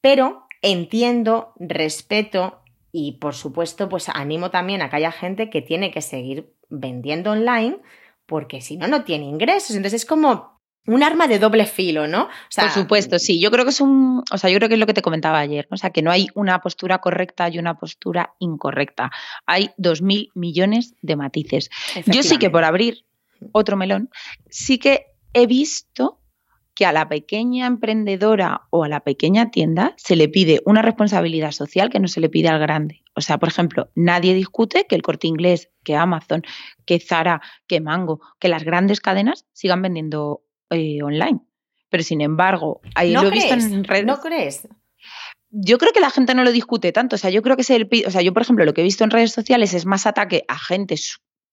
Pero 0.00 0.46
entiendo, 0.62 1.52
respeto 1.58 2.61
y 2.92 3.12
por 3.12 3.34
supuesto, 3.34 3.88
pues 3.88 4.10
animo 4.10 4.50
también 4.50 4.82
a 4.82 4.90
que 4.90 4.96
haya 4.96 5.10
gente 5.10 5.48
que 5.48 5.62
tiene 5.62 5.90
que 5.90 6.02
seguir 6.02 6.54
vendiendo 6.68 7.32
online 7.32 7.78
porque 8.26 8.60
si 8.60 8.76
no, 8.76 8.86
no 8.86 9.02
tiene 9.02 9.24
ingresos. 9.24 9.74
Entonces 9.74 10.02
es 10.02 10.06
como 10.06 10.60
un 10.86 11.02
arma 11.02 11.26
de 11.26 11.38
doble 11.38 11.66
filo, 11.66 12.06
¿no? 12.06 12.28
por 12.54 12.70
supuesto, 12.70 13.18
sí. 13.18 13.40
Yo 13.40 13.50
creo 13.50 13.64
que 13.64 13.70
es 13.70 13.80
un, 13.80 14.22
o 14.30 14.38
sea, 14.38 14.50
yo 14.50 14.58
creo 14.58 14.68
que 14.68 14.74
es 14.74 14.80
lo 14.80 14.86
que 14.86 14.94
te 14.94 15.02
comentaba 15.02 15.38
ayer, 15.38 15.66
o 15.70 15.76
sea, 15.76 15.90
que 15.90 16.02
no 16.02 16.10
hay 16.10 16.28
una 16.34 16.60
postura 16.60 16.98
correcta 16.98 17.48
y 17.48 17.58
una 17.58 17.78
postura 17.78 18.34
incorrecta. 18.38 19.10
Hay 19.46 19.70
dos 19.76 20.02
mil 20.02 20.30
millones 20.34 20.94
de 21.02 21.16
matices. 21.16 21.70
Yo 22.06 22.22
sí 22.22 22.38
que 22.38 22.50
por 22.50 22.64
abrir 22.64 23.04
otro 23.52 23.76
melón, 23.76 24.10
sí 24.48 24.78
que 24.78 25.06
he 25.32 25.46
visto 25.46 26.21
que 26.74 26.86
a 26.86 26.92
la 26.92 27.08
pequeña 27.08 27.66
emprendedora 27.66 28.62
o 28.70 28.84
a 28.84 28.88
la 28.88 29.00
pequeña 29.00 29.50
tienda 29.50 29.94
se 29.96 30.16
le 30.16 30.28
pide 30.28 30.62
una 30.64 30.82
responsabilidad 30.82 31.52
social 31.52 31.90
que 31.90 32.00
no 32.00 32.08
se 32.08 32.20
le 32.20 32.28
pide 32.28 32.48
al 32.48 32.58
grande. 32.58 33.02
O 33.14 33.20
sea, 33.20 33.38
por 33.38 33.48
ejemplo, 33.48 33.90
nadie 33.94 34.34
discute 34.34 34.86
que 34.88 34.94
el 34.94 35.02
corte 35.02 35.26
inglés, 35.26 35.70
que 35.84 35.96
Amazon, 35.96 36.42
que 36.86 36.98
Zara, 36.98 37.42
que 37.66 37.80
Mango, 37.80 38.20
que 38.38 38.48
las 38.48 38.64
grandes 38.64 39.00
cadenas 39.00 39.46
sigan 39.52 39.82
vendiendo 39.82 40.42
eh, 40.70 41.02
online. 41.02 41.40
Pero 41.90 42.02
sin 42.02 42.22
embargo, 42.22 42.80
ahí 42.94 43.12
lo 43.12 43.22
he 43.24 43.30
visto 43.30 43.52
en 43.52 43.84
redes. 43.84 44.06
¿No 44.06 44.20
crees? 44.20 44.66
Yo 45.50 45.76
creo 45.76 45.92
que 45.92 46.00
la 46.00 46.08
gente 46.08 46.34
no 46.34 46.44
lo 46.44 46.52
discute 46.52 46.90
tanto. 46.92 47.16
O 47.16 47.18
sea, 47.18 47.28
yo 47.28 47.42
creo 47.42 47.58
que 47.58 47.64
se 47.64 47.86
o 48.06 48.10
sea, 48.10 48.22
yo, 48.22 48.32
por 48.32 48.40
ejemplo, 48.40 48.64
lo 48.64 48.72
que 48.72 48.80
he 48.80 48.84
visto 48.84 49.04
en 49.04 49.10
redes 49.10 49.32
sociales 49.32 49.74
es 49.74 49.84
más 49.84 50.06
ataque 50.06 50.46
a 50.48 50.58
gente 50.58 50.94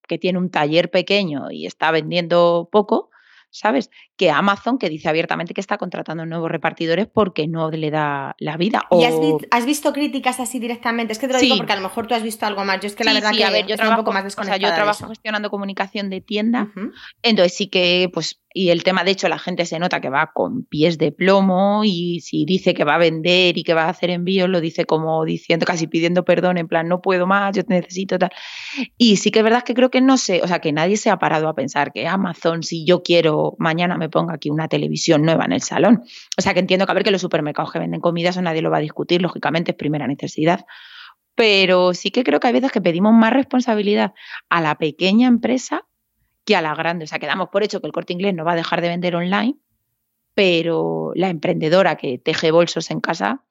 que 0.07 0.17
tiene 0.17 0.39
un 0.39 0.49
taller 0.49 0.89
pequeño 0.89 1.51
y 1.51 1.65
está 1.65 1.91
vendiendo 1.91 2.69
poco 2.71 3.09
¿sabes? 3.51 3.89
Que 4.15 4.31
Amazon, 4.31 4.77
que 4.77 4.89
dice 4.89 5.09
abiertamente 5.09 5.53
que 5.53 5.61
está 5.61 5.77
contratando 5.77 6.25
nuevos 6.25 6.51
repartidores 6.51 7.07
porque 7.07 7.47
no 7.47 7.71
le 7.71 7.91
da 7.91 8.35
la 8.39 8.57
vida. 8.57 8.85
¿Y 8.91 9.03
has, 9.03 9.65
visto 9.65 9.93
críticas 9.93 10.39
así 10.39 10.59
directamente? 10.59 11.13
Es 11.13 11.19
que 11.19 11.27
te 11.27 11.33
lo 11.33 11.39
digo 11.39 11.57
porque 11.57 11.73
a 11.73 11.77
lo 11.77 11.81
mejor 11.81 12.07
tú 12.07 12.13
has 12.13 12.23
visto 12.23 12.45
algo 12.45 12.63
más. 12.65 12.79
Yo 12.81 12.87
es 12.87 12.95
que 12.95 13.03
la 13.03 13.13
verdad 13.13 13.31
que 13.31 13.43
a 13.43 13.51
ver, 13.51 13.65
yo 13.65 13.75
trabajo, 13.75 13.99
un 13.99 14.05
poco 14.05 14.13
más 14.13 14.23
desconectada. 14.23 14.57
O 14.57 14.59
sea, 14.59 14.69
yo 14.69 14.75
trabajo 14.75 15.07
gestionando 15.07 15.49
comunicación 15.49 16.09
de 16.09 16.21
tienda, 16.21 16.71
entonces 17.23 17.55
sí 17.55 17.67
que 17.67 18.09
pues 18.13 18.39
y 18.51 18.71
el 18.71 18.83
tema, 18.83 19.03
de 19.03 19.11
hecho, 19.11 19.29
la 19.29 19.37
gente 19.37 19.65
se 19.67 19.77
nota 19.77 20.01
que 20.01 20.09
va 20.09 20.31
con 20.33 20.63
pies 20.63 20.97
de 20.97 21.11
plomo 21.11 21.83
y 21.85 22.21
si 22.21 22.45
dice 22.45 22.73
que 22.73 22.83
va 22.83 22.95
a 22.95 22.97
vender 22.97 23.57
y 23.59 23.63
que 23.63 23.75
va 23.75 23.83
a 23.83 23.89
hacer 23.89 24.09
envíos, 24.09 24.49
lo 24.49 24.59
dice 24.59 24.85
como 24.85 25.23
diciendo, 25.23 25.67
casi 25.67 25.85
pidiendo 25.85 26.25
perdón, 26.25 26.57
en 26.57 26.67
plan, 26.67 26.87
no 26.87 26.99
puedo 26.99 27.27
más, 27.27 27.55
yo 27.55 27.63
te 27.63 27.75
necesito 27.75 28.17
tal. 28.17 28.31
Y 28.97 29.17
sí 29.17 29.29
que 29.29 29.39
es 29.39 29.43
verdad 29.43 29.63
que 29.63 29.75
creo 29.75 29.91
que 29.91 30.01
no 30.01 30.17
sé, 30.17 30.41
o 30.43 30.47
sea, 30.47 30.59
que 30.59 30.71
nadie 30.71 30.97
se 30.97 31.11
ha 31.11 31.19
parado 31.19 31.47
a 31.47 31.53
pensar 31.53 31.93
que 31.93 32.07
Amazon, 32.07 32.63
si 32.63 32.85
yo 32.85 33.03
quiero, 33.03 33.38
mañana 33.57 33.97
me 33.97 34.09
ponga 34.09 34.33
aquí 34.33 34.49
una 34.49 34.67
televisión 34.67 35.23
nueva 35.23 35.45
en 35.45 35.53
el 35.53 35.61
salón. 35.61 36.03
O 36.37 36.41
sea, 36.41 36.53
que 36.53 36.59
entiendo 36.59 36.85
que 36.85 36.91
a 36.91 36.95
ver 36.95 37.03
que 37.03 37.11
los 37.11 37.21
supermercados 37.21 37.71
que 37.71 37.79
venden 37.79 38.01
comida, 38.01 38.29
eso 38.29 38.41
nadie 38.41 38.61
lo 38.61 38.71
va 38.71 38.77
a 38.77 38.81
discutir, 38.81 39.21
lógicamente 39.21 39.71
es 39.71 39.77
primera 39.77 40.07
necesidad. 40.07 40.65
Pero 41.35 41.93
sí 41.93 42.11
que 42.11 42.23
creo 42.23 42.39
que 42.39 42.47
hay 42.47 42.53
veces 42.53 42.71
que 42.71 42.81
pedimos 42.81 43.13
más 43.13 43.31
responsabilidad 43.31 44.13
a 44.49 44.61
la 44.61 44.75
pequeña 44.75 45.27
empresa 45.27 45.85
a 46.55 46.61
la 46.61 46.75
grande. 46.75 47.05
O 47.05 47.07
sea, 47.07 47.19
quedamos 47.19 47.49
por 47.49 47.63
hecho 47.63 47.81
que 47.81 47.87
el 47.87 47.93
corte 47.93 48.13
inglés 48.13 48.33
no 48.33 48.45
va 48.45 48.53
a 48.53 48.55
dejar 48.55 48.81
de 48.81 48.89
vender 48.89 49.15
online, 49.15 49.55
pero 50.33 51.11
la 51.15 51.29
emprendedora 51.29 51.95
que 51.95 52.17
teje 52.17 52.51
bolsos 52.51 52.91
en 52.91 53.01
casa, 53.01 53.43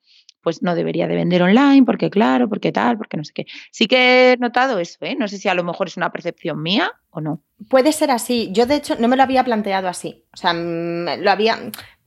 pues 0.49 0.63
no 0.63 0.75
debería 0.75 1.07
de 1.07 1.15
vender 1.15 1.43
online, 1.43 1.85
porque 1.85 2.09
claro, 2.09 2.49
porque 2.49 2.73
tal, 2.73 2.97
porque 2.97 3.19
no 3.19 3.25
sé 3.25 3.35
qué. 3.35 3.47
Sí 3.71 3.87
que 3.87 4.33
he 4.33 4.37
notado 4.39 4.79
eso, 4.79 4.97
¿eh? 5.03 5.15
No 5.15 5.29
sé 5.29 5.37
si 5.37 5.47
a 5.47 5.53
lo 5.53 5.63
mejor 5.63 5.89
es 5.89 5.99
una 5.99 6.11
percepción 6.11 6.63
mía 6.63 6.91
o 7.11 7.21
no. 7.21 7.43
Puede 7.69 7.93
ser 7.93 8.11
así. 8.11 8.49
Yo, 8.51 8.65
de 8.65 8.77
hecho, 8.77 8.97
no 8.99 9.09
me 9.09 9.17
lo 9.19 9.25
había 9.25 9.45
planteado 9.45 9.89
así. 9.89 10.25
O 10.33 10.39
sea, 10.39 10.55
lo 10.55 11.31
había. 11.31 11.59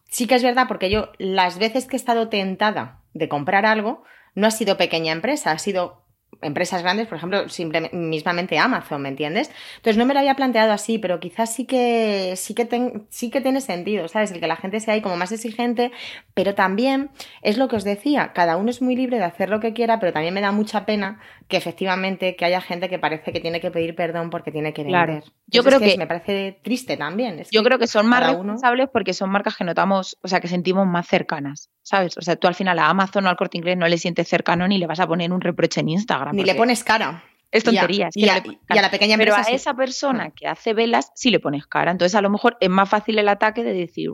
Sí 0.10 0.26
que 0.26 0.34
es 0.34 0.42
verdad, 0.42 0.66
porque 0.68 0.90
yo, 0.90 1.12
las 1.20 1.60
veces 1.60 1.86
que 1.86 1.96
he 1.96 2.00
estado 2.00 2.30
tentada 2.30 3.02
de 3.14 3.30
comprar 3.30 3.68
algo, 3.68 4.06
no 4.34 4.48
ha 4.48 4.52
sido 4.52 4.76
pequeña 4.76 5.12
empresa, 5.12 5.52
ha 5.52 5.60
sido 5.60 6.01
empresas 6.42 6.82
grandes, 6.82 7.08
por 7.08 7.18
ejemplo, 7.18 7.44
mismamente 7.92 8.58
Amazon, 8.58 9.02
¿me 9.02 9.10
entiendes? 9.10 9.52
Entonces 9.78 9.98
no 9.98 10.06
me 10.06 10.14
lo 10.14 10.20
había 10.20 10.36
planteado 10.36 10.72
así, 10.72 10.98
pero 10.98 11.20
quizás 11.20 11.54
sí 11.54 11.66
que 11.66 12.34
sí 12.36 12.54
que 12.54 13.02
sí 13.10 13.30
que 13.30 13.42
tiene 13.42 13.62
sentido, 13.62 14.08
¿sabes? 14.08 14.32
El 14.32 14.40
que 14.40 14.48
la 14.48 14.56
gente 14.56 14.80
sea 14.80 14.94
ahí 14.94 15.02
como 15.02 15.18
más 15.18 15.32
exigente, 15.32 15.92
pero 16.34 16.56
también 16.56 17.10
es 17.42 17.58
lo 17.58 17.68
que 17.68 17.76
os 17.76 17.84
decía, 17.84 18.32
cada 18.34 18.58
uno 18.58 18.70
es 18.70 18.82
muy 18.82 18.96
libre 18.96 19.18
de 19.18 19.24
hacer 19.24 19.50
lo 19.50 19.60
que 19.60 19.74
quiera, 19.74 20.00
pero 20.00 20.14
también 20.14 20.34
me 20.34 20.42
da 20.42 20.52
mucha 20.52 20.86
pena 20.86 21.20
que 21.48 21.58
efectivamente 21.58 22.36
que 22.36 22.46
haya 22.46 22.62
gente 22.62 22.90
que 22.90 23.00
parece 23.00 23.32
que 23.34 23.40
tiene 23.40 23.60
que 23.60 23.72
pedir 23.72 23.96
perdón 23.96 24.30
porque 24.30 24.52
tiene 24.52 24.74
que 24.74 24.84
vender. 24.84 25.24
Yo 25.48 25.64
creo 25.64 25.80
que, 25.80 25.98
me 25.98 26.08
parece 26.08 26.60
triste 26.64 26.98
también. 26.98 27.44
yo 27.52 27.64
creo 27.64 27.78
que 27.78 27.88
son 27.88 28.08
más 28.08 28.26
responsables 28.26 28.90
porque 28.92 29.14
son 29.14 29.30
marcas 29.30 29.58
que 29.58 29.64
notamos, 29.64 30.18
o 30.22 30.28
sea, 30.28 30.40
que 30.40 30.48
sentimos 30.48 30.88
más 30.88 31.08
cercanas, 31.08 31.70
¿sabes? 31.84 32.18
O 32.18 32.22
sea, 32.22 32.36
tú 32.36 32.48
al 32.48 32.56
final 32.56 32.80
a 32.80 32.90
Amazon 32.90 33.26
o 33.26 33.30
al 33.30 33.36
Corte 33.36 33.58
Inglés 33.58 33.78
no 33.78 33.88
le 33.88 33.98
sientes 33.98 34.28
cercano 34.28 34.68
ni 34.68 34.78
le 34.78 34.88
vas 34.88 35.00
a 35.00 35.08
poner 35.08 35.32
un 35.32 35.42
reproche 35.42 35.82
en 35.82 35.90
Instagram. 35.90 36.31
Ni 36.34 36.44
le 36.44 36.56
pones 36.56 36.84
cara. 36.84 37.24
Es 37.52 37.66
tontería. 37.66 38.10
y, 38.16 38.30
a, 38.30 38.42
la 38.70 38.90
pequeña 38.90 39.18
Pero 39.18 39.36
a 39.36 39.42
esa 39.42 39.74
persona 39.74 40.32
que 40.32 40.48
hace 40.48 40.74
velas 40.74 41.12
sí 41.16 41.32
le 41.32 41.40
pones 41.42 41.68
cara. 41.68 41.92
Entonces, 41.92 42.16
a 42.16 42.22
lo 42.22 42.30
mejor 42.30 42.56
es 42.62 42.70
más 42.70 42.88
fácil 42.88 43.20
el 43.20 43.28
ataque 43.28 43.64
de 43.64 43.74
decir, 43.74 44.10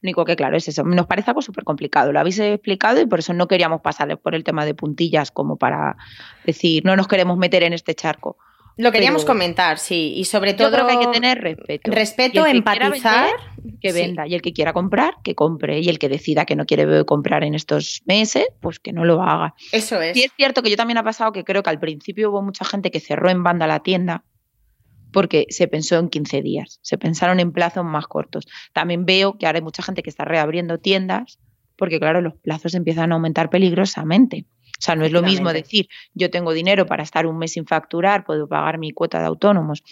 único 0.00 0.24
que 0.24 0.36
claro, 0.36 0.56
es 0.56 0.68
eso. 0.68 0.84
Nos 0.84 1.06
parece 1.06 1.30
algo 1.32 1.42
súper 1.42 1.64
complicado. 1.64 2.12
Lo 2.12 2.20
habéis 2.20 2.38
explicado 2.38 3.00
y 3.00 3.06
por 3.06 3.18
eso 3.18 3.32
no 3.34 3.48
queríamos 3.48 3.80
pasarle 3.80 4.16
por 4.16 4.36
el 4.36 4.44
tema 4.44 4.64
de 4.64 4.74
puntillas 4.74 5.32
como 5.32 5.56
para 5.56 5.96
decir, 6.44 6.84
no 6.84 6.94
nos 6.94 7.08
queremos 7.08 7.36
meter 7.36 7.64
en 7.64 7.72
este 7.72 7.96
charco. 7.96 8.36
Lo 8.78 8.92
queríamos 8.92 9.24
comentar, 9.24 9.78
sí, 9.78 10.14
y 10.16 10.24
sobre 10.24 10.54
todo. 10.54 10.68
Yo 10.68 10.74
creo 10.74 10.86
que 10.86 10.92
hay 10.92 11.06
que 11.06 11.12
tener 11.12 11.40
respeto. 11.42 11.90
Respeto, 11.90 12.46
empatizar. 12.46 13.30
que 13.80 13.92
venda, 13.92 14.26
y 14.26 14.34
el 14.34 14.40
que 14.40 14.52
quiera 14.52 14.72
comprar, 14.72 15.14
que 15.24 15.34
compre, 15.34 15.80
y 15.80 15.88
el 15.88 15.98
que 15.98 16.08
decida 16.08 16.46
que 16.46 16.54
no 16.54 16.64
quiere 16.64 17.04
comprar 17.04 17.42
en 17.42 17.54
estos 17.54 18.02
meses, 18.06 18.46
pues 18.60 18.78
que 18.78 18.92
no 18.92 19.04
lo 19.04 19.20
haga. 19.20 19.54
Eso 19.72 20.00
es. 20.00 20.16
Y 20.16 20.22
es 20.22 20.32
cierto 20.36 20.62
que 20.62 20.70
yo 20.70 20.76
también 20.76 20.96
ha 20.96 21.02
pasado 21.02 21.32
que 21.32 21.42
creo 21.42 21.64
que 21.64 21.70
al 21.70 21.80
principio 21.80 22.30
hubo 22.30 22.40
mucha 22.40 22.64
gente 22.64 22.92
que 22.92 23.00
cerró 23.00 23.28
en 23.30 23.42
banda 23.42 23.66
la 23.66 23.80
tienda 23.80 24.24
porque 25.12 25.46
se 25.48 25.66
pensó 25.66 25.98
en 25.98 26.08
15 26.08 26.42
días, 26.42 26.78
se 26.82 26.98
pensaron 26.98 27.40
en 27.40 27.52
plazos 27.52 27.84
más 27.84 28.06
cortos. 28.06 28.46
También 28.72 29.04
veo 29.04 29.38
que 29.38 29.46
ahora 29.46 29.58
hay 29.58 29.64
mucha 29.64 29.82
gente 29.82 30.02
que 30.02 30.10
está 30.10 30.24
reabriendo 30.24 30.78
tiendas 30.78 31.38
porque, 31.76 31.98
claro, 31.98 32.20
los 32.20 32.34
plazos 32.34 32.74
empiezan 32.74 33.12
a 33.12 33.14
aumentar 33.14 33.50
peligrosamente. 33.50 34.46
O 34.78 34.80
sea, 34.80 34.94
no 34.94 35.04
es 35.04 35.10
lo 35.10 35.22
mismo 35.22 35.52
decir, 35.52 35.88
yo 36.14 36.30
tengo 36.30 36.52
dinero 36.52 36.86
para 36.86 37.02
estar 37.02 37.26
un 37.26 37.36
mes 37.36 37.52
sin 37.52 37.66
facturar, 37.66 38.24
puedo 38.24 38.46
pagar 38.46 38.78
mi 38.78 38.92
cuota 38.92 39.18
de 39.18 39.26
autónomos, 39.26 39.82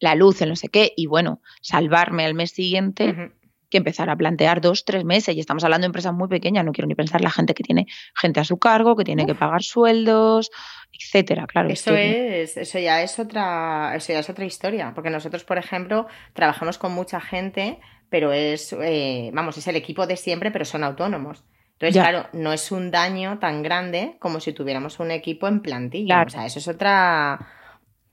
la 0.00 0.16
luz, 0.16 0.42
el 0.42 0.48
no 0.48 0.56
sé 0.56 0.68
qué, 0.68 0.92
y 0.96 1.06
bueno, 1.06 1.40
salvarme 1.60 2.24
al 2.24 2.34
mes 2.34 2.50
siguiente. 2.50 3.32
que 3.70 3.78
empezar 3.78 4.10
a 4.10 4.16
plantear 4.16 4.60
dos, 4.60 4.84
tres 4.84 5.04
meses. 5.04 5.36
Y 5.36 5.38
estamos 5.38 5.62
hablando 5.62 5.84
de 5.84 5.86
empresas 5.86 6.12
muy 6.12 6.26
pequeñas, 6.26 6.64
no 6.64 6.72
quiero 6.72 6.88
ni 6.88 6.96
pensar 6.96 7.20
la 7.20 7.30
gente 7.30 7.54
que 7.54 7.62
tiene 7.62 7.86
gente 8.20 8.40
a 8.40 8.44
su 8.44 8.58
cargo, 8.58 8.96
que 8.96 9.04
tiene 9.04 9.26
que 9.26 9.36
pagar 9.36 9.62
sueldos, 9.62 10.50
etcétera, 10.92 11.46
claro. 11.46 11.68
Eso 11.68 11.94
es, 11.94 12.56
eso 12.56 12.78
ya 12.80 13.00
es 13.00 13.20
otra, 13.20 13.94
eso 13.94 14.12
ya 14.12 14.18
es 14.18 14.28
otra 14.28 14.44
historia. 14.44 14.90
Porque 14.92 15.10
nosotros, 15.10 15.44
por 15.44 15.56
ejemplo, 15.56 16.08
trabajamos 16.32 16.78
con 16.78 16.90
mucha 16.92 17.20
gente, 17.20 17.78
pero 18.08 18.32
es, 18.32 18.72
eh, 18.72 19.30
vamos, 19.32 19.56
es 19.56 19.68
el 19.68 19.76
equipo 19.76 20.04
de 20.08 20.16
siempre, 20.16 20.50
pero 20.50 20.64
son 20.64 20.82
autónomos. 20.82 21.44
Entonces, 21.80 22.02
claro, 22.02 22.28
no 22.34 22.52
es 22.52 22.70
un 22.72 22.90
daño 22.90 23.38
tan 23.38 23.62
grande 23.62 24.16
como 24.18 24.38
si 24.40 24.52
tuviéramos 24.52 25.00
un 25.00 25.10
equipo 25.10 25.48
en 25.48 25.62
plantilla. 25.62 26.22
O 26.26 26.28
sea, 26.28 26.44
eso 26.44 26.58
es 26.58 26.68
otra. 26.68 27.48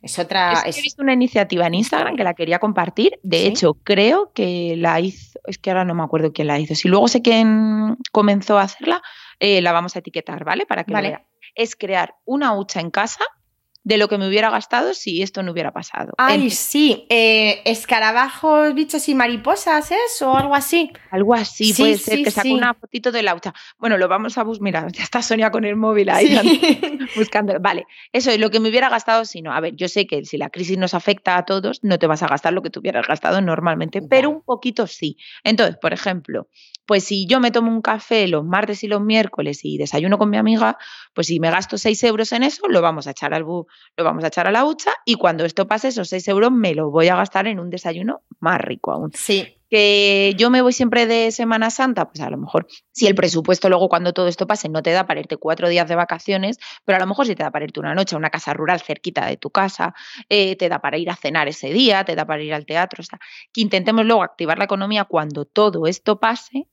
Es 0.02 0.18
otra. 0.20 0.64
He 0.66 0.82
visto 0.82 1.02
una 1.02 1.12
iniciativa 1.12 1.68
en 1.68 1.74
Instagram 1.74 2.16
que 2.16 2.24
la 2.24 2.34
quería 2.34 2.60
compartir. 2.60 3.20
De 3.24 3.46
hecho, 3.46 3.74
creo 3.84 4.32
que 4.34 4.76
la 4.78 5.02
hizo. 5.02 5.38
Es 5.46 5.58
que 5.58 5.70
ahora 5.70 5.84
no 5.84 5.96
me 5.96 6.04
acuerdo 6.04 6.32
quién 6.32 6.48
la 6.48 6.58
hizo. 6.58 6.76
Si 6.76 6.88
luego 6.88 7.10
sé 7.10 7.22
quién 7.22 7.98
comenzó 8.14 8.58
a 8.58 8.62
hacerla, 8.62 9.02
eh, 9.38 9.62
la 9.62 9.74
vamos 9.74 9.98
a 9.98 10.00
etiquetar, 10.00 10.46
¿vale? 10.46 10.66
Para 10.66 10.86
que 10.86 10.94
vale. 10.94 11.26
Es 11.54 11.76
crear 11.76 12.16
una 12.24 12.56
hucha 12.56 12.80
en 12.80 12.90
casa 12.90 13.26
de 13.88 13.98
lo 13.98 14.10
que 14.10 14.18
me 14.18 14.28
hubiera 14.28 14.50
gastado 14.50 14.94
si 14.94 15.22
esto 15.22 15.44
no 15.44 15.54
hubiera 15.54 15.72
pasado. 15.72 16.12
Ay, 16.18 16.50
sí, 16.50 17.06
eh, 17.08 17.62
escarabajos, 17.64 18.74
bichos 18.74 19.08
y 19.08 19.16
mariposas, 19.16 19.92
¿es? 19.92 20.22
O 20.22 20.36
algo 20.36 20.56
así. 20.56 20.92
Algo 21.10 21.34
así, 21.34 21.74
puede 21.74 21.98
ser, 21.98 22.22
que 22.22 22.30
saque 22.30 22.52
una 22.52 22.74
fotito 22.74 23.14
de 23.14 23.24
la 23.24 23.34
hucha. 23.34 23.54
Bueno, 23.78 23.98
lo 23.98 24.10
vamos 24.10 24.38
a 24.38 24.44
buscar, 24.44 24.62
mira, 24.62 24.88
ya 24.92 25.04
está 25.04 25.22
Sonia 25.22 25.52
con 25.52 25.64
el 25.64 25.78
móvil 25.78 26.10
ahí 26.10 26.38
buscando. 27.16 27.58
Vale, 27.62 27.86
eso 28.12 28.30
es 28.30 28.40
lo 28.40 28.50
que 28.50 28.60
me 28.60 28.68
hubiera 28.68 28.90
gastado 28.90 29.24
si 29.24 29.42
no. 29.42 29.54
A 29.54 29.62
ver, 29.62 29.74
yo 29.78 29.88
sé 29.88 30.06
que 30.06 30.26
si 30.26 30.38
la 30.38 30.50
crisis 30.50 30.78
nos 30.78 30.94
afecta 30.94 31.38
a 31.38 31.46
todos, 31.46 31.82
no 31.82 31.98
te 31.98 32.08
vas 32.08 32.22
a 32.24 32.28
gastar 32.28 32.52
lo 32.52 32.62
que 32.62 32.70
tú 32.70 32.82
hubieras 32.82 33.08
gastado 33.08 33.40
normalmente, 33.40 34.02
pero 34.02 34.30
un 34.30 34.42
poquito 34.42 34.86
sí. 34.88 35.16
Entonces, 35.46 35.78
por 35.82 35.94
ejemplo, 35.94 36.50
Pues 36.88 37.04
si 37.04 37.28
yo 37.28 37.40
me 37.40 37.52
tomo 37.52 37.70
un 37.70 37.82
café 37.82 38.28
los 38.28 38.44
martes 38.44 38.84
y 38.84 38.88
los 38.88 39.02
miércoles 39.02 39.60
y 39.64 39.78
desayuno 39.78 40.18
con 40.18 40.30
mi 40.30 40.38
amiga, 40.38 40.78
pues 41.14 41.28
si 41.28 41.40
me 41.40 41.52
gasto 41.52 41.78
6 41.78 42.04
euros 42.06 42.32
en 42.32 42.44
eso, 42.44 42.68
lo 42.68 42.82
vamos 42.82 43.06
a 43.06 43.12
echar 43.12 43.34
al 43.34 43.44
lo 43.44 43.68
vamos 44.04 44.24
a 44.24 44.28
echar 44.28 44.48
a 44.48 44.52
la 44.52 44.66
hucha 44.66 44.92
y 45.06 45.16
cuando 45.16 45.46
esto 45.46 45.68
pase, 45.68 45.90
esos 45.90 46.10
6 46.10 46.28
euros 46.30 46.52
me 46.52 46.74
los 46.74 46.92
voy 46.92 47.10
a 47.10 47.16
gastar 47.16 47.46
en 47.48 47.60
un 47.60 47.70
desayuno 47.70 48.22
más 48.40 48.60
rico 48.60 48.92
aún. 48.92 49.12
Sí 49.14 49.54
que 49.70 50.34
yo 50.38 50.50
me 50.50 50.62
voy 50.62 50.74
siempre 50.74 51.06
de 51.06 51.32
Semana 51.32 51.70
Santa, 51.70 52.08
pues 52.10 52.22
a 52.22 52.30
lo 52.30 52.38
mejor 52.38 52.68
si 52.92 53.08
el 53.08 53.16
presupuesto 53.16 53.70
luego 53.70 53.90
cuando 53.90 54.14
todo 54.14 54.28
esto 54.28 54.48
pase 54.48 54.70
no 54.70 54.82
te 54.82 54.92
da 54.92 55.06
para 55.06 55.20
irte 55.20 55.38
cuatro 55.38 55.68
días 55.70 55.88
de 55.88 55.96
vacaciones, 55.96 56.58
pero 56.86 56.98
a 56.98 57.00
lo 57.00 57.08
mejor 57.08 57.26
sí 57.26 57.36
te 57.36 57.44
da 57.44 57.52
para 57.52 57.66
irte 57.66 57.80
una 57.80 57.94
noche 57.94 58.16
a 58.16 58.18
una 58.18 58.30
casa 58.30 58.54
rural 58.54 58.80
cerquita 58.80 59.26
de 59.26 59.38
tu 59.38 59.50
casa, 59.50 59.94
eh, 60.30 60.56
te 60.56 60.70
da 60.70 60.80
para 60.80 60.98
ir 60.98 61.10
a 61.10 61.16
cenar 61.16 61.48
ese 61.48 61.70
día, 61.70 62.04
te 62.06 62.16
da 62.16 62.26
para 62.26 62.44
ir 62.44 62.54
al 62.54 62.66
teatro, 62.66 63.02
o 63.02 63.04
sea, 63.04 63.20
que 63.52 63.62
intentemos 63.62 64.06
luego 64.06 64.24
activar 64.24 64.58
la 64.58 64.66
economía 64.66 65.04
cuando 65.06 65.46
todo 65.46 65.88
esto 65.88 66.20
pase 66.20 66.68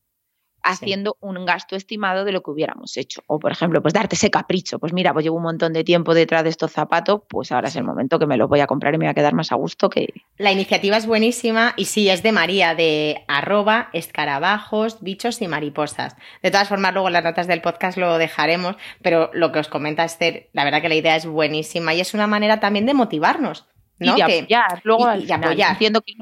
haciendo 0.64 1.16
un 1.20 1.44
gasto 1.44 1.76
estimado 1.76 2.24
de 2.24 2.32
lo 2.32 2.42
que 2.42 2.50
hubiéramos 2.50 2.96
hecho. 2.96 3.22
O, 3.26 3.38
por 3.38 3.52
ejemplo, 3.52 3.80
pues 3.82 3.94
darte 3.94 4.16
ese 4.16 4.30
capricho. 4.30 4.78
Pues 4.78 4.92
mira, 4.92 5.12
pues 5.12 5.24
llevo 5.24 5.36
un 5.36 5.42
montón 5.42 5.72
de 5.72 5.84
tiempo 5.84 6.14
detrás 6.14 6.42
de 6.42 6.50
estos 6.50 6.72
zapatos, 6.72 7.20
pues 7.28 7.52
ahora 7.52 7.68
es 7.68 7.76
el 7.76 7.84
momento 7.84 8.18
que 8.18 8.26
me 8.26 8.36
los 8.36 8.48
voy 8.48 8.60
a 8.60 8.66
comprar 8.66 8.94
y 8.94 8.98
me 8.98 9.04
voy 9.04 9.10
a 9.10 9.14
quedar 9.14 9.34
más 9.34 9.52
a 9.52 9.56
gusto 9.56 9.90
que... 9.90 10.08
La 10.38 10.50
iniciativa 10.50 10.96
es 10.96 11.06
buenísima 11.06 11.74
y 11.76 11.84
sí, 11.84 12.08
es 12.08 12.22
de 12.22 12.32
María, 12.32 12.74
de 12.74 13.24
arroba, 13.28 13.90
escarabajos, 13.92 15.02
bichos 15.02 15.40
y 15.42 15.48
mariposas. 15.48 16.16
De 16.42 16.50
todas 16.50 16.68
formas, 16.68 16.92
luego 16.92 17.08
en 17.08 17.12
las 17.12 17.24
notas 17.24 17.46
del 17.46 17.60
podcast 17.60 17.98
lo 17.98 18.18
dejaremos, 18.18 18.76
pero 19.02 19.30
lo 19.34 19.52
que 19.52 19.58
os 19.58 19.68
comenta 19.68 20.04
Esther, 20.04 20.48
la 20.52 20.64
verdad 20.64 20.80
que 20.80 20.88
la 20.88 20.94
idea 20.96 21.16
es 21.16 21.26
buenísima 21.26 21.94
y 21.94 22.00
es 22.00 22.14
una 22.14 22.26
manera 22.26 22.60
también 22.60 22.86
de 22.86 22.94
motivarnos 22.94 23.66
y 23.98 24.12
de 24.12 24.22
apoyar. 24.22 24.80
Luego, 24.84 25.06
y, 25.14 25.62
entiendo 25.62 26.00
que 26.02 26.14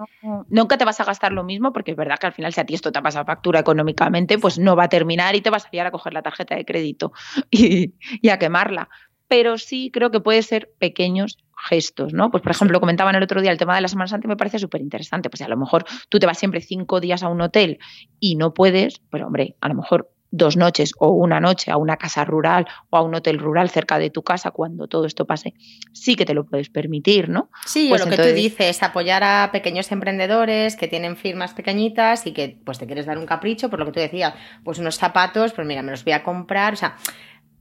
nunca 0.48 0.78
te 0.78 0.84
vas 0.84 1.00
a 1.00 1.04
gastar 1.04 1.32
lo 1.32 1.44
mismo, 1.44 1.72
porque 1.72 1.92
es 1.92 1.96
verdad 1.96 2.18
que 2.18 2.26
al 2.26 2.32
final, 2.32 2.52
si 2.52 2.60
a 2.60 2.64
ti 2.64 2.74
esto 2.74 2.92
te 2.92 2.98
ha 2.98 3.02
pasado 3.02 3.24
factura 3.24 3.60
económicamente, 3.60 4.38
pues 4.38 4.58
no 4.58 4.76
va 4.76 4.84
a 4.84 4.88
terminar 4.88 5.34
y 5.34 5.40
te 5.40 5.50
vas 5.50 5.66
a 5.66 5.68
ir 5.72 5.80
a 5.80 5.90
coger 5.90 6.12
la 6.12 6.22
tarjeta 6.22 6.56
de 6.56 6.64
crédito 6.64 7.12
y, 7.50 7.92
a 8.28 8.38
quemarla. 8.38 8.88
Pero 9.28 9.56
sí 9.56 9.90
creo 9.92 10.10
que 10.10 10.20
puede 10.20 10.42
ser 10.42 10.70
pequeños 10.78 11.38
gestos, 11.68 12.12
¿no? 12.12 12.30
Pues, 12.30 12.42
por 12.42 12.52
ejemplo, 12.52 12.80
comentaban 12.80 13.14
el 13.14 13.22
otro 13.22 13.40
día 13.40 13.50
el 13.50 13.56
tema 13.56 13.74
de 13.74 13.80
la 13.80 13.88
Semana 13.88 14.08
Santa 14.08 14.26
y 14.26 14.28
me 14.28 14.36
parece 14.36 14.58
súper 14.58 14.82
interesante. 14.82 15.30
Pues 15.30 15.40
a 15.40 15.48
lo 15.48 15.56
mejor 15.56 15.84
tú 16.10 16.18
te 16.18 16.26
vas 16.26 16.38
siempre 16.38 16.60
cinco 16.60 17.00
días 17.00 17.22
a 17.22 17.28
un 17.28 17.40
hotel 17.40 17.78
y 18.20 18.36
no 18.36 18.52
puedes, 18.52 19.00
pero 19.10 19.26
hombre, 19.26 19.56
a 19.60 19.68
lo 19.68 19.74
mejor 19.76 20.10
dos 20.32 20.56
noches 20.56 20.94
o 20.98 21.10
una 21.10 21.38
noche 21.38 21.70
a 21.70 21.76
una 21.76 21.98
casa 21.98 22.24
rural 22.24 22.66
o 22.90 22.96
a 22.96 23.02
un 23.02 23.14
hotel 23.14 23.38
rural 23.38 23.68
cerca 23.70 23.98
de 23.98 24.10
tu 24.10 24.22
casa 24.22 24.50
cuando 24.50 24.88
todo 24.88 25.04
esto 25.06 25.26
pase, 25.26 25.54
sí 25.92 26.16
que 26.16 26.24
te 26.24 26.34
lo 26.34 26.44
puedes 26.44 26.70
permitir, 26.70 27.28
¿no? 27.28 27.50
Sí, 27.66 27.86
pues 27.90 28.04
lo 28.04 28.10
que 28.10 28.16
tú 28.16 28.34
dices, 28.34 28.82
apoyar 28.82 29.22
a 29.22 29.50
pequeños 29.52 29.92
emprendedores 29.92 30.74
que 30.76 30.88
tienen 30.88 31.16
firmas 31.16 31.52
pequeñitas 31.52 32.26
y 32.26 32.32
que 32.32 32.58
pues 32.64 32.78
te 32.78 32.86
quieres 32.86 33.06
dar 33.06 33.18
un 33.18 33.26
capricho, 33.26 33.68
por 33.70 33.78
lo 33.78 33.84
que 33.84 33.92
tú 33.92 34.00
decías, 34.00 34.34
pues 34.64 34.78
unos 34.78 34.96
zapatos, 34.96 35.52
pues 35.52 35.66
mira, 35.66 35.82
me 35.82 35.90
los 35.90 36.02
voy 36.02 36.14
a 36.14 36.24
comprar, 36.24 36.72
o 36.72 36.76
sea, 36.76 36.96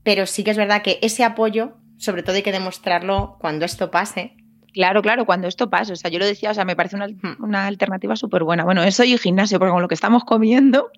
pero 0.02 0.26
sí 0.26 0.42
que 0.42 0.50
es 0.50 0.56
verdad 0.56 0.82
que 0.82 0.98
ese 1.02 1.24
apoyo, 1.24 1.74
sobre 1.98 2.22
todo 2.22 2.36
hay 2.36 2.42
que 2.42 2.52
demostrarlo 2.52 3.36
cuando 3.38 3.66
esto 3.66 3.90
pase, 3.90 4.36
Claro, 4.72 5.02
claro, 5.02 5.26
cuando 5.26 5.48
esto 5.48 5.68
pase. 5.68 5.92
O 5.92 5.96
sea, 5.96 6.10
yo 6.10 6.18
lo 6.18 6.24
decía, 6.24 6.50
o 6.50 6.54
sea, 6.54 6.64
me 6.64 6.74
parece 6.74 6.96
una, 6.96 7.06
una 7.40 7.66
alternativa 7.66 8.16
súper 8.16 8.42
buena. 8.42 8.64
Bueno, 8.64 8.82
eso 8.82 9.04
y 9.04 9.18
gimnasio, 9.18 9.58
porque 9.58 9.72
con 9.72 9.82
lo 9.82 9.88
que 9.88 9.94
estamos 9.94 10.24
comiendo, 10.24 10.90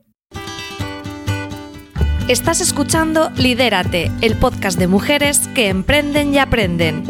Estás 2.28 2.62
escuchando 2.62 3.30
Lidérate, 3.36 4.10
el 4.22 4.34
podcast 4.38 4.78
de 4.78 4.86
mujeres 4.86 5.46
que 5.54 5.68
emprenden 5.68 6.32
y 6.32 6.38
aprenden. 6.38 7.04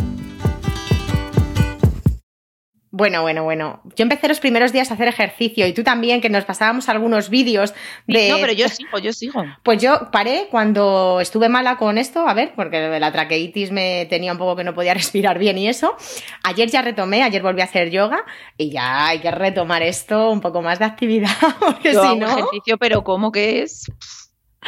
Bueno, 2.91 3.23
bueno, 3.23 3.45
bueno. 3.45 3.81
Yo 3.95 4.03
empecé 4.03 4.27
los 4.27 4.41
primeros 4.41 4.73
días 4.73 4.91
a 4.91 4.95
hacer 4.95 5.07
ejercicio 5.07 5.69
y 5.69 5.73
tú 5.73 5.85
también, 5.85 6.21
que 6.21 6.29
nos 6.31 6.45
pasábamos 6.45 6.89
algunos 6.89 7.31
vídeos 7.31 7.75
de... 8.09 8.29
No, 8.29 8.39
pero 8.41 8.53
yo 8.55 8.69
sigo, 8.69 8.99
yo 8.99 9.13
sigo. 9.13 9.45
Pues 9.63 9.81
yo 9.81 10.11
paré 10.11 10.49
cuando 10.51 11.21
estuve 11.21 11.49
mala 11.49 11.77
con 11.77 11.97
esto, 11.97 12.27
a 12.27 12.35
ver, 12.35 12.53
porque 12.57 12.99
la 12.99 13.13
traqueitis 13.13 13.71
me 13.71 14.07
tenía 14.07 14.33
un 14.33 14.39
poco 14.39 14.57
que 14.57 14.65
no 14.65 14.75
podía 14.75 14.95
respirar 14.95 15.39
bien 15.39 15.59
y 15.59 15.69
eso. 15.69 15.97
Ayer 16.43 16.69
ya 16.69 16.83
retomé, 16.83 17.23
ayer 17.23 17.41
volví 17.41 17.61
a 17.61 17.65
hacer 17.65 17.89
yoga 17.91 18.25
y 18.59 18.71
ya 18.71 19.07
hay 19.07 19.21
que 19.21 19.31
retomar 19.31 19.85
esto, 19.85 20.33
un 20.33 20.41
poco 20.41 20.61
más 20.61 20.81
de 20.81 20.87
actividad, 20.87 21.31
porque 21.61 21.91
si 21.91 22.17
no... 22.17 22.27
ejercicio, 22.27 22.79
pero 22.79 23.05
¿cómo 23.05 23.31
que 23.31 23.63
es? 23.63 23.87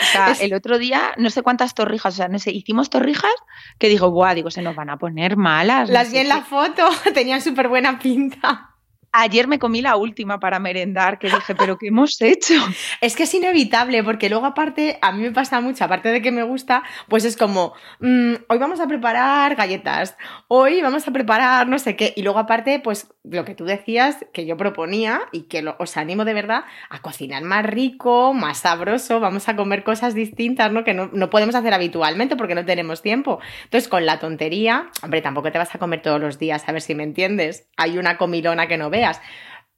O 0.01 0.05
sea, 0.13 0.33
el 0.41 0.55
otro 0.55 0.79
día, 0.79 1.15
no 1.17 1.31
sé 1.31 1.43
cuántas 1.43 1.75
torrijas, 1.75 2.15
o 2.15 2.17
sea, 2.17 2.29
no 2.29 2.39
sé, 2.39 2.51
hicimos 2.51 2.91
torrijas 2.91 3.33
que 3.79 3.89
digo, 3.89 4.11
buah, 4.11 4.35
digo, 4.35 4.51
se 4.51 4.63
nos 4.63 4.77
van 4.77 4.91
a 4.91 4.99
poner 4.99 5.37
malas. 5.37 5.89
Las 5.89 6.13
vi 6.13 6.19
en 6.19 6.29
la 6.29 6.43
foto, 6.43 6.89
tenían 7.15 7.41
súper 7.41 7.69
buena 7.69 7.99
pinta. 7.99 8.76
Ayer 9.19 9.49
me 9.49 9.59
comí 9.59 9.81
la 9.81 9.97
última 9.97 10.39
para 10.39 10.59
merendar, 10.59 11.19
que 11.19 11.29
dije, 11.29 11.55
pero 11.55 11.79
¿qué 11.79 11.87
hemos 11.87 12.21
hecho? 12.21 12.53
Es 13.01 13.17
que 13.17 13.23
es 13.23 13.33
inevitable, 13.33 14.05
porque 14.05 14.29
luego 14.29 14.45
aparte, 14.45 14.99
a 15.01 15.11
mí 15.11 15.23
me 15.23 15.33
pasa 15.33 15.59
mucho, 15.63 15.85
aparte 15.85 16.11
de 16.11 16.21
que 16.21 16.31
me 16.31 16.43
gusta, 16.43 16.83
pues 17.09 17.25
es 17.25 17.35
como, 17.35 17.73
mm, 18.01 18.35
hoy 18.47 18.59
vamos 18.59 18.79
a 18.79 18.87
preparar 18.87 19.55
galletas, 19.55 20.19
hoy 20.49 20.83
vamos 20.83 21.09
a 21.09 21.13
preparar 21.13 21.67
no 21.67 21.79
sé 21.79 21.97
qué, 21.97 22.13
y 22.15 22.23
luego 22.23 22.39
aparte, 22.39 22.79
pues 22.79 23.09
lo 23.25 23.47
que 23.47 23.55
tú 23.55 23.65
decías, 23.65 24.27
que 24.35 24.45
yo 24.45 24.59
proponía 24.59 25.23
y 25.33 25.45
que 25.45 25.65
os 25.79 25.97
animo 25.97 26.27
de 26.27 26.35
verdad 26.35 26.65
a 26.91 27.01
cocinar 27.01 27.43
más 27.43 27.65
rico, 27.65 28.35
más 28.35 28.59
sabroso, 28.59 29.19
vamos 29.19 29.49
a 29.49 29.57
comer 29.57 29.83
cosas 29.83 30.15
distintas, 30.15 30.71
¿no? 30.71 30.85
Que 30.85 30.93
no, 30.93 31.09
no 31.15 31.31
podemos 31.31 31.55
hacer 31.55 31.73
habitualmente 31.73 32.37
porque 32.37 32.55
no 32.55 32.67
tenemos 32.67 33.01
tiempo. 33.01 33.41
Entonces, 33.65 33.89
con 33.89 34.05
la 34.05 34.19
tontería, 34.19 34.91
hombre, 35.03 35.23
tampoco 35.23 35.51
te 35.51 35.57
vas 35.57 35.75
a 35.75 35.79
comer 35.79 36.03
todos 36.03 36.21
los 36.21 36.39
días, 36.39 36.69
a 36.69 36.73
ver 36.73 36.83
si 36.83 36.95
me 36.95 37.03
entiendes. 37.03 37.67
Hay 37.79 37.97
una 37.97 38.19
comilona 38.19 38.69
que 38.69 38.77
no 38.77 38.91
veas 38.91 39.06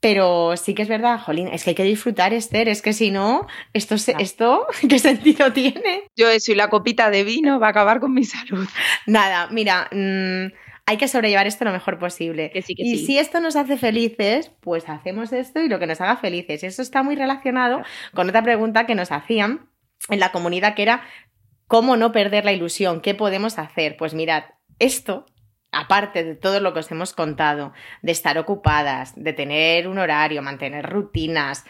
pero 0.00 0.56
sí 0.56 0.74
que 0.74 0.82
es 0.82 0.88
verdad, 0.88 1.18
Jolín, 1.18 1.48
es 1.48 1.64
que 1.64 1.70
hay 1.70 1.76
que 1.76 1.82
disfrutar, 1.82 2.32
Esther, 2.32 2.68
es 2.68 2.82
que 2.82 2.92
si 2.92 3.10
no, 3.10 3.46
esto, 3.72 3.96
esto 3.96 4.66
¿qué 4.88 4.98
sentido 4.98 5.52
tiene? 5.52 6.04
Yo 6.16 6.28
soy 6.38 6.54
la 6.54 6.70
copita 6.70 7.10
de 7.10 7.24
vino, 7.24 7.58
va 7.58 7.68
a 7.68 7.70
acabar 7.70 7.98
con 7.98 8.14
mi 8.14 8.24
salud. 8.24 8.66
Nada, 9.06 9.48
mira, 9.50 9.88
mm, 9.90 10.52
hay 10.86 10.96
que 10.96 11.08
sobrellevar 11.08 11.46
esto 11.46 11.64
lo 11.64 11.72
mejor 11.72 11.98
posible. 11.98 12.52
y 12.54 12.98
si 12.98 13.18
esto 13.18 13.40
nos 13.40 13.56
hace 13.56 13.76
felices, 13.76 14.52
pues 14.60 14.88
hacemos 14.88 15.32
esto 15.32 15.60
y 15.60 15.68
lo 15.68 15.78
que 15.78 15.86
nos 15.86 16.00
haga 16.00 16.16
felices. 16.16 16.62
Eso 16.62 16.80
está 16.80 17.02
muy 17.02 17.16
relacionado 17.16 17.82
con 18.14 18.28
otra 18.28 18.42
pregunta 18.42 18.86
que 18.86 18.94
nos 18.94 19.10
hacían 19.10 19.68
en 20.08 20.20
la 20.20 20.30
comunidad 20.30 20.74
que 20.74 20.82
era, 20.82 21.02
¿cómo 21.66 21.96
no 21.96 22.12
perder 22.12 22.44
la 22.44 22.52
ilusión? 22.52 23.00
¿Qué 23.00 23.14
podemos 23.14 23.58
hacer? 23.58 23.96
Pues 23.96 24.14
mirad, 24.14 24.44
esto 24.78 25.26
aparte 25.72 26.24
de 26.24 26.34
todo 26.34 26.60
lo 26.60 26.72
que 26.72 26.80
os 26.80 26.90
hemos 26.90 27.12
contado, 27.12 27.72
de 28.02 28.12
estar 28.12 28.38
ocupadas, 28.38 29.12
de 29.16 29.32
tener 29.32 29.88
un 29.88 29.98
horario, 29.98 30.42
mantener 30.42 30.88
rutinas, 30.88 31.64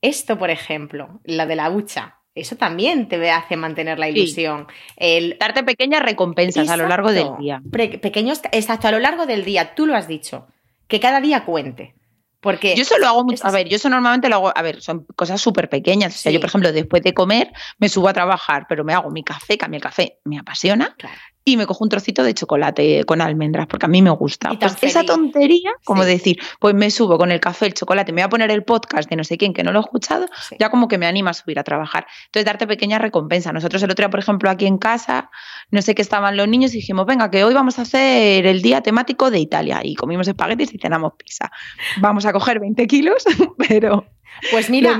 esto, 0.00 0.38
por 0.38 0.50
ejemplo, 0.50 1.20
la 1.24 1.46
de 1.46 1.56
la 1.56 1.70
hucha, 1.70 2.20
eso 2.34 2.56
también 2.56 3.08
te 3.08 3.30
hace 3.30 3.56
mantener 3.56 3.98
la 3.98 4.08
ilusión. 4.08 4.66
El... 4.96 5.36
Darte 5.38 5.64
pequeñas 5.64 6.02
recompensas 6.02 6.68
a 6.68 6.76
lo 6.76 6.88
largo 6.88 7.12
del 7.12 7.28
día. 7.38 7.60
pequeños, 7.70 8.40
exacto, 8.52 8.88
a 8.88 8.92
lo 8.92 9.00
largo 9.00 9.26
del 9.26 9.44
día, 9.44 9.74
tú 9.74 9.86
lo 9.86 9.96
has 9.96 10.06
dicho, 10.06 10.46
que 10.86 11.00
cada 11.00 11.20
día 11.20 11.44
cuente. 11.44 11.94
Porque 12.40 12.74
yo 12.74 12.82
eso 12.82 12.96
lo 12.98 13.06
hago 13.06 13.24
mucho. 13.24 13.46
A 13.46 13.50
ver, 13.50 13.68
yo 13.68 13.76
eso 13.76 13.90
normalmente 13.90 14.30
lo 14.30 14.36
hago. 14.36 14.52
A 14.54 14.62
ver, 14.62 14.80
son 14.80 15.04
cosas 15.14 15.38
súper 15.42 15.68
pequeñas. 15.68 16.14
O 16.14 16.18
sea, 16.18 16.32
yo, 16.32 16.40
por 16.40 16.48
ejemplo, 16.48 16.72
después 16.72 17.02
de 17.02 17.12
comer, 17.12 17.52
me 17.78 17.90
subo 17.90 18.08
a 18.08 18.14
trabajar, 18.14 18.64
pero 18.66 18.82
me 18.82 18.94
hago 18.94 19.10
mi 19.10 19.22
café, 19.22 19.58
que 19.58 19.66
a 19.66 19.68
mí 19.68 19.76
el 19.76 19.82
café 19.82 20.20
me 20.24 20.38
apasiona. 20.38 20.94
Claro 20.96 21.20
y 21.44 21.56
me 21.56 21.66
cojo 21.66 21.84
un 21.84 21.90
trocito 21.90 22.22
de 22.22 22.34
chocolate 22.34 23.04
con 23.04 23.20
almendras, 23.20 23.66
porque 23.66 23.86
a 23.86 23.88
mí 23.88 24.02
me 24.02 24.10
gusta. 24.10 24.52
Pues 24.58 24.76
esa 24.82 25.02
tontería, 25.04 25.72
como 25.84 26.04
decir, 26.04 26.38
pues 26.58 26.74
me 26.74 26.90
subo 26.90 27.18
con 27.18 27.32
el 27.32 27.40
café, 27.40 27.66
el 27.66 27.74
chocolate, 27.74 28.12
me 28.12 28.20
voy 28.22 28.26
a 28.26 28.28
poner 28.28 28.50
el 28.50 28.62
podcast 28.62 29.08
de 29.08 29.16
no 29.16 29.24
sé 29.24 29.38
quién 29.38 29.54
que 29.54 29.62
no 29.62 29.72
lo 29.72 29.80
he 29.80 29.82
escuchado, 29.82 30.26
ya 30.58 30.70
como 30.70 30.88
que 30.88 30.98
me 30.98 31.06
anima 31.06 31.30
a 31.30 31.34
subir 31.34 31.58
a 31.58 31.64
trabajar. 31.64 32.06
Entonces, 32.26 32.44
darte 32.44 32.66
pequeñas 32.66 33.00
recompensas. 33.00 33.52
Nosotros 33.52 33.82
el 33.82 33.90
otro 33.90 34.04
día, 34.04 34.10
por 34.10 34.20
ejemplo, 34.20 34.50
aquí 34.50 34.66
en 34.66 34.78
casa, 34.78 35.30
no 35.70 35.82
sé 35.82 35.94
qué 35.94 36.02
estaban 36.02 36.36
los 36.36 36.48
niños 36.48 36.72
y 36.74 36.76
dijimos, 36.76 37.06
venga, 37.06 37.30
que 37.30 37.42
hoy 37.44 37.54
vamos 37.54 37.78
a 37.78 37.82
hacer 37.82 38.46
el 38.46 38.62
día 38.62 38.82
temático 38.82 39.30
de 39.30 39.38
Italia. 39.38 39.80
Y 39.82 39.94
comimos 39.94 40.28
espaguetis 40.28 40.74
y 40.74 40.78
cenamos 40.78 41.12
pizza. 41.14 41.50
Vamos 42.00 42.26
a 42.26 42.32
coger 42.32 42.60
20 42.60 42.86
kilos, 42.86 43.24
pero... 43.68 44.06
Pues 44.50 44.70
mira, 44.70 44.98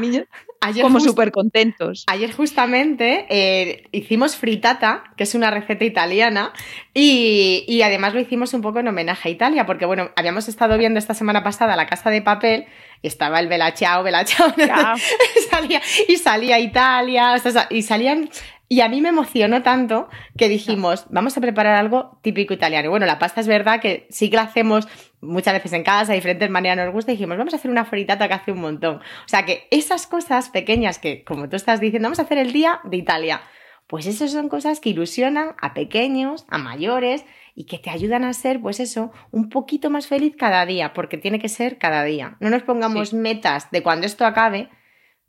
Ayer 0.62 0.82
como 0.82 1.00
súper 1.00 1.32
contentos. 1.32 2.04
Ayer 2.06 2.32
justamente 2.32 3.26
eh, 3.30 3.88
hicimos 3.92 4.36
fritata, 4.36 5.04
que 5.16 5.24
es 5.24 5.34
una 5.34 5.50
receta 5.50 5.86
italiana, 5.86 6.52
y, 6.92 7.80
además 7.82 8.12
lo 8.12 8.20
hicimos 8.20 8.52
un 8.52 8.60
poco 8.60 8.80
en 8.80 8.88
homenaje 8.88 9.30
a 9.30 9.32
Italia, 9.32 9.64
porque 9.64 9.86
bueno, 9.86 10.10
habíamos 10.16 10.48
estado 10.48 10.76
viendo 10.76 10.98
esta 10.98 11.14
semana 11.14 11.42
pasada 11.42 11.76
La 11.76 11.86
Casa 11.86 12.10
de 12.10 12.20
Papel, 12.20 12.66
y 13.00 13.06
estaba 13.06 13.40
el 13.40 13.48
Bella 13.48 13.72
Ciao, 13.72 14.02
Bella 14.02 14.22
Ciao, 14.26 14.52
y 16.08 16.16
salía 16.16 16.58
Italia, 16.58 17.36
y 17.70 17.82
salían 17.82 18.28
y 18.72 18.82
a 18.82 18.88
mí 18.88 19.00
me 19.00 19.08
emocionó 19.08 19.62
tanto 19.64 20.08
que 20.38 20.48
dijimos, 20.48 21.06
vamos 21.10 21.36
a 21.36 21.40
preparar 21.40 21.74
algo 21.74 22.20
típico 22.22 22.54
italiano. 22.54 22.88
bueno, 22.88 23.04
la 23.04 23.18
pasta 23.18 23.40
es 23.40 23.48
verdad 23.48 23.80
que 23.80 24.06
sí 24.10 24.30
que 24.30 24.36
la 24.36 24.42
hacemos 24.42 24.86
muchas 25.20 25.54
veces 25.54 25.72
en 25.72 25.82
casa, 25.82 26.12
de 26.12 26.18
diferentes 26.18 26.48
maneras 26.48 26.86
nos 26.86 26.94
gusta, 26.94 27.10
y 27.10 27.16
dijimos, 27.16 27.36
vamos 27.36 27.52
a 27.52 27.56
hacer 27.56 27.68
una 27.68 27.84
fritata 27.84 28.28
que 28.28 28.34
hace 28.34 28.52
un 28.52 28.60
montón. 28.60 28.98
O 28.98 29.28
sea 29.28 29.44
que 29.44 29.66
esas 29.72 30.06
cosas 30.06 30.50
pequeñas 30.50 31.00
que, 31.00 31.24
como 31.24 31.48
tú 31.48 31.56
estás 31.56 31.80
diciendo, 31.80 32.06
vamos 32.06 32.20
a 32.20 32.22
hacer 32.22 32.38
el 32.38 32.52
día 32.52 32.78
de 32.84 32.96
Italia. 32.96 33.42
Pues 33.88 34.06
esas 34.06 34.30
son 34.30 34.48
cosas 34.48 34.78
que 34.78 34.90
ilusionan 34.90 35.56
a 35.60 35.74
pequeños, 35.74 36.46
a 36.48 36.58
mayores 36.58 37.24
y 37.56 37.64
que 37.64 37.78
te 37.78 37.90
ayudan 37.90 38.22
a 38.22 38.32
ser, 38.34 38.60
pues 38.60 38.78
eso, 38.78 39.10
un 39.32 39.48
poquito 39.48 39.90
más 39.90 40.06
feliz 40.06 40.36
cada 40.38 40.64
día, 40.64 40.94
porque 40.94 41.18
tiene 41.18 41.40
que 41.40 41.48
ser 41.48 41.76
cada 41.76 42.04
día. 42.04 42.36
No 42.38 42.50
nos 42.50 42.62
pongamos 42.62 43.14
metas 43.14 43.68
de 43.72 43.82
cuando 43.82 44.06
esto 44.06 44.24
acabe, 44.24 44.70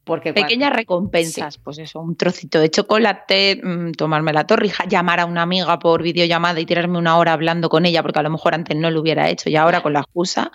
Porque 0.04 0.34
Pequeñas 0.34 0.74
recompensas, 0.74 1.60
pues 1.60 1.78
eso, 1.78 2.00
un 2.00 2.16
trocito 2.16 2.60
de 2.60 2.72
chocolate, 2.72 3.62
mm, 3.64 3.92
tomarme 3.92 4.34
la 4.34 4.48
torrija, 4.48 4.86
llamar 4.86 5.20
a 5.20 5.26
una 5.26 5.44
amiga 5.44 5.78
por 5.78 6.02
videollamada 6.02 6.60
y 6.60 6.66
tirarme 6.66 6.98
una 6.98 7.18
hora 7.18 7.34
hablando 7.34 7.70
con 7.70 7.86
ella, 7.86 8.02
porque 8.02 8.20
a 8.20 8.24
lo 8.24 8.32
mejor 8.32 8.56
antes 8.56 8.76
no 8.76 8.90
lo 8.90 9.02
hubiera 9.02 9.30
hecho 9.30 9.50
y 9.50 9.56
ahora 9.56 9.82
con 9.82 9.94
la 9.94 10.00
excusa. 10.00 10.52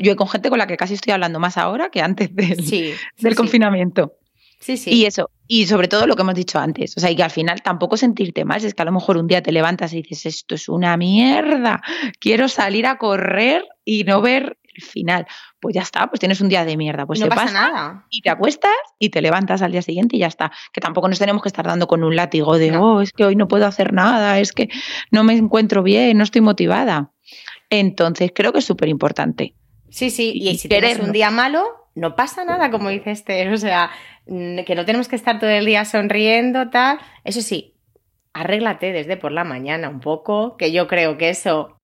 Yo 0.00 0.16
con 0.16 0.28
gente 0.28 0.48
con 0.48 0.58
la 0.58 0.66
que 0.66 0.76
casi 0.76 0.94
estoy 0.94 1.12
hablando 1.12 1.38
más 1.38 1.58
ahora 1.58 1.90
que 1.90 2.00
antes 2.00 2.34
del, 2.34 2.56
del 3.18 3.34
confinamiento. 3.34 4.14
Sí, 4.60 4.76
sí. 4.76 4.90
Y 4.92 5.04
eso, 5.04 5.30
y 5.46 5.66
sobre 5.66 5.86
todo 5.88 6.06
lo 6.06 6.16
que 6.16 6.22
hemos 6.22 6.34
dicho 6.34 6.58
antes, 6.58 6.96
o 6.96 7.00
sea, 7.00 7.10
y 7.10 7.16
que 7.16 7.22
al 7.22 7.30
final 7.30 7.62
tampoco 7.62 7.96
sentirte 7.96 8.44
mal, 8.44 8.64
es 8.64 8.74
que 8.74 8.82
a 8.82 8.84
lo 8.84 8.92
mejor 8.92 9.16
un 9.16 9.26
día 9.26 9.42
te 9.42 9.52
levantas 9.52 9.92
y 9.92 10.02
dices, 10.02 10.26
esto 10.26 10.56
es 10.56 10.68
una 10.68 10.96
mierda, 10.96 11.80
quiero 12.18 12.48
salir 12.48 12.86
a 12.86 12.98
correr 12.98 13.64
y 13.84 14.04
no 14.04 14.20
ver 14.20 14.58
final. 14.80 15.26
Pues 15.60 15.74
ya 15.74 15.82
está, 15.82 16.06
pues 16.08 16.20
tienes 16.20 16.40
un 16.40 16.48
día 16.48 16.64
de 16.64 16.76
mierda, 16.76 17.06
pues 17.06 17.20
no 17.20 17.28
pasa, 17.28 17.52
nada. 17.52 18.06
Y 18.10 18.22
te 18.22 18.30
acuestas 18.30 18.72
y 18.98 19.10
te 19.10 19.20
levantas 19.22 19.62
al 19.62 19.72
día 19.72 19.82
siguiente 19.82 20.16
y 20.16 20.20
ya 20.20 20.26
está. 20.26 20.52
Que 20.72 20.80
tampoco 20.80 21.08
nos 21.08 21.18
tenemos 21.18 21.42
que 21.42 21.48
estar 21.48 21.66
dando 21.66 21.86
con 21.86 22.04
un 22.04 22.16
látigo 22.16 22.58
de, 22.58 22.76
oh, 22.76 23.00
es 23.00 23.12
que 23.12 23.24
hoy 23.24 23.36
no 23.36 23.48
puedo 23.48 23.66
hacer 23.66 23.92
nada, 23.92 24.38
es 24.38 24.52
que 24.52 24.68
no 25.10 25.24
me 25.24 25.34
encuentro 25.34 25.82
bien, 25.82 26.16
no 26.18 26.24
estoy 26.24 26.40
motivada. 26.40 27.12
Entonces 27.70 28.32
creo 28.34 28.52
que 28.52 28.60
es 28.60 28.64
súper 28.64 28.88
importante. 28.88 29.54
Sí, 29.90 30.10
sí, 30.10 30.32
y, 30.34 30.58
si 30.58 30.68
tienes 30.68 30.98
un 30.98 31.12
día 31.12 31.30
malo, 31.30 31.64
no 31.94 32.14
pasa 32.14 32.44
nada, 32.44 32.70
como 32.70 32.90
dice 32.90 33.10
este, 33.10 33.50
o 33.50 33.56
sea, 33.56 33.90
que 34.26 34.74
no 34.76 34.84
tenemos 34.84 35.08
que 35.08 35.16
estar 35.16 35.40
todo 35.40 35.50
el 35.50 35.64
día 35.64 35.84
sonriendo, 35.84 36.68
tal. 36.68 36.98
Eso 37.24 37.40
sí, 37.40 37.74
arréglate 38.32 38.92
desde 38.92 39.16
por 39.16 39.32
la 39.32 39.44
mañana 39.44 39.88
un 39.88 40.00
poco, 40.00 40.56
que 40.56 40.72
yo 40.72 40.86
creo 40.86 41.16
que 41.16 41.30
eso 41.30 41.77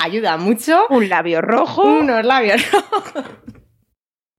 ayuda 0.00 0.36
mucho. 0.36 0.86
Un 0.88 1.08
labio 1.08 1.40
rojo. 1.40 1.82
Unos 1.82 2.24
labios 2.24 2.60
rojos. 2.72 3.24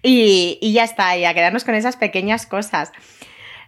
Y, 0.03 0.57
y 0.61 0.73
ya 0.73 0.83
está, 0.83 1.15
y 1.15 1.25
a 1.25 1.33
quedarnos 1.33 1.63
con 1.63 1.75
esas 1.75 1.95
pequeñas 1.95 2.47
cosas. 2.47 2.91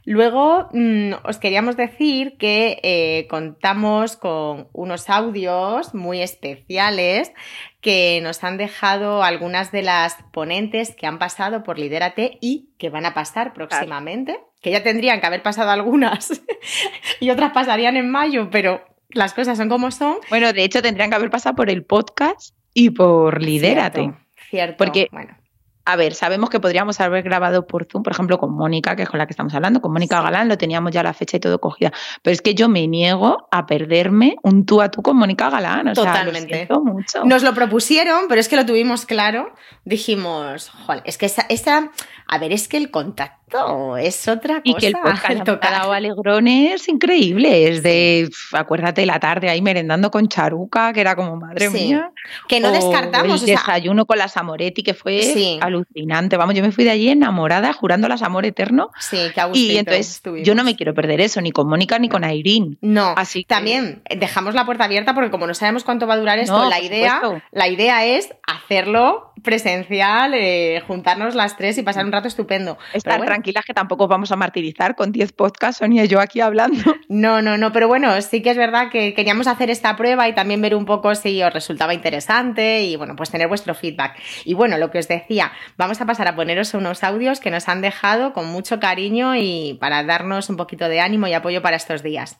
Luego 0.05 0.67
mm, 0.73 1.13
os 1.23 1.37
queríamos 1.37 1.77
decir 1.77 2.35
que 2.37 2.79
eh, 2.83 3.25
contamos 3.29 4.17
con 4.17 4.67
unos 4.73 5.09
audios 5.09 5.93
muy 5.93 6.21
especiales 6.21 7.31
que 7.79 8.19
nos 8.21 8.43
han 8.43 8.57
dejado 8.57 9.23
algunas 9.23 9.71
de 9.71 9.81
las 9.81 10.17
ponentes 10.33 10.93
que 10.93 11.07
han 11.07 11.19
pasado 11.19 11.63
por 11.63 11.79
Lidérate 11.79 12.37
y 12.41 12.73
que 12.77 12.89
van 12.89 13.05
a 13.05 13.13
pasar 13.13 13.53
próximamente, 13.53 14.41
que 14.61 14.71
ya 14.71 14.83
tendrían 14.83 15.21
que 15.21 15.27
haber 15.27 15.41
pasado 15.41 15.71
algunas 15.71 16.41
y 17.21 17.29
otras 17.29 17.53
pasarían 17.53 17.95
en 17.95 18.09
mayo, 18.09 18.49
pero 18.49 18.83
las 19.13 19.33
cosas 19.33 19.57
son 19.57 19.69
como 19.69 19.91
son. 19.91 20.17
Bueno, 20.29 20.53
de 20.53 20.63
hecho 20.63 20.81
tendrían 20.81 21.09
que 21.09 21.15
haber 21.15 21.29
pasado 21.29 21.55
por 21.55 21.69
el 21.69 21.83
podcast 21.83 22.55
y 22.73 22.89
por 22.89 23.41
Lidérate. 23.41 24.01
Cierto, 24.01 24.19
cierto. 24.49 24.77
Porque 24.77 25.07
bueno 25.11 25.43
a 25.85 25.95
ver, 25.97 26.13
sabemos 26.13 26.49
que 26.49 26.61
podríamos 26.61 27.01
haber 27.01 27.23
grabado 27.23 27.67
por 27.67 27.85
Zoom, 27.91 28.03
por 28.03 28.13
ejemplo, 28.13 28.37
con 28.37 28.53
Mónica, 28.53 28.95
que 28.95 29.03
es 29.03 29.09
con 29.09 29.17
la 29.17 29.25
que 29.25 29.33
estamos 29.33 29.53
hablando, 29.53 29.81
con 29.81 29.91
Mónica 29.91 30.21
Galán, 30.21 30.47
lo 30.47 30.57
teníamos 30.57 30.91
ya 30.91 31.03
la 31.03 31.13
fecha 31.13 31.37
y 31.37 31.39
todo 31.41 31.59
cogida. 31.59 31.91
Pero 32.21 32.33
es 32.33 32.41
que 32.41 32.55
yo 32.55 32.69
me 32.69 32.87
niego 32.87 33.49
a 33.51 33.65
perderme 33.65 34.37
un 34.43 34.65
tú 34.65 34.81
a 34.81 34.89
tú 34.89 35.01
con 35.01 35.17
Mónica 35.17 35.49
Galán. 35.49 35.89
O 35.89 35.93
Totalmente. 35.93 36.67
Sea, 36.67 36.67
lo 36.69 36.83
mucho. 36.83 37.25
Nos 37.25 37.43
lo 37.43 37.53
propusieron, 37.53 38.27
pero 38.29 38.39
es 38.39 38.47
que 38.47 38.55
lo 38.55 38.65
tuvimos 38.65 39.05
claro. 39.05 39.53
Dijimos, 39.83 40.69
joder, 40.69 41.03
es 41.05 41.17
que 41.17 41.25
esa 41.25 41.91
a 42.33 42.39
ver, 42.39 42.51
es 42.51 42.67
que 42.67 42.77
el 42.77 42.89
contacto 42.89 43.95
es 43.97 44.27
otra 44.27 44.55
cosa. 44.55 44.63
Y 44.63 44.73
que 44.73 44.87
el 44.87 44.93
podcast 44.93 45.43
tocado 45.45 45.93
alegrones 45.93 46.87
increíbles, 46.89 47.83
de, 47.83 48.27
acuérdate, 48.53 49.05
la 49.05 49.19
tarde 49.19 49.49
ahí 49.49 49.61
merendando 49.61 50.09
con 50.09 50.27
charuca, 50.27 50.91
que 50.93 51.01
era 51.01 51.15
como, 51.15 51.35
madre 51.35 51.69
mía. 51.69 52.11
Que 52.47 52.59
no 52.59 52.71
descartamos. 52.71 53.41
El 53.41 53.49
desayuno 53.49 54.07
con 54.07 54.17
la 54.17 54.27
Samoretti, 54.27 54.81
que 54.81 54.95
fue 54.95 55.59
alucinante. 55.61 56.37
Vamos, 56.37 56.55
yo 56.55 56.63
me 56.63 56.71
fui 56.71 56.85
de 56.85 56.89
allí 56.89 57.09
enamorada, 57.09 57.71
jurando 57.73 58.07
las 58.07 58.23
amor 58.23 58.47
eterno. 58.47 58.89
Sí, 58.99 59.17
qué 59.35 59.41
Y 59.53 59.77
entonces 59.77 60.23
yo 60.43 60.55
no 60.55 60.63
me 60.63 60.75
quiero 60.75 60.95
perder 60.95 61.21
eso, 61.21 61.39
ni 61.39 61.51
con 61.51 61.67
Mónica 61.67 61.99
ni 61.99 62.09
con 62.09 62.23
Airín. 62.23 62.79
No, 62.81 63.13
así 63.15 63.43
también 63.43 64.01
dejamos 64.09 64.55
la 64.55 64.65
puerta 64.65 64.85
abierta 64.85 65.13
porque 65.13 65.29
como 65.29 65.45
no 65.45 65.53
sabemos 65.53 65.83
cuánto 65.83 66.07
va 66.07 66.15
a 66.15 66.17
durar 66.17 66.39
esto, 66.39 66.67
la, 66.67 66.81
idea, 66.81 67.21
la 67.51 67.67
idea 67.67 68.03
es 68.05 68.33
hacerlo 68.47 69.33
presencial, 69.43 70.33
eh, 70.33 70.81
juntarnos 70.87 71.35
las 71.35 71.57
tres 71.57 71.77
y 71.77 71.83
pasar 71.83 72.05
un 72.05 72.11
rato 72.11 72.22
estupendo. 72.27 72.77
Estar 72.93 73.21
tranquilas 73.21 73.65
que 73.65 73.73
tampoco 73.73 74.07
vamos 74.07 74.31
a 74.31 74.35
martirizar 74.35 74.95
con 74.95 75.11
10 75.11 75.33
podcasts, 75.33 75.79
Sonia 75.79 76.05
y 76.05 76.07
yo 76.07 76.19
aquí 76.19 76.41
hablando. 76.41 76.83
No, 77.09 77.41
no, 77.41 77.57
no, 77.57 77.71
pero 77.71 77.87
bueno, 77.87 78.19
sí 78.21 78.41
que 78.41 78.49
es 78.49 78.57
verdad 78.57 78.89
que 78.89 79.13
queríamos 79.13 79.45
hacer 79.45 79.69
esta 79.69 79.95
prueba 79.95 80.27
y 80.27 80.33
también 80.33 80.61
ver 80.61 80.73
un 80.73 80.85
poco 80.85 81.13
si 81.13 81.43
os 81.43 81.53
resultaba 81.53 81.93
interesante 81.93 82.81
y 82.83 82.95
bueno, 82.95 83.15
pues 83.15 83.29
tener 83.29 83.47
vuestro 83.47 83.75
feedback. 83.75 84.17
Y 84.45 84.55
bueno, 84.55 84.77
lo 84.77 84.89
que 84.89 84.99
os 84.99 85.07
decía, 85.07 85.51
vamos 85.77 86.01
a 86.01 86.05
pasar 86.05 86.27
a 86.27 86.35
poneros 86.35 86.73
unos 86.73 87.03
audios 87.03 87.39
que 87.39 87.51
nos 87.51 87.69
han 87.69 87.81
dejado 87.81 88.33
con 88.33 88.47
mucho 88.47 88.79
cariño 88.79 89.35
y 89.35 89.77
para 89.79 90.03
darnos 90.03 90.49
un 90.49 90.57
poquito 90.57 90.87
de 90.89 91.01
ánimo 91.01 91.27
y 91.27 91.33
apoyo 91.33 91.61
para 91.61 91.75
estos 91.75 92.01
días. 92.01 92.39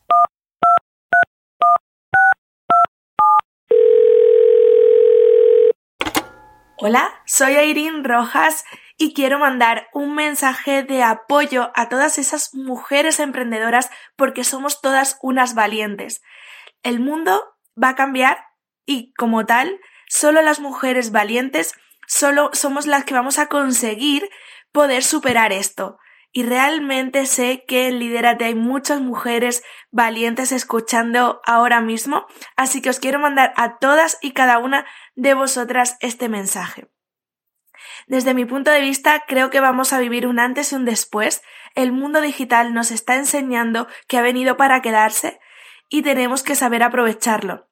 Hola, 6.86 7.21
soy 7.25 7.53
Airín 7.53 8.03
Rojas 8.03 8.65
y 8.97 9.13
quiero 9.13 9.39
mandar 9.39 9.87
un 9.93 10.15
mensaje 10.15 10.83
de 10.83 11.03
apoyo 11.03 11.71
a 11.75 11.89
todas 11.89 12.17
esas 12.17 12.53
mujeres 12.53 13.19
emprendedoras 13.19 13.89
porque 14.15 14.43
somos 14.43 14.81
todas 14.81 15.17
unas 15.21 15.55
valientes. 15.55 16.21
El 16.83 16.99
mundo 16.99 17.43
va 17.81 17.89
a 17.89 17.95
cambiar 17.95 18.37
y 18.85 19.13
como 19.13 19.45
tal, 19.45 19.79
solo 20.07 20.41
las 20.41 20.59
mujeres 20.59 21.11
valientes 21.11 21.73
solo 22.07 22.49
somos 22.53 22.85
las 22.85 23.05
que 23.05 23.13
vamos 23.13 23.39
a 23.39 23.47
conseguir 23.47 24.29
poder 24.71 25.03
superar 25.03 25.51
esto. 25.51 25.97
Y 26.35 26.43
realmente 26.43 27.27
sé 27.27 27.63
que 27.67 27.87
en 27.87 27.99
Liderate 27.99 28.45
hay 28.45 28.55
muchas 28.55 28.99
mujeres 29.01 29.63
valientes 29.91 30.51
escuchando 30.51 31.41
ahora 31.45 31.79
mismo, 31.79 32.25
así 32.55 32.81
que 32.81 32.89
os 32.89 32.99
quiero 32.99 33.19
mandar 33.19 33.53
a 33.55 33.77
todas 33.77 34.17
y 34.19 34.31
cada 34.31 34.57
una 34.57 34.85
de 35.15 35.35
vosotras 35.35 35.95
este 35.99 36.29
mensaje. 36.29 36.89
Desde 38.07 38.34
mi 38.34 38.45
punto 38.45 38.71
de 38.71 38.81
vista, 38.81 39.23
creo 39.27 39.49
que 39.49 39.59
vamos 39.59 39.93
a 39.93 39.99
vivir 39.99 40.27
un 40.27 40.39
antes 40.39 40.71
y 40.71 40.75
un 40.75 40.86
después. 40.86 41.41
El 41.75 41.91
mundo 41.91 42.21
digital 42.21 42.73
nos 42.73 42.91
está 42.91 43.15
enseñando 43.15 43.88
que 44.07 44.17
ha 44.17 44.21
venido 44.21 44.57
para 44.57 44.81
quedarse 44.81 45.39
y 45.89 46.01
tenemos 46.01 46.43
que 46.43 46.55
saber 46.55 46.84
aprovecharlo. 46.84 47.67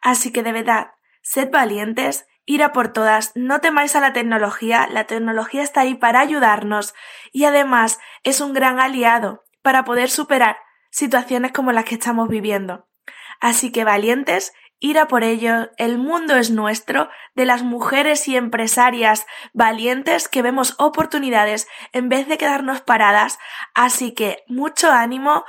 Así 0.00 0.32
que 0.32 0.42
de 0.42 0.52
verdad, 0.52 0.92
sed 1.22 1.50
valientes, 1.50 2.26
ir 2.46 2.62
a 2.62 2.72
por 2.72 2.92
todas, 2.92 3.32
no 3.34 3.60
temáis 3.60 3.96
a 3.96 4.00
la 4.00 4.12
tecnología, 4.12 4.86
la 4.90 5.04
tecnología 5.04 5.62
está 5.62 5.80
ahí 5.80 5.94
para 5.94 6.20
ayudarnos 6.20 6.94
y 7.32 7.44
además 7.44 7.98
es 8.22 8.40
un 8.40 8.52
gran 8.52 8.80
aliado 8.80 9.44
para 9.62 9.84
poder 9.84 10.10
superar 10.10 10.58
situaciones 10.90 11.52
como 11.52 11.72
las 11.72 11.84
que 11.84 11.94
estamos 11.94 12.28
viviendo. 12.28 12.86
Así 13.40 13.72
que 13.72 13.84
valientes 13.84 14.52
ir 14.80 14.98
a 14.98 15.08
por 15.08 15.24
ello, 15.24 15.70
el 15.76 15.98
mundo 15.98 16.36
es 16.36 16.50
nuestro, 16.50 17.08
de 17.34 17.46
las 17.46 17.62
mujeres 17.62 18.28
y 18.28 18.36
empresarias 18.36 19.26
valientes 19.52 20.28
que 20.28 20.42
vemos 20.42 20.74
oportunidades 20.78 21.66
en 21.92 22.08
vez 22.08 22.28
de 22.28 22.38
quedarnos 22.38 22.80
paradas, 22.80 23.38
así 23.74 24.12
que 24.12 24.44
mucho 24.46 24.90
ánimo, 24.90 25.44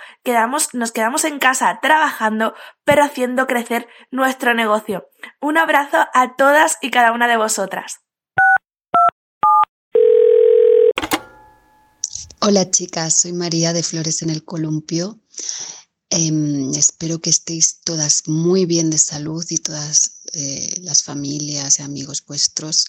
nos 0.73 0.91
quedamos 0.91 1.26
en 1.26 1.39
casa 1.39 1.80
trabajando, 1.82 2.53
pero 2.84 3.03
haciendo 3.03 3.47
crecer 3.47 3.88
nuestro 4.11 4.53
negocio. 4.53 5.07
Un 5.41 5.57
abrazo 5.57 6.07
a 6.13 6.36
todas 6.36 6.78
y 6.82 6.91
cada 6.91 7.11
una 7.11 7.28
de 7.28 7.38
vosotras. 7.38 8.01
Hola 12.41 12.69
chicas, 12.69 13.21
soy 13.21 13.34
María 13.34 13.73
de 13.73 13.82
Flores 13.82 14.21
en 14.21 14.30
el 14.30 14.45
Columpio 14.45 15.19
Em, 16.18 16.74
espero 16.76 17.20
que 17.20 17.30
estéis 17.30 17.82
todas 17.84 18.24
muy 18.26 18.66
bien 18.66 18.89
de 18.89 18.97
salud 18.97 19.45
y 19.49 19.57
todas 19.57 20.22
eh, 20.32 20.80
las 20.82 21.03
familias 21.03 21.80
y 21.80 21.84
amigos 21.84 22.24
vuestros. 22.26 22.86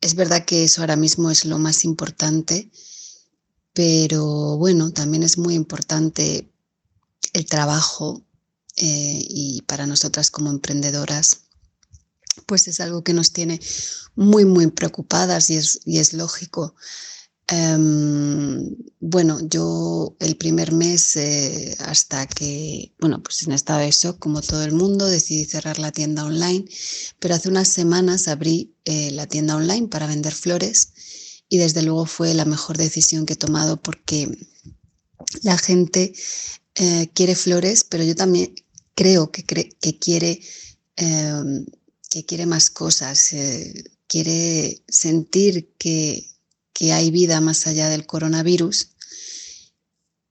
Es 0.00 0.16
verdad 0.16 0.44
que 0.44 0.64
eso 0.64 0.80
ahora 0.80 0.96
mismo 0.96 1.30
es 1.30 1.44
lo 1.44 1.58
más 1.58 1.84
importante, 1.84 2.68
pero 3.72 4.56
bueno, 4.56 4.90
también 4.90 5.22
es 5.22 5.38
muy 5.38 5.54
importante 5.54 6.50
el 7.32 7.46
trabajo 7.46 8.26
eh, 8.76 9.24
y 9.28 9.62
para 9.62 9.86
nosotras 9.86 10.32
como 10.32 10.50
emprendedoras, 10.50 11.42
pues 12.44 12.66
es 12.66 12.80
algo 12.80 13.04
que 13.04 13.12
nos 13.12 13.32
tiene 13.32 13.60
muy, 14.16 14.44
muy 14.44 14.66
preocupadas 14.66 15.48
y 15.48 15.58
es, 15.58 15.78
y 15.84 15.98
es 15.98 16.12
lógico. 16.12 16.74
Em, 17.52 18.76
bueno, 19.00 19.40
yo 19.48 20.16
el 20.20 20.36
primer 20.36 20.70
mes 20.72 21.16
eh, 21.16 21.76
hasta 21.80 22.26
que, 22.28 22.94
bueno, 23.00 23.20
pues 23.24 23.42
en 23.42 23.50
estado 23.52 23.80
de 23.80 23.90
shock 23.90 24.20
como 24.20 24.40
todo 24.40 24.62
el 24.62 24.72
mundo, 24.72 25.06
decidí 25.06 25.44
cerrar 25.46 25.80
la 25.80 25.90
tienda 25.90 26.24
online, 26.24 26.64
pero 27.18 27.34
hace 27.34 27.48
unas 27.48 27.66
semanas 27.66 28.28
abrí 28.28 28.76
eh, 28.84 29.10
la 29.10 29.26
tienda 29.26 29.56
online 29.56 29.88
para 29.88 30.06
vender 30.06 30.32
flores 30.32 30.92
y 31.48 31.58
desde 31.58 31.82
luego 31.82 32.06
fue 32.06 32.34
la 32.34 32.44
mejor 32.44 32.78
decisión 32.78 33.26
que 33.26 33.32
he 33.32 33.36
tomado 33.36 33.82
porque 33.82 34.28
la 35.42 35.58
gente 35.58 36.12
eh, 36.76 37.10
quiere 37.14 37.34
flores, 37.34 37.82
pero 37.82 38.04
yo 38.04 38.14
también 38.14 38.54
creo 38.94 39.32
que, 39.32 39.42
que 39.42 39.98
quiere, 39.98 40.40
em, 40.94 41.66
que 42.10 42.24
quiere 42.24 42.46
más 42.46 42.70
cosas, 42.70 43.34
quiere 44.06 44.84
sentir 44.88 45.74
que 45.78 46.29
que 46.80 46.94
hay 46.94 47.10
vida 47.10 47.42
más 47.42 47.66
allá 47.66 47.90
del 47.90 48.06
coronavirus. 48.06 48.92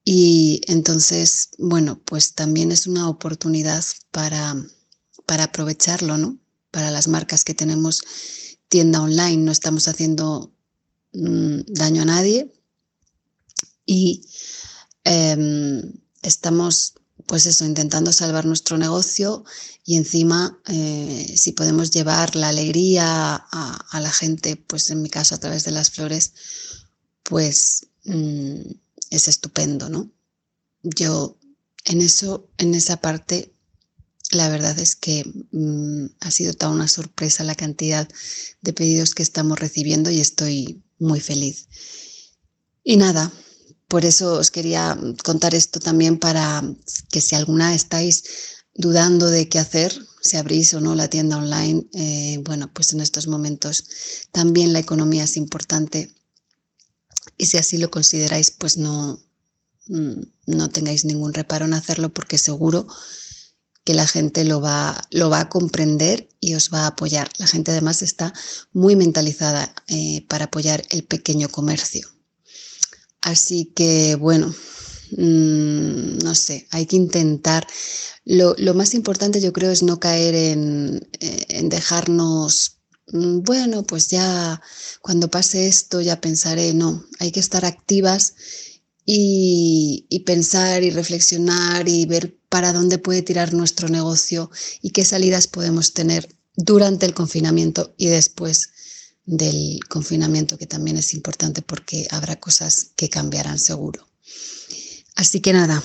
Y 0.04 0.62
entonces, 0.66 1.52
bueno, 1.60 2.02
pues 2.04 2.34
también 2.34 2.72
es 2.72 2.88
una 2.88 3.08
oportunidad 3.08 3.86
para, 4.10 4.56
para 5.28 5.44
aprovecharlo, 5.44 6.18
¿no? 6.18 6.40
Para 6.72 6.90
las 6.90 7.08
marcas 7.08 7.46
que 7.46 7.54
tenemos 7.54 8.02
tienda 8.68 9.00
online, 9.00 9.38
no 9.38 9.52
estamos 9.52 9.88
haciendo 9.88 10.52
mm, 11.14 11.60
daño 11.68 12.02
a 12.02 12.06
nadie 12.06 12.52
y 13.86 14.26
em, 15.04 16.02
estamos 16.24 16.96
pues 17.30 17.46
eso, 17.46 17.64
intentando 17.64 18.12
salvar 18.12 18.48
nuestro 18.48 18.80
negocio 18.80 19.46
y 19.86 19.98
encima 19.98 20.60
eh, 20.66 21.36
si 21.38 21.52
podemos 21.52 21.92
llevar 21.92 22.36
la 22.36 22.50
alegría 22.50 23.36
a, 23.36 24.00
la 24.00 24.12
gente, 24.12 24.56
pues 24.56 24.90
en 24.90 25.04
mi 25.04 25.12
caso 25.12 25.36
a 25.36 25.38
través 25.38 25.64
de 25.64 25.70
las 25.70 25.92
flores, 25.92 26.34
pues 27.22 27.86
mm, 28.06 28.62
es 29.12 29.28
estupendo, 29.28 29.90
¿no? 29.90 30.12
Yo 30.82 31.38
en 31.86 32.02
eso, 32.02 32.50
en 32.58 32.74
esa 32.74 32.98
parte, 32.98 33.54
la 34.32 34.50
verdad 34.50 34.80
es 34.80 34.96
que 34.96 35.24
mm, 35.52 36.06
ha 36.22 36.32
sido 36.32 36.56
toda 36.56 36.72
una 36.72 36.88
sorpresa 36.88 37.44
la 37.44 37.54
cantidad 37.54 38.10
de 38.62 38.74
pedidos 38.74 39.14
que 39.14 39.22
estamos 39.22 39.60
recibiendo 39.60 40.10
y 40.10 40.20
estoy 40.20 40.82
muy 40.98 41.20
feliz. 41.20 41.68
Y 42.84 42.98
nada, 42.98 43.32
por 43.90 44.06
eso 44.06 44.36
os 44.36 44.52
quería 44.52 44.98
contar 45.24 45.54
esto 45.56 45.80
también 45.80 46.18
para 46.20 46.64
que 47.12 47.22
si 47.22 47.36
alguna 47.36 47.74
estáis 47.74 48.24
dudando 48.76 49.30
de 49.30 49.50
qué 49.50 49.60
hacer, 49.60 49.92
si 50.22 50.38
abrís 50.38 50.74
o 50.74 50.80
no 50.80 50.96
la 50.96 51.10
tienda 51.10 51.38
online, 51.38 51.88
eh, 51.94 52.40
bueno, 52.46 52.72
pues 52.72 52.94
en 52.94 53.02
estos 53.02 53.28
momentos 53.28 53.84
también 54.32 54.74
la 54.74 54.80
economía 54.80 55.24
es 55.24 55.36
importante 55.38 56.14
y 57.38 57.48
si 57.48 57.58
así 57.58 57.78
lo 57.78 57.90
consideráis, 57.90 58.52
pues 58.52 58.78
no, 58.78 59.20
mm, 59.88 60.22
no 60.46 60.70
tengáis 60.70 61.04
ningún 61.06 61.34
reparo 61.34 61.66
en 61.66 61.74
hacerlo 61.74 62.14
porque 62.14 62.38
seguro 62.38 62.88
que 63.84 63.96
la 63.96 64.06
gente 64.06 64.44
lo 64.44 64.62
va, 64.62 65.02
lo 65.10 65.32
va 65.32 65.40
a 65.42 65.50
comprender 65.50 66.30
y 66.40 66.54
os 66.54 66.70
va 66.72 66.82
a 66.82 66.88
apoyar. 66.88 67.30
La 67.40 67.48
gente 67.48 67.72
además 67.72 68.04
está 68.04 68.34
muy 68.72 68.96
mentalizada 68.96 69.74
eh, 69.88 70.26
para 70.28 70.46
apoyar 70.46 70.86
el 70.92 71.04
pequeño 71.06 71.50
comercio. 71.50 72.08
Así 73.22 73.66
que 73.76 74.16
bueno, 74.16 74.54
mm, 75.18 76.20
no 76.24 76.36
sé, 76.36 76.68
hay 76.72 76.86
que 76.86 76.96
intentar. 76.96 77.68
Lo, 78.26 78.56
más 78.74 78.94
importante 78.94 79.42
yo 79.42 79.54
creo 79.54 79.72
es 79.72 79.84
no 79.84 80.00
caer 80.00 80.36
en, 80.36 81.08
eh, 81.20 81.62
dejarnos, 81.64 82.80
mm, 83.12 83.40
bueno, 83.42 83.84
pues 83.84 84.08
ya 84.10 84.62
cuando 85.02 85.30
pase 85.30 85.68
esto 85.68 86.02
ya 86.02 86.22
pensaré, 86.22 86.74
no, 86.74 87.06
hay 87.20 87.32
que 87.32 87.40
estar 87.40 87.66
activas 87.66 88.36
y, 89.06 90.06
y, 90.10 90.20
pensar 90.22 90.84
y 90.84 90.92
reflexionar 90.92 91.90
y 91.90 92.06
ver 92.06 92.38
para 92.50 92.74
dónde 92.74 93.00
puede 93.00 93.22
tirar 93.24 93.54
nuestro 93.54 93.90
negocio 93.90 94.52
y 94.82 94.92
qué 94.92 95.04
salidas 95.06 95.48
podemos 95.48 95.94
tener 95.94 96.30
durante 96.56 97.06
el 97.06 97.14
confinamiento 97.14 97.94
y 97.98 98.08
después 98.08 98.70
del 99.30 99.80
confinamiento, 99.88 100.58
que 100.58 100.66
también 100.66 100.98
es 100.98 101.14
importante 101.14 101.62
porque 101.62 102.08
habrá 102.10 102.38
cosas 102.38 102.88
que 102.96 103.10
cambiarán 103.10 103.60
seguro. 103.60 104.08
Así 105.16 105.40
que 105.40 105.54
nada, 105.54 105.84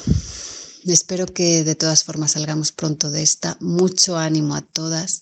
espero 0.87 1.27
que 1.27 1.63
de 1.63 1.75
todas 1.75 2.05
formas 2.05 2.33
salgamos 2.33 2.73
pronto 2.73 3.11
de 3.11 3.23
esta. 3.23 3.59
Mucho 3.61 4.17
ánimo 4.17 4.55
a 4.55 4.63
todas, 4.63 5.21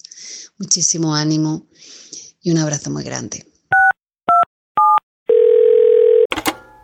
muchísimo 0.57 1.17
ánimo 1.17 1.67
y 2.41 2.53
un 2.53 2.59
abrazo 2.59 2.91
muy 2.91 3.03
grande. 3.03 3.45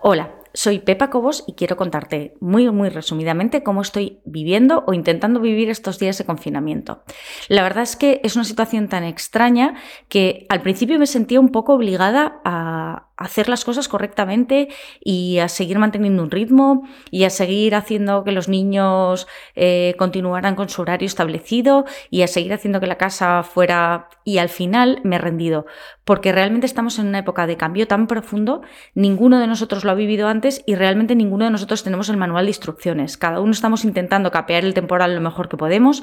Hola. 0.03 0.38
Soy 0.59 0.81
Pepa 0.81 1.09
Cobos 1.09 1.45
y 1.47 1.53
quiero 1.53 1.77
contarte 1.77 2.35
muy, 2.41 2.69
muy 2.73 2.89
resumidamente 2.89 3.63
cómo 3.63 3.81
estoy 3.81 4.19
viviendo 4.25 4.83
o 4.89 4.93
intentando 4.93 5.39
vivir 5.39 5.71
estos 5.71 6.01
días 6.01 6.19
de 6.19 6.25
confinamiento. 6.25 7.05
La 7.47 7.63
verdad 7.63 7.85
es 7.85 7.95
que 7.95 8.21
es 8.25 8.35
una 8.35 8.45
situación 8.45 8.89
tan 8.89 9.05
extraña 9.05 9.77
que 10.09 10.47
al 10.49 10.61
principio 10.61 10.99
me 10.99 11.07
sentía 11.07 11.39
un 11.39 11.51
poco 11.51 11.75
obligada 11.75 12.41
a 12.45 13.08
hacer 13.19 13.49
las 13.49 13.65
cosas 13.65 13.89
correctamente 13.89 14.69
y 15.01 15.39
a 15.39 15.49
seguir 15.49 15.79
manteniendo 15.79 16.23
un 16.23 16.31
ritmo 16.31 16.89
y 17.11 17.25
a 17.25 17.31
seguir 17.31 17.75
haciendo 17.75 18.23
que 18.25 18.33
los 18.33 18.49
niños 18.49 19.27
eh, 19.57 19.95
continuaran 19.99 20.55
con 20.55 20.69
su 20.69 20.83
horario 20.83 21.07
establecido 21.07 21.85
y 22.11 22.23
a 22.23 22.29
seguir 22.29 22.53
haciendo 22.53 22.81
que 22.81 22.87
la 22.87 22.97
casa 22.97 23.43
fuera 23.43 24.09
y 24.25 24.39
al 24.39 24.49
final 24.49 25.01
me 25.03 25.17
he 25.17 25.19
rendido 25.19 25.67
porque 26.05 26.33
realmente 26.33 26.65
estamos 26.65 26.99
en 26.99 27.09
una 27.09 27.19
época 27.19 27.47
de 27.47 27.59
cambio 27.59 27.87
tan 27.87 28.07
profundo, 28.07 28.63
ninguno 28.95 29.41
de 29.41 29.47
nosotros 29.47 29.85
lo 29.85 29.91
ha 29.91 29.95
vivido 29.95 30.29
antes 30.29 30.63
y 30.65 30.75
realmente 30.75 31.15
ninguno 31.15 31.45
de 31.45 31.51
nosotros 31.51 31.83
tenemos 31.83 32.09
el 32.09 32.17
manual 32.17 32.47
de 32.47 32.51
instrucciones. 32.51 33.19
Cada 33.19 33.41
uno 33.41 33.53
estamos 33.53 33.85
intentando 33.85 34.31
capear 34.31 34.65
el 34.65 34.73
temporal 34.73 35.15
lo 35.15 35.21
mejor 35.21 35.51
que 35.51 35.59
podemos 35.59 36.03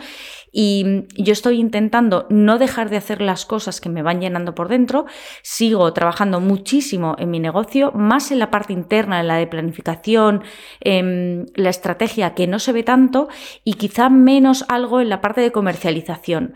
y 0.52 1.06
yo 1.16 1.34
estoy 1.34 1.60
intentando 1.60 2.28
no 2.30 2.60
dejar 2.60 2.90
de 2.90 2.98
hacer 2.98 3.20
las 3.22 3.46
cosas 3.46 3.82
que 3.82 3.90
me 3.90 4.04
van 4.04 4.22
llenando 4.22 4.54
por 4.54 4.68
dentro, 4.68 5.06
sigo 5.42 5.92
trabajando 5.94 6.40
muchísimo 6.40 7.05
en 7.18 7.30
mi 7.30 7.40
negocio, 7.40 7.92
más 7.94 8.32
en 8.32 8.40
la 8.40 8.50
parte 8.50 8.74
interna, 8.74 9.20
en 9.20 9.28
la 9.28 9.36
de 9.36 9.48
planificación, 9.48 10.44
en 10.80 11.46
la 11.54 11.70
estrategia 11.70 12.34
que 12.34 12.48
no 12.48 12.58
se 12.58 12.74
ve 12.74 12.84
tanto 12.84 13.28
y 13.64 13.74
quizá 13.74 14.10
menos 14.10 14.66
algo 14.68 15.00
en 15.02 15.10
la 15.10 15.22
parte 15.22 15.42
de 15.42 15.52
comercialización. 15.52 16.56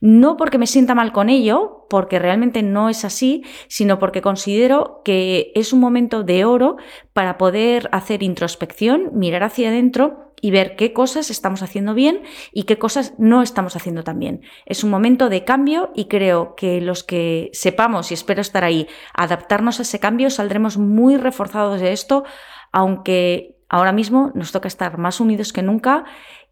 No 0.00 0.38
porque 0.38 0.56
me 0.56 0.66
sienta 0.66 0.94
mal 0.94 1.12
con 1.12 1.28
ello, 1.28 1.86
porque 1.90 2.18
realmente 2.18 2.62
no 2.62 2.88
es 2.88 3.04
así, 3.04 3.44
sino 3.68 3.98
porque 3.98 4.22
considero 4.22 5.02
que 5.04 5.52
es 5.54 5.74
un 5.74 5.80
momento 5.80 6.22
de 6.22 6.46
oro 6.46 6.76
para 7.12 7.36
poder 7.36 7.90
hacer 7.92 8.22
introspección, 8.22 9.10
mirar 9.12 9.42
hacia 9.42 9.68
adentro 9.68 10.29
y 10.40 10.50
ver 10.50 10.76
qué 10.76 10.92
cosas 10.92 11.30
estamos 11.30 11.62
haciendo 11.62 11.94
bien 11.94 12.22
y 12.52 12.64
qué 12.64 12.78
cosas 12.78 13.14
no 13.18 13.42
estamos 13.42 13.76
haciendo 13.76 14.04
tan 14.04 14.18
bien. 14.18 14.42
Es 14.66 14.84
un 14.84 14.90
momento 14.90 15.28
de 15.28 15.44
cambio 15.44 15.90
y 15.94 16.06
creo 16.06 16.54
que 16.54 16.80
los 16.80 17.04
que 17.04 17.50
sepamos, 17.52 18.10
y 18.10 18.14
espero 18.14 18.40
estar 18.40 18.64
ahí, 18.64 18.86
adaptarnos 19.14 19.78
a 19.78 19.82
ese 19.82 20.00
cambio, 20.00 20.30
saldremos 20.30 20.78
muy 20.78 21.16
reforzados 21.16 21.80
de 21.80 21.92
esto, 21.92 22.24
aunque 22.72 23.56
ahora 23.68 23.92
mismo 23.92 24.32
nos 24.34 24.52
toca 24.52 24.68
estar 24.68 24.98
más 24.98 25.20
unidos 25.20 25.52
que 25.52 25.62
nunca 25.62 26.04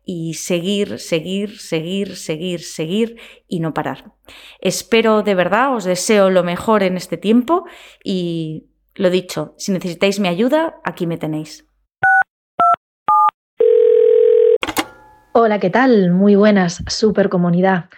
y 0.05 0.34
seguir, 0.34 0.99
seguir, 0.99 1.59
seguir, 1.59 2.16
seguir, 2.16 2.62
seguir 2.62 3.16
y 3.47 3.61
no 3.61 3.74
parar. 3.74 4.12
Espero 4.61 5.22
de 5.22 5.34
verdad, 5.34 5.74
os 5.74 5.84
deseo 5.84 6.30
lo 6.30 6.43
mejor 6.45 6.82
en 6.82 6.97
este 6.97 7.18
tiempo 7.18 7.64
y 8.03 8.68
lo 8.95 9.11
dicho, 9.11 9.55
si 9.59 9.70
necesitáis 9.70 10.18
mi 10.18 10.28
ayuda, 10.28 10.80
aquí 10.82 11.07
me 11.07 11.18
tenéis. 11.18 11.68
Hola, 15.41 15.61
¿qué 15.61 15.70
tal? 15.70 16.11
Muy 16.11 16.34
buenas, 16.34 16.82
super 16.89 17.28
comunidad. 17.28 17.91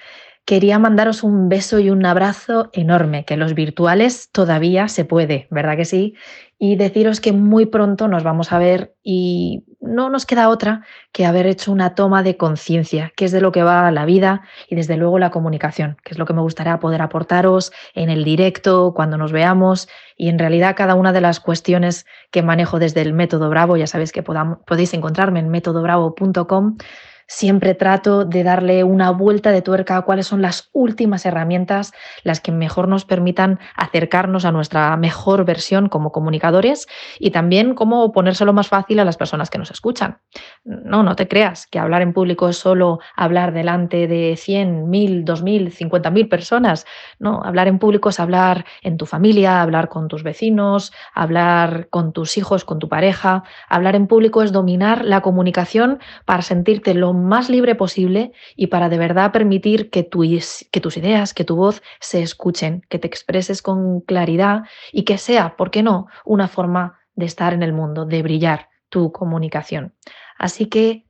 Quería 0.44 0.78
mandaros 0.78 1.22
un 1.22 1.48
beso 1.48 1.78
y 1.78 1.88
un 1.88 2.04
abrazo 2.04 2.68
enorme, 2.74 3.24
que 3.24 3.38
los 3.38 3.54
virtuales 3.54 4.28
todavía 4.30 4.88
se 4.88 5.06
puede, 5.06 5.48
¿verdad 5.50 5.74
que 5.78 5.86
sí? 5.86 6.14
Y 6.58 6.76
deciros 6.76 7.18
que 7.18 7.32
muy 7.32 7.64
pronto 7.64 8.08
nos 8.08 8.24
vamos 8.24 8.52
a 8.52 8.58
ver 8.58 8.94
y 9.02 9.64
no 9.80 10.10
nos 10.10 10.26
queda 10.26 10.50
otra 10.50 10.84
que 11.12 11.24
haber 11.24 11.46
hecho 11.46 11.72
una 11.72 11.94
toma 11.94 12.22
de 12.22 12.36
conciencia, 12.36 13.10
que 13.16 13.24
es 13.24 13.32
de 13.32 13.40
lo 13.40 13.52
que 13.52 13.62
va 13.62 13.90
la 13.90 14.04
vida 14.04 14.42
y 14.68 14.74
desde 14.74 14.98
luego 14.98 15.18
la 15.18 15.30
comunicación, 15.30 15.96
que 16.04 16.12
es 16.12 16.18
lo 16.18 16.26
que 16.26 16.34
me 16.34 16.42
gustaría 16.42 16.78
poder 16.78 17.00
aportaros 17.00 17.72
en 17.94 18.10
el 18.10 18.22
directo, 18.22 18.92
cuando 18.94 19.16
nos 19.16 19.32
veamos 19.32 19.88
y 20.14 20.28
en 20.28 20.38
realidad 20.38 20.76
cada 20.76 20.94
una 20.94 21.14
de 21.14 21.22
las 21.22 21.40
cuestiones 21.40 22.04
que 22.32 22.42
manejo 22.42 22.78
desde 22.78 23.00
el 23.00 23.14
método 23.14 23.48
Bravo, 23.48 23.78
ya 23.78 23.86
sabéis 23.86 24.12
que 24.12 24.22
podéis 24.22 24.92
encontrarme 24.92 25.40
en 25.40 25.48
métodobravo.com 25.48 26.76
Siempre 27.32 27.76
trato 27.76 28.24
de 28.24 28.42
darle 28.42 28.82
una 28.82 29.12
vuelta 29.12 29.52
de 29.52 29.62
tuerca 29.62 29.96
a 29.96 30.02
cuáles 30.02 30.26
son 30.26 30.42
las 30.42 30.68
últimas 30.72 31.24
herramientas, 31.24 31.92
las 32.24 32.40
que 32.40 32.50
mejor 32.50 32.88
nos 32.88 33.04
permitan 33.04 33.60
acercarnos 33.76 34.44
a 34.44 34.50
nuestra 34.50 34.96
mejor 34.96 35.44
versión 35.44 35.88
como 35.88 36.10
comunicadores 36.10 36.88
y 37.20 37.30
también 37.30 37.76
cómo 37.76 38.10
ponérselo 38.10 38.52
más 38.52 38.66
fácil 38.66 38.98
a 38.98 39.04
las 39.04 39.16
personas 39.16 39.48
que 39.48 39.58
nos 39.58 39.70
escuchan. 39.70 40.18
No, 40.64 41.04
no 41.04 41.14
te 41.14 41.28
creas 41.28 41.68
que 41.68 41.78
hablar 41.78 42.02
en 42.02 42.14
público 42.14 42.48
es 42.48 42.56
solo 42.56 42.98
hablar 43.14 43.52
delante 43.52 44.08
de 44.08 44.34
100, 44.36 44.90
1000, 44.90 45.24
2000, 45.24 45.72
50.000 45.72 46.28
personas. 46.28 46.84
No, 47.20 47.42
hablar 47.44 47.68
en 47.68 47.78
público 47.78 48.08
es 48.08 48.18
hablar 48.18 48.64
en 48.82 48.96
tu 48.96 49.06
familia, 49.06 49.62
hablar 49.62 49.88
con 49.88 50.08
tus 50.08 50.24
vecinos, 50.24 50.92
hablar 51.14 51.86
con 51.90 52.12
tus 52.12 52.36
hijos, 52.36 52.64
con 52.64 52.80
tu 52.80 52.88
pareja. 52.88 53.44
Hablar 53.68 53.94
en 53.94 54.08
público 54.08 54.42
es 54.42 54.50
dominar 54.50 55.04
la 55.04 55.20
comunicación 55.20 56.00
para 56.24 56.42
sentirte 56.42 56.92
lo 56.92 57.19
más 57.26 57.48
libre 57.48 57.74
posible 57.74 58.32
y 58.56 58.68
para 58.68 58.88
de 58.88 58.98
verdad 58.98 59.32
permitir 59.32 59.90
que, 59.90 60.02
tus 60.02 60.96
ideas, 60.96 61.34
que 61.34 61.44
tu 61.44 61.56
voz 61.56 61.82
se 62.00 62.22
escuchen, 62.22 62.82
que 62.88 62.98
te 62.98 63.06
expreses 63.06 63.62
con 63.62 64.00
claridad 64.00 64.62
y 64.92 65.04
que 65.04 65.18
sea, 65.18 65.56
¿por 65.56 65.70
qué 65.70 65.82
no?, 65.82 66.06
una 66.24 66.48
forma 66.48 66.98
de 67.14 67.26
estar 67.26 67.52
en 67.52 67.62
el 67.62 67.72
mundo, 67.72 68.06
de 68.06 68.22
brillar 68.22 68.68
tu 68.88 69.12
comunicación. 69.12 69.94
Así 70.38 70.66
que 70.66 71.06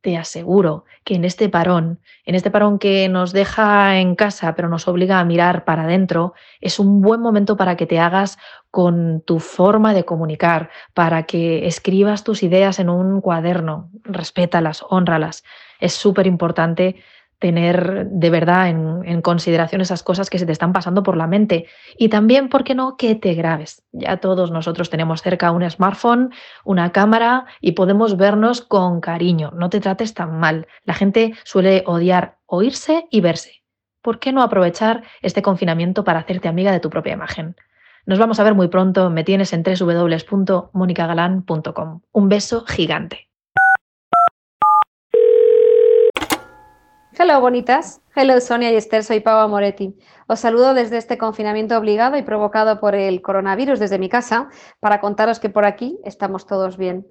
te 0.00 0.16
aseguro 0.16 0.84
que 1.04 1.14
en 1.14 1.24
este 1.24 1.48
parón, 1.48 2.00
en 2.24 2.34
este 2.34 2.50
parón 2.50 2.78
que 2.78 3.08
nos 3.08 3.32
deja 3.32 3.98
en 3.98 4.14
casa 4.14 4.54
pero 4.54 4.68
nos 4.68 4.88
obliga 4.88 5.18
a 5.18 5.24
mirar 5.24 5.64
para 5.64 5.84
adentro, 5.84 6.34
es 6.60 6.78
un 6.78 7.00
buen 7.00 7.20
momento 7.20 7.56
para 7.56 7.76
que 7.76 7.86
te 7.86 7.98
hagas 7.98 8.38
con 8.70 9.20
tu 9.22 9.40
forma 9.40 9.94
de 9.94 10.04
comunicar, 10.04 10.70
para 10.94 11.24
que 11.24 11.66
escribas 11.66 12.24
tus 12.24 12.42
ideas 12.42 12.78
en 12.78 12.88
un 12.88 13.20
cuaderno, 13.20 13.90
respétalas, 14.04 14.84
honralas. 14.88 15.44
Es 15.80 15.92
súper 15.92 16.26
importante 16.26 16.96
tener 17.40 18.06
de 18.06 18.30
verdad 18.30 18.68
en, 18.68 19.22
consideración 19.22 19.80
esas 19.80 20.02
cosas 20.02 20.28
que 20.30 20.38
se 20.38 20.44
te 20.46 20.52
están 20.52 20.72
pasando 20.72 21.02
por 21.02 21.16
la 21.16 21.26
mente. 21.26 21.66
Y 21.98 22.08
también, 22.08 22.48
¿por 22.48 22.62
qué 22.64 22.76
no?, 22.76 22.96
que 22.96 23.16
te 23.16 23.34
grabes. 23.34 23.82
Ya 23.92 24.18
todos 24.18 24.52
nosotros 24.52 24.90
tenemos 24.90 25.22
cerca 25.22 25.50
un 25.50 25.68
smartphone, 25.68 26.30
una 26.64 26.92
cámara 26.92 27.46
y 27.60 27.72
podemos 27.72 28.16
vernos 28.16 28.60
con 28.60 29.00
cariño. 29.00 29.50
No 29.56 29.70
te 29.70 29.80
trates 29.80 30.14
tan 30.14 30.38
mal. 30.38 30.68
La 30.84 30.94
gente 30.94 31.34
suele 31.42 31.82
odiar 31.86 32.38
oírse 32.46 33.08
y 33.10 33.20
verse. 33.20 33.64
¿Por 34.02 34.20
qué 34.20 34.32
no 34.32 34.42
aprovechar 34.42 35.02
este 35.22 35.42
confinamiento 35.42 36.04
para 36.04 36.20
hacerte 36.20 36.48
amiga 36.48 36.72
de 36.72 36.80
tu 36.80 36.90
propia 36.90 37.14
imagen? 37.14 37.56
Nos 38.06 38.18
vamos 38.18 38.38
a 38.38 38.44
ver 38.44 38.54
muy 38.54 38.68
pronto. 38.68 39.10
Me 39.10 39.24
tienes 39.24 39.52
en 39.52 39.62
www.monicagalan.com. 39.62 42.00
Un 42.12 42.28
beso 42.28 42.64
gigante. 42.66 43.29
Hello, 47.22 47.38
bonitas. 47.38 48.00
Hello, 48.16 48.40
Sonia 48.40 48.72
y 48.72 48.76
Esther. 48.76 49.04
Soy 49.04 49.20
Pau 49.20 49.46
Moretti. 49.46 49.94
Os 50.26 50.40
saludo 50.40 50.72
desde 50.72 50.96
este 50.96 51.18
confinamiento 51.18 51.76
obligado 51.76 52.16
y 52.16 52.22
provocado 52.22 52.80
por 52.80 52.94
el 52.94 53.20
coronavirus 53.20 53.78
desde 53.78 53.98
mi 53.98 54.08
casa 54.08 54.48
para 54.80 55.02
contaros 55.02 55.38
que 55.38 55.50
por 55.50 55.66
aquí 55.66 55.98
estamos 56.02 56.46
todos 56.46 56.78
bien. 56.78 57.06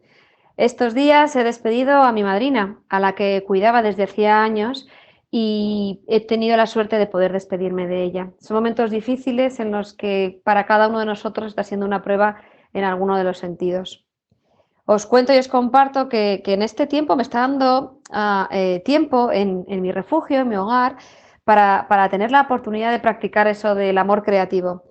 Estos 0.58 0.96
días 0.96 1.36
he 1.36 1.44
despedido 1.44 2.02
a 2.02 2.12
mi 2.12 2.24
madrina, 2.24 2.80
a 2.90 3.00
la 3.00 3.14
que 3.14 3.44
cuidaba 3.46 3.84
desde 3.84 4.06
hacía 4.06 4.42
años 4.42 4.88
y 5.30 6.02
he 6.08 6.26
tenido 6.26 6.58
la 6.58 6.66
suerte 6.66 6.98
de 6.98 7.06
poder 7.06 7.32
despedirme 7.32 7.86
de 7.86 8.02
ella. 8.02 8.32
Son 8.40 8.56
momentos 8.56 8.90
difíciles 8.90 9.60
en 9.60 9.72
los 9.72 9.94
que 9.94 10.42
para 10.44 10.66
cada 10.66 10.88
uno 10.88 10.98
de 10.98 11.06
nosotros 11.06 11.50
está 11.50 11.64
siendo 11.64 11.86
una 11.86 12.02
prueba 12.02 12.42
en 12.74 12.84
alguno 12.84 13.16
de 13.16 13.26
los 13.26 13.38
sentidos. 13.38 14.08
Os 14.92 15.06
cuento 15.06 15.36
y 15.36 15.38
os 15.38 15.48
comparto 15.48 16.10
que, 16.10 16.42
en 16.44 16.64
este 16.64 16.88
tiempo 16.88 17.16
me 17.16 17.22
está 17.22 17.42
dando 17.42 17.99
ah, 18.10 18.48
eh, 18.52 18.82
tiempo 18.86 19.32
en, 19.32 19.66
mi 19.68 19.92
refugio, 19.92 20.40
en 20.40 20.50
mi 20.50 20.56
hogar, 20.56 20.98
para, 21.44 22.10
tener 22.10 22.32
la 22.32 22.42
oportunidad 22.42 22.92
de 22.92 23.00
practicar 23.00 23.48
eso 23.48 23.76
del 23.76 23.98
amor 23.98 24.24
creativo. 24.24 24.84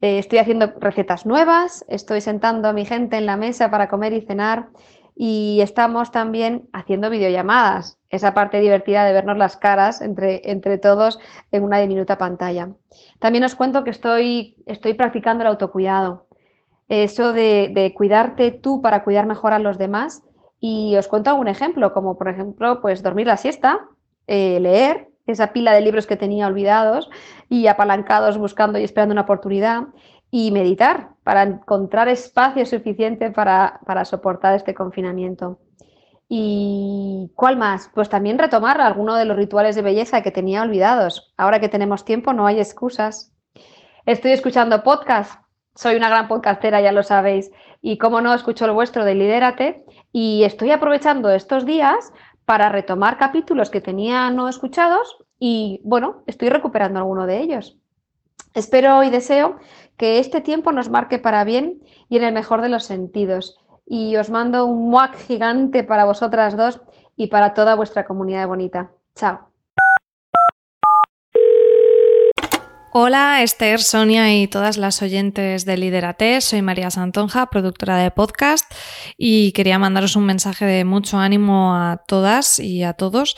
Eh, 0.00 0.18
estoy 0.18 0.38
haciendo 0.38 0.72
recetas 0.78 1.26
nuevas, 1.26 1.84
estoy 1.88 2.20
sentando 2.20 2.68
a 2.68 2.72
mi 2.72 2.84
gente 2.84 3.16
en 3.16 3.26
la 3.26 3.36
mesa 3.36 3.70
para 3.70 3.88
comer 3.88 4.12
y 4.12 4.20
cenar 4.20 4.68
y 5.16 5.58
estamos 5.60 6.12
también 6.12 6.68
haciendo 6.72 7.10
videollamadas, 7.10 7.98
esa 8.08 8.34
parte 8.34 8.60
divertida 8.60 9.04
de 9.04 9.12
vernos 9.12 9.36
las 9.36 9.56
caras 9.56 10.00
entre, 10.00 10.78
todos 10.78 11.18
en 11.50 11.64
una 11.64 11.80
diminuta 11.80 12.16
pantalla. 12.16 12.70
También 13.18 13.42
os 13.42 13.56
cuento 13.56 13.82
que 13.82 13.90
estoy 13.90 14.94
practicando 14.96 15.42
el 15.42 15.48
autocuidado 15.48 16.28
eso 16.88 17.34
de, 17.34 17.92
cuidarte 17.94 18.50
tú 18.50 18.80
para 18.80 19.04
cuidar 19.04 19.26
mejor 19.26 19.52
a 19.52 19.58
los 19.58 19.78
demás. 19.78 20.22
Y 20.60 20.96
os 20.96 21.08
cuento 21.08 21.30
algún 21.30 21.48
ejemplo, 21.48 21.92
como 21.92 22.18
por 22.18 22.28
ejemplo, 22.28 22.80
pues 22.80 23.02
dormir 23.02 23.26
la 23.26 23.36
siesta, 23.36 23.86
eh, 24.26 24.58
leer 24.60 25.08
esa 25.26 25.52
pila 25.52 25.72
de 25.72 25.82
libros 25.82 26.06
que 26.06 26.16
tenía 26.16 26.46
olvidados 26.46 27.10
y 27.48 27.66
apalancados 27.66 28.38
buscando 28.38 28.78
y 28.78 28.84
esperando 28.84 29.12
una 29.12 29.22
oportunidad, 29.22 29.84
y 30.30 30.50
meditar 30.50 31.10
para 31.24 31.42
encontrar 31.42 32.08
espacio 32.08 32.66
suficiente 32.66 33.30
para, 33.30 33.80
para 33.86 34.04
soportar 34.04 34.54
este 34.54 34.74
confinamiento. 34.74 35.58
¿Y 36.28 37.32
cuál 37.34 37.56
más? 37.56 37.90
Pues 37.94 38.10
también 38.10 38.38
retomar 38.38 38.80
alguno 38.80 39.14
de 39.14 39.24
los 39.24 39.36
rituales 39.36 39.74
de 39.74 39.82
belleza 39.82 40.22
que 40.22 40.30
tenía 40.30 40.62
olvidados. 40.62 41.32
Ahora 41.38 41.60
que 41.60 41.70
tenemos 41.70 42.04
tiempo, 42.04 42.34
no 42.34 42.46
hay 42.46 42.60
excusas. 42.60 43.32
Estoy 44.04 44.32
escuchando 44.32 44.82
podcast 44.82 45.40
soy 45.78 45.94
una 45.94 46.08
gran 46.08 46.26
podcastera, 46.26 46.80
ya 46.80 46.90
lo 46.90 47.04
sabéis, 47.04 47.52
y 47.80 47.98
como 47.98 48.20
no, 48.20 48.34
escucho 48.34 48.64
el 48.64 48.72
vuestro 48.72 49.04
de 49.04 49.14
Lidérate 49.14 49.84
y 50.12 50.44
estoy 50.44 50.70
aprovechando 50.70 51.30
estos 51.30 51.64
días 51.66 52.12
para 52.44 52.70
retomar 52.70 53.18
capítulos 53.18 53.70
que 53.70 53.80
tenía 53.80 54.30
no 54.30 54.48
escuchados 54.48 55.18
y 55.38 55.80
bueno, 55.84 56.22
estoy 56.26 56.48
recuperando 56.48 56.98
alguno 56.98 57.26
de 57.26 57.40
ellos. 57.40 57.78
Espero 58.54 59.02
y 59.04 59.10
deseo 59.10 59.56
que 59.96 60.18
este 60.18 60.40
tiempo 60.40 60.72
nos 60.72 60.88
marque 60.88 61.18
para 61.18 61.44
bien 61.44 61.82
y 62.08 62.16
en 62.16 62.24
el 62.24 62.34
mejor 62.34 62.62
de 62.62 62.68
los 62.68 62.84
sentidos. 62.84 63.58
Y 63.86 64.16
os 64.16 64.30
mando 64.30 64.64
un 64.66 64.90
muac 64.90 65.16
gigante 65.16 65.84
para 65.84 66.04
vosotras 66.04 66.56
dos 66.56 66.80
y 67.16 67.28
para 67.28 67.54
toda 67.54 67.74
vuestra 67.74 68.06
comunidad 68.06 68.48
bonita. 68.48 68.90
Chao. 69.14 69.47
Hola 73.00 73.44
Esther, 73.44 73.80
Sonia 73.80 74.34
y 74.34 74.48
todas 74.48 74.76
las 74.76 75.02
oyentes 75.02 75.64
de 75.64 75.76
Liderate. 75.76 76.40
Soy 76.40 76.62
María 76.62 76.90
Santonja, 76.90 77.46
productora 77.48 77.96
de 77.96 78.10
podcast 78.10 78.68
y 79.16 79.52
quería 79.52 79.78
mandaros 79.78 80.16
un 80.16 80.26
mensaje 80.26 80.64
de 80.64 80.84
mucho 80.84 81.16
ánimo 81.16 81.76
a 81.76 82.02
todas 82.08 82.58
y 82.58 82.82
a 82.82 82.94
todos 82.94 83.36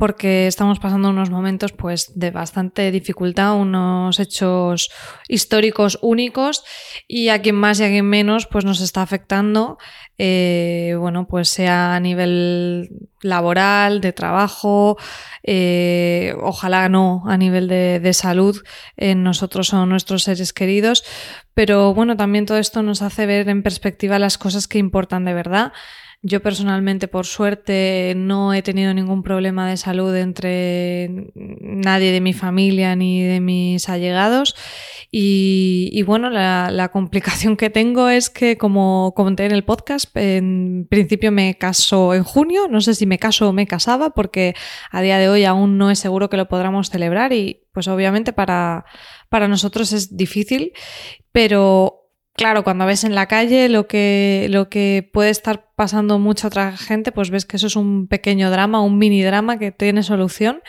porque 0.00 0.46
estamos 0.46 0.78
pasando 0.78 1.10
unos 1.10 1.28
momentos 1.28 1.72
pues 1.72 2.18
de 2.18 2.30
bastante 2.30 2.90
dificultad, 2.90 3.54
unos 3.56 4.18
hechos 4.18 4.90
históricos 5.28 5.98
únicos 6.00 6.64
y 7.06 7.28
a 7.28 7.42
quien 7.42 7.56
más 7.56 7.80
y 7.80 7.84
a 7.84 7.88
quien 7.88 8.06
menos 8.06 8.46
pues 8.46 8.64
nos 8.64 8.80
está 8.80 9.02
afectando, 9.02 9.76
eh, 10.16 10.96
bueno, 10.98 11.28
pues 11.28 11.50
sea 11.50 11.94
a 11.94 12.00
nivel 12.00 12.88
laboral, 13.20 14.00
de 14.00 14.14
trabajo, 14.14 14.96
eh, 15.42 16.34
ojalá 16.40 16.88
no 16.88 17.22
a 17.26 17.36
nivel 17.36 17.68
de, 17.68 18.12
salud 18.14 18.56
en 18.96 19.22
nosotros 19.22 19.74
o 19.74 19.84
nuestros 19.84 20.22
seres 20.22 20.54
queridos, 20.54 21.04
pero 21.52 21.92
bueno, 21.92 22.16
también 22.16 22.46
todo 22.46 22.56
esto 22.56 22.82
nos 22.82 23.02
hace 23.02 23.26
ver 23.26 23.50
en 23.50 23.62
perspectiva 23.62 24.18
las 24.18 24.38
cosas 24.38 24.66
que 24.66 24.78
importan 24.78 25.26
de 25.26 25.34
verdad. 25.34 25.72
Yo 26.22 26.42
personalmente, 26.42 27.08
por 27.08 27.24
suerte, 27.24 28.12
no 28.14 28.52
he 28.52 28.60
tenido 28.60 28.92
ningún 28.92 29.22
problema 29.22 29.70
de 29.70 29.78
salud 29.78 30.14
entre 30.14 31.32
nadie 31.34 32.12
de 32.12 32.20
mi 32.20 32.34
familia 32.34 32.94
ni 32.94 33.22
de 33.22 33.40
mis 33.40 33.88
allegados. 33.88 34.54
Y, 35.10 36.02
bueno, 36.02 36.28
la, 36.28 36.90
complicación 36.92 37.56
que 37.56 37.70
tengo 37.70 38.10
es 38.10 38.28
que, 38.28 38.58
como 38.58 39.14
comenté 39.16 39.46
en 39.46 39.52
el 39.52 39.64
podcast, 39.64 40.14
en 40.14 40.86
principio 40.90 41.32
me 41.32 41.56
caso 41.56 42.12
en 42.12 42.22
junio. 42.22 42.68
No 42.68 42.82
sé 42.82 42.94
si 42.94 43.06
me 43.06 43.18
caso 43.18 43.48
o 43.48 43.52
me 43.54 43.66
casaba, 43.66 44.10
porque 44.10 44.54
a 44.90 45.00
día 45.00 45.16
de 45.18 45.30
hoy 45.30 45.44
aún 45.46 45.78
no 45.78 45.90
es 45.90 45.98
seguro 46.00 46.28
que 46.28 46.36
lo 46.36 46.48
podamos 46.48 46.90
celebrar. 46.90 47.32
Y 47.32 47.62
pues 47.72 47.88
obviamente 47.88 48.34
para, 48.34 48.84
para 49.30 49.48
nosotros 49.48 49.92
es 49.94 50.18
difícil, 50.18 50.72
pero 51.32 51.99
claro, 52.40 52.64
cuando 52.64 52.86
ves 52.86 53.04
en 53.04 53.14
la 53.14 53.26
calle 53.26 53.68
lo 53.68 53.86
que, 53.86 54.46
lo 54.48 54.70
que 54.70 55.06
puede 55.12 55.28
estar 55.28 55.68
pasando 55.76 56.18
mucha 56.18 56.48
otra 56.48 56.74
gente, 56.74 57.12
pues 57.12 57.28
ves 57.28 57.44
que 57.44 57.58
eso 57.58 57.66
es 57.66 57.76
un 57.76 58.06
pequeño 58.06 58.50
drama, 58.50 58.80
un 58.80 58.96
mini 58.96 59.22
drama 59.22 59.58
que 59.58 59.72
tiene 59.72 60.02
solución. 60.02 60.62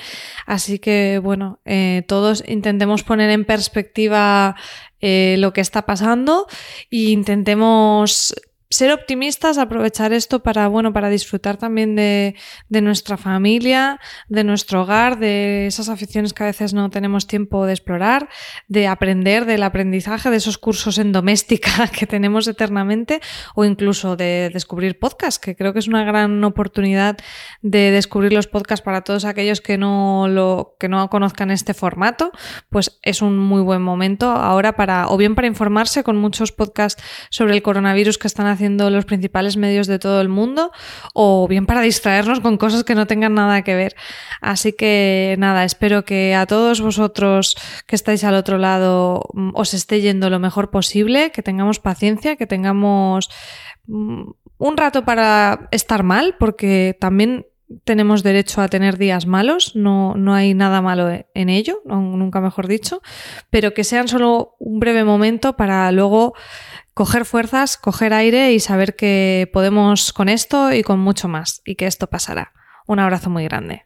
Así 0.45 0.79
que, 0.79 1.21
bueno, 1.23 1.61
eh, 1.63 2.03
todos 2.09 2.43
intentemos 2.45 3.03
poner 3.03 3.29
en 3.29 3.45
perspectiva 3.45 4.57
eh, 4.99 5.37
lo 5.39 5.53
que 5.53 5.61
está 5.61 5.85
pasando 5.85 6.45
e 6.91 7.11
intentemos 7.11 8.35
ser 8.71 8.93
optimistas, 8.93 9.57
aprovechar 9.57 10.13
esto 10.13 10.41
para, 10.41 10.69
bueno, 10.69 10.93
para 10.93 11.09
disfrutar 11.09 11.57
también 11.57 11.97
de, 11.97 12.35
nuestra 12.69 13.17
familia, 13.17 13.99
de 14.29 14.45
nuestro 14.45 14.83
hogar, 14.83 15.19
de 15.19 15.67
esas 15.67 15.89
aficiones 15.89 16.33
que 16.33 16.43
a 16.43 16.45
veces 16.45 16.73
no 16.73 16.89
tenemos 16.89 17.27
tiempo 17.27 17.65
de 17.65 17.73
explorar, 17.73 18.29
de 18.69 18.87
aprender, 18.87 19.43
del 19.43 19.63
aprendizaje, 19.63 20.29
de 20.29 20.37
esos 20.37 20.57
cursos 20.57 20.99
en 20.99 21.11
doméstica 21.11 21.87
que 21.91 22.07
tenemos 22.07 22.47
eternamente, 22.47 23.19
o 23.55 23.65
incluso 23.65 24.15
de 24.15 24.49
descubrir 24.53 24.97
podcasts, 24.97 25.37
que 25.37 25.57
creo 25.57 25.73
que 25.73 25.79
es 25.79 25.89
una 25.89 26.05
gran 26.05 26.41
oportunidad 26.45 27.17
de 27.61 27.91
descubrir 27.91 28.31
los 28.31 28.47
podcasts 28.47 28.83
para 28.83 29.01
todos 29.01 29.25
aquellos 29.25 29.59
que 29.59 29.77
no 29.77 30.29
lo, 30.29 30.77
que 30.79 30.87
no 30.87 31.09
conozcan 31.09 31.51
este 31.51 31.73
formato, 31.73 32.31
pues 32.69 32.99
es 33.01 33.21
un 33.21 33.37
muy 33.37 33.61
buen 33.61 33.81
momento 33.81 34.31
ahora 34.31 34.77
para, 34.77 35.09
o 35.09 35.17
bien 35.17 35.35
para 35.35 35.47
informarse 35.47 36.05
con 36.05 36.15
muchos 36.15 36.53
podcasts 36.53 37.03
sobre 37.29 37.53
el 37.53 37.61
coronavirus 37.61 38.17
que 38.17 38.27
están 38.27 38.47
haciendo 38.47 38.60
haciendo 38.61 38.91
los 38.91 39.05
principales 39.05 39.57
medios 39.57 39.87
de 39.87 39.97
todo 39.97 40.21
el 40.21 40.29
mundo 40.29 40.71
o 41.15 41.47
bien 41.47 41.65
para 41.65 41.81
distraernos 41.81 42.41
con 42.41 42.57
cosas 42.57 42.83
que 42.83 42.93
no 42.93 43.07
tengan 43.07 43.33
nada 43.33 43.63
que 43.63 43.73
ver. 43.73 43.95
Así 44.39 44.73
que 44.73 45.35
nada, 45.39 45.65
espero 45.65 46.05
que 46.05 46.35
a 46.35 46.45
todos 46.45 46.79
vosotros 46.79 47.57
que 47.87 47.95
estáis 47.95 48.23
al 48.23 48.35
otro 48.35 48.59
lado 48.59 49.23
mm, 49.33 49.51
os 49.55 49.73
esté 49.73 49.99
yendo 49.99 50.29
lo 50.29 50.37
mejor 50.37 50.69
posible, 50.69 51.31
que 51.31 51.41
tengamos 51.41 51.79
paciencia, 51.79 52.35
que 52.35 52.45
tengamos 52.45 53.31
mm, 53.87 54.29
un 54.59 54.77
rato 54.77 55.03
para 55.03 55.67
estar 55.71 56.03
mal, 56.03 56.35
porque 56.37 56.95
también 56.99 57.47
tenemos 57.83 58.21
derecho 58.21 58.61
a 58.61 58.67
tener 58.67 58.97
días 58.97 59.25
malos, 59.25 59.75
no, 59.75 60.13
no, 60.15 60.33
hay 60.33 60.53
nada 60.53 60.81
malo 60.81 61.09
en 61.09 61.49
ello, 61.49 61.81
nunca 61.85 62.41
mejor 62.41 62.67
dicho, 62.67 63.01
pero 63.49 63.73
que 63.73 63.83
sean 63.83 64.07
solo 64.07 64.55
un 64.59 64.79
breve 64.79 65.03
momento 65.03 65.55
para 65.55 65.91
luego 65.91 66.33
coger 66.93 67.25
fuerzas, 67.25 67.77
coger 67.77 68.13
aire 68.13 68.53
y 68.53 68.59
saber 68.59 68.95
que 68.95 69.49
podemos 69.53 70.13
con 70.13 70.29
esto 70.29 70.73
y 70.73 70.83
con 70.83 70.99
mucho 70.99 71.27
más 71.27 71.61
y 71.65 71.75
que 71.75 71.87
esto 71.87 72.07
pasará. 72.07 72.53
Un 72.87 72.99
abrazo 72.99 73.29
muy 73.29 73.43
grande. 73.43 73.85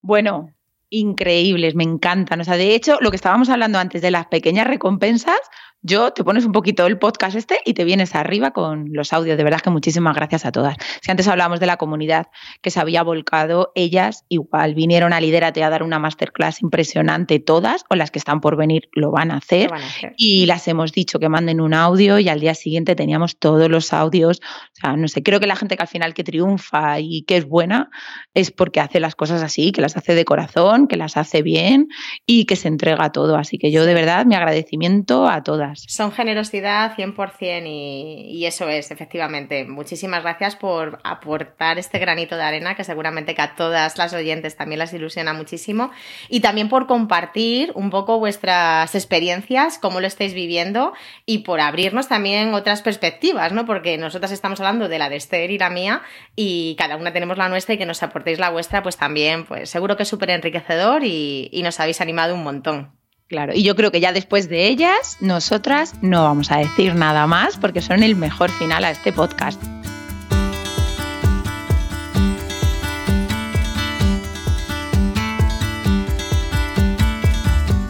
Bueno, 0.00 0.50
increíbles, 0.90 1.74
me 1.74 1.84
encantan. 1.84 2.40
O 2.40 2.44
sea, 2.44 2.56
de 2.56 2.74
hecho, 2.74 2.98
lo 3.00 3.10
que 3.10 3.16
estábamos 3.16 3.48
hablando 3.48 3.78
antes 3.78 4.02
de 4.02 4.10
las 4.10 4.26
pequeñas 4.26 4.66
recompensas, 4.66 5.40
yo 5.82 6.12
te 6.12 6.22
pones 6.22 6.44
un 6.44 6.52
poquito 6.52 6.86
el 6.86 6.98
podcast 6.98 7.36
este 7.36 7.58
y 7.64 7.74
te 7.74 7.84
vienes 7.84 8.14
arriba 8.14 8.52
con 8.52 8.86
los 8.92 9.12
audios. 9.12 9.36
De 9.36 9.44
verdad 9.44 9.60
que 9.60 9.70
muchísimas 9.70 10.14
gracias 10.14 10.46
a 10.46 10.52
todas. 10.52 10.76
Si 11.00 11.10
antes 11.10 11.26
hablábamos 11.26 11.58
de 11.58 11.66
la 11.66 11.76
comunidad 11.76 12.28
que 12.60 12.70
se 12.70 12.80
había 12.80 13.02
volcado, 13.02 13.72
ellas 13.74 14.24
igual 14.28 14.74
vinieron 14.74 15.12
a 15.12 15.20
Lidérate 15.20 15.64
a 15.64 15.70
dar 15.70 15.82
una 15.82 15.98
masterclass 15.98 16.62
impresionante, 16.62 17.40
todas, 17.40 17.84
o 17.90 17.96
las 17.96 18.10
que 18.10 18.20
están 18.20 18.40
por 18.40 18.56
venir 18.56 18.88
lo 18.92 19.10
van 19.10 19.32
a 19.32 19.38
hacer. 19.38 19.70
Van 19.70 19.82
a 19.82 19.86
hacer. 19.86 20.14
Y 20.16 20.46
las 20.46 20.68
hemos 20.68 20.92
dicho 20.92 21.18
que 21.18 21.28
manden 21.28 21.60
un 21.60 21.74
audio 21.74 22.18
y 22.18 22.28
al 22.28 22.40
día 22.40 22.54
siguiente 22.54 22.94
teníamos 22.94 23.36
todos 23.38 23.68
los 23.68 23.92
audios. 23.92 24.40
O 24.40 24.80
sea, 24.80 24.96
no 24.96 25.08
sé, 25.08 25.22
creo 25.22 25.40
que 25.40 25.46
la 25.48 25.56
gente 25.56 25.76
que 25.76 25.82
al 25.82 25.88
final 25.88 26.14
que 26.14 26.22
triunfa 26.22 27.00
y 27.00 27.22
que 27.22 27.38
es 27.38 27.48
buena 27.48 27.90
es 28.34 28.52
porque 28.52 28.80
hace 28.80 29.00
las 29.00 29.16
cosas 29.16 29.42
así, 29.42 29.72
que 29.72 29.80
las 29.80 29.96
hace 29.96 30.14
de 30.14 30.24
corazón, 30.24 30.86
que 30.86 30.96
las 30.96 31.16
hace 31.16 31.42
bien 31.42 31.88
y 32.24 32.44
que 32.44 32.54
se 32.54 32.68
entrega 32.68 33.10
todo. 33.10 33.36
Así 33.36 33.58
que 33.58 33.72
yo 33.72 33.84
de 33.84 33.94
verdad 33.94 34.26
mi 34.26 34.36
agradecimiento 34.36 35.26
a 35.26 35.42
todas. 35.42 35.71
Son 35.86 36.12
generosidad 36.12 36.94
100% 36.96 37.66
y, 37.66 38.30
y 38.30 38.46
eso 38.46 38.68
es, 38.68 38.90
efectivamente. 38.90 39.64
Muchísimas 39.64 40.22
gracias 40.22 40.56
por 40.56 41.00
aportar 41.04 41.78
este 41.78 41.98
granito 41.98 42.36
de 42.36 42.42
arena 42.42 42.74
que 42.74 42.84
seguramente 42.84 43.34
a 43.38 43.54
todas 43.54 43.98
las 43.98 44.12
oyentes 44.12 44.56
también 44.56 44.78
las 44.78 44.92
ilusiona 44.92 45.32
muchísimo 45.32 45.90
y 46.28 46.40
también 46.40 46.68
por 46.68 46.86
compartir 46.86 47.72
un 47.74 47.90
poco 47.90 48.18
vuestras 48.18 48.94
experiencias, 48.94 49.78
cómo 49.78 50.00
lo 50.00 50.06
estáis 50.06 50.34
viviendo 50.34 50.92
y 51.26 51.38
por 51.38 51.60
abrirnos 51.60 52.08
también 52.08 52.54
otras 52.54 52.82
perspectivas, 52.82 53.52
¿no? 53.52 53.66
Porque 53.66 53.98
nosotras 53.98 54.32
estamos 54.32 54.60
hablando 54.60 54.88
de 54.88 54.98
la 54.98 55.08
de 55.08 55.16
Esther 55.16 55.50
y 55.50 55.58
la 55.58 55.70
mía 55.70 56.02
y 56.36 56.76
cada 56.78 56.96
una 56.96 57.12
tenemos 57.12 57.38
la 57.38 57.48
nuestra 57.48 57.74
y 57.74 57.78
que 57.78 57.86
nos 57.86 58.02
aportéis 58.02 58.38
la 58.38 58.50
vuestra, 58.50 58.82
pues 58.82 58.96
también, 58.96 59.44
pues 59.44 59.70
seguro 59.70 59.96
que 59.96 60.04
es 60.04 60.08
súper 60.08 60.30
enriquecedor 60.30 61.04
y, 61.04 61.48
y 61.52 61.62
nos 61.62 61.80
habéis 61.80 62.00
animado 62.00 62.34
un 62.34 62.44
montón. 62.44 63.01
Claro, 63.32 63.54
y 63.54 63.62
yo 63.62 63.74
creo 63.74 63.90
que 63.90 63.98
ya 63.98 64.12
después 64.12 64.50
de 64.50 64.66
ellas, 64.66 65.16
nosotras 65.20 65.94
no 66.02 66.22
vamos 66.22 66.50
a 66.50 66.58
decir 66.58 66.94
nada 66.94 67.26
más 67.26 67.56
porque 67.56 67.80
son 67.80 68.02
el 68.02 68.14
mejor 68.14 68.50
final 68.50 68.84
a 68.84 68.90
este 68.90 69.10
podcast. 69.10 69.58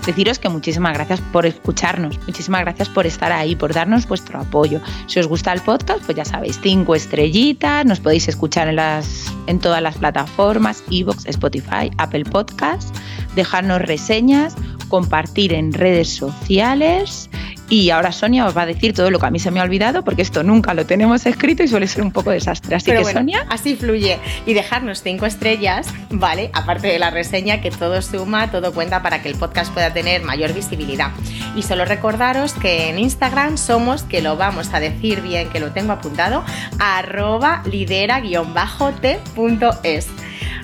deciros 0.07 0.38
que 0.38 0.49
muchísimas 0.49 0.95
gracias 0.95 1.20
por 1.20 1.47
escucharnos, 1.47 2.18
muchísimas 2.26 2.62
gracias 2.62 2.88
por 2.88 3.07
estar 3.07 3.32
ahí, 3.32 3.55
por 3.57 3.72
darnos 3.72 4.07
vuestro 4.07 4.40
apoyo. 4.40 4.80
Si 5.07 5.20
os 5.20 5.26
gusta 5.26 5.53
el 5.53 5.61
podcast, 5.61 6.05
pues 6.05 6.16
ya 6.16 6.24
sabéis, 6.24 6.59
cinco 6.62 6.95
estrellitas, 6.95 7.86
nos 7.86 8.01
podéis 8.01 8.28
escuchar 8.28 8.68
en, 8.68 8.76
las, 8.76 9.32
en 9.47 9.59
todas 9.59 9.80
las 9.80 9.97
plataformas, 9.97 10.82
Evox, 10.90 11.26
Spotify, 11.26 11.90
Apple 11.99 12.24
Podcasts, 12.24 12.93
dejarnos 13.34 13.80
reseñas, 13.80 14.57
compartir 14.93 15.55
en 15.55 15.72
redes 15.72 16.11
sociales 16.11 17.30
y 17.72 17.88
ahora 17.88 18.12
Sonia 18.12 18.45
os 18.45 18.55
va 18.55 18.62
a 18.62 18.66
decir 18.66 18.93
todo 18.93 19.11
lo 19.11 19.18
que 19.18 19.24
a 19.24 19.30
mí 19.30 19.38
se 19.38 19.51
me 19.51 19.59
ha 19.59 19.62
olvidado, 19.62 20.05
porque 20.05 20.20
esto 20.20 20.43
nunca 20.43 20.74
lo 20.74 20.84
tenemos 20.84 21.24
escrito 21.24 21.62
y 21.62 21.68
suele 21.68 21.86
ser 21.86 22.03
un 22.03 22.12
poco 22.12 22.30
desastre. 22.30 22.76
Así 22.76 22.90
que 22.90 23.03
Sonia. 23.03 23.47
Así 23.49 23.74
fluye. 23.74 24.18
Y 24.45 24.53
dejarnos 24.53 25.03
cinco 25.03 25.24
estrellas, 25.24 25.88
¿vale? 26.11 26.51
Aparte 26.53 26.88
de 26.88 26.99
la 26.99 27.09
reseña, 27.09 27.62
que 27.62 27.70
todo 27.70 28.03
suma, 28.03 28.51
todo 28.51 28.74
cuenta 28.74 29.03
para 29.03 29.22
que 29.22 29.30
el 29.30 29.36
podcast 29.36 29.72
pueda 29.72 29.95
tener 29.95 30.22
mayor 30.22 30.53
visibilidad. 30.53 31.12
Y 31.57 31.62
solo 31.62 31.86
recordaros 31.86 32.53
que 32.53 32.90
en 32.90 32.99
Instagram 32.99 33.57
somos, 33.57 34.03
que 34.03 34.20
lo 34.20 34.36
vamos 34.36 34.74
a 34.74 34.80
decir 34.80 35.22
bien, 35.22 35.49
que 35.49 35.59
lo 35.59 35.72
tengo 35.72 35.93
apuntado, 35.93 36.45
arroba 36.78 37.62
lidera-t.es. 37.64 38.20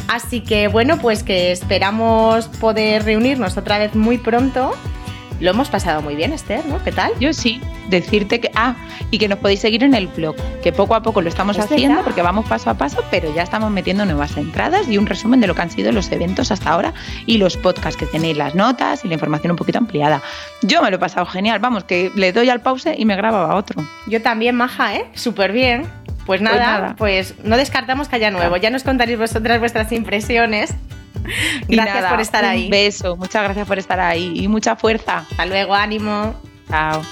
Así 0.09 0.40
que 0.40 0.68
bueno, 0.68 0.98
pues 0.98 1.22
que 1.22 1.52
esperamos 1.52 2.48
poder 2.48 3.04
reunirnos 3.04 3.56
otra 3.56 3.78
vez 3.78 3.94
muy 3.94 4.18
pronto 4.18 4.74
lo 5.40 5.50
hemos 5.50 5.68
pasado 5.68 6.02
muy 6.02 6.16
bien, 6.16 6.32
Esther, 6.32 6.66
¿no? 6.66 6.82
¿Qué 6.82 6.90
tal? 6.90 7.12
Yo 7.20 7.32
sí. 7.32 7.61
Decirte 7.88 8.40
que. 8.40 8.50
Ah, 8.54 8.74
y 9.11 9.18
que 9.18 9.28
nos 9.28 9.38
podéis 9.38 9.61
seguir 9.61 9.84
en 9.84 9.94
el 9.94 10.09
blog, 10.09 10.34
que 10.62 10.72
poco 10.72 10.94
a 10.94 11.02
poco 11.02 11.22
lo 11.22 11.28
estamos 11.28 11.59
haciendo 11.59 12.02
porque 12.02 12.22
vamos 12.22 12.46
paso 12.46 12.68
a 12.70 12.74
paso, 12.74 13.02
pero 13.11 13.32
ya 13.34 13.42
estamos 13.42 13.70
metiendo 13.70 14.04
nuevas 14.04 14.36
entradas 14.36 14.88
y 14.88 14.98
un 14.98 15.06
resumen 15.06 15.40
de 15.40 15.46
lo 15.46 15.54
que 15.54 15.62
han 15.62 15.70
sido 15.70 15.92
los 15.92 16.11
eventos 16.11 16.50
hasta 16.50 16.70
ahora 16.70 16.92
y 17.24 17.38
los 17.38 17.56
podcasts 17.56 17.98
que 17.98 18.06
tenéis, 18.06 18.36
las 18.36 18.54
notas 18.54 19.04
y 19.04 19.09
la 19.09 19.14
información 19.14 19.52
un 19.52 19.56
poquito 19.56 19.78
ampliada. 19.78 20.22
Yo 20.62 20.82
me 20.82 20.90
lo 20.90 20.96
he 20.96 21.00
pasado 21.00 21.24
genial, 21.26 21.61
vamos, 21.61 21.84
que 21.84 22.11
le 22.14 22.32
doy 22.32 22.50
al 22.50 22.61
pause 22.61 22.94
y 22.96 23.04
me 23.04 23.16
grababa 23.16 23.54
otro. 23.54 23.82
Yo 24.06 24.20
también, 24.20 24.56
maja, 24.56 24.96
¿eh? 24.96 25.06
Súper 25.14 25.52
bien. 25.52 25.97
Pues, 26.28 26.42
pues 26.42 26.60
nada, 26.60 26.94
pues 26.98 27.34
no 27.42 27.56
descartamos 27.56 28.06
que 28.06 28.16
haya 28.16 28.30
nuevo. 28.30 28.58
Ya 28.58 28.68
nos 28.68 28.84
contaréis 28.84 29.18
vosotras 29.18 29.60
vuestras 29.60 29.90
impresiones 29.92 30.74
gracias 31.66 32.04
por 32.10 32.20
estar 32.20 32.44
ahí. 32.44 32.64
Un 32.66 32.70
beso, 32.70 33.16
muchas 33.16 33.44
gracias 33.44 33.66
por 33.66 33.78
estar 33.78 33.98
ahí 33.98 34.34
y 34.36 34.46
mucha 34.46 34.76
fuerza. 34.76 35.24
Hasta 35.30 35.46
luego, 35.46 35.74
ánimo. 35.74 36.34
Chao. 36.68 37.02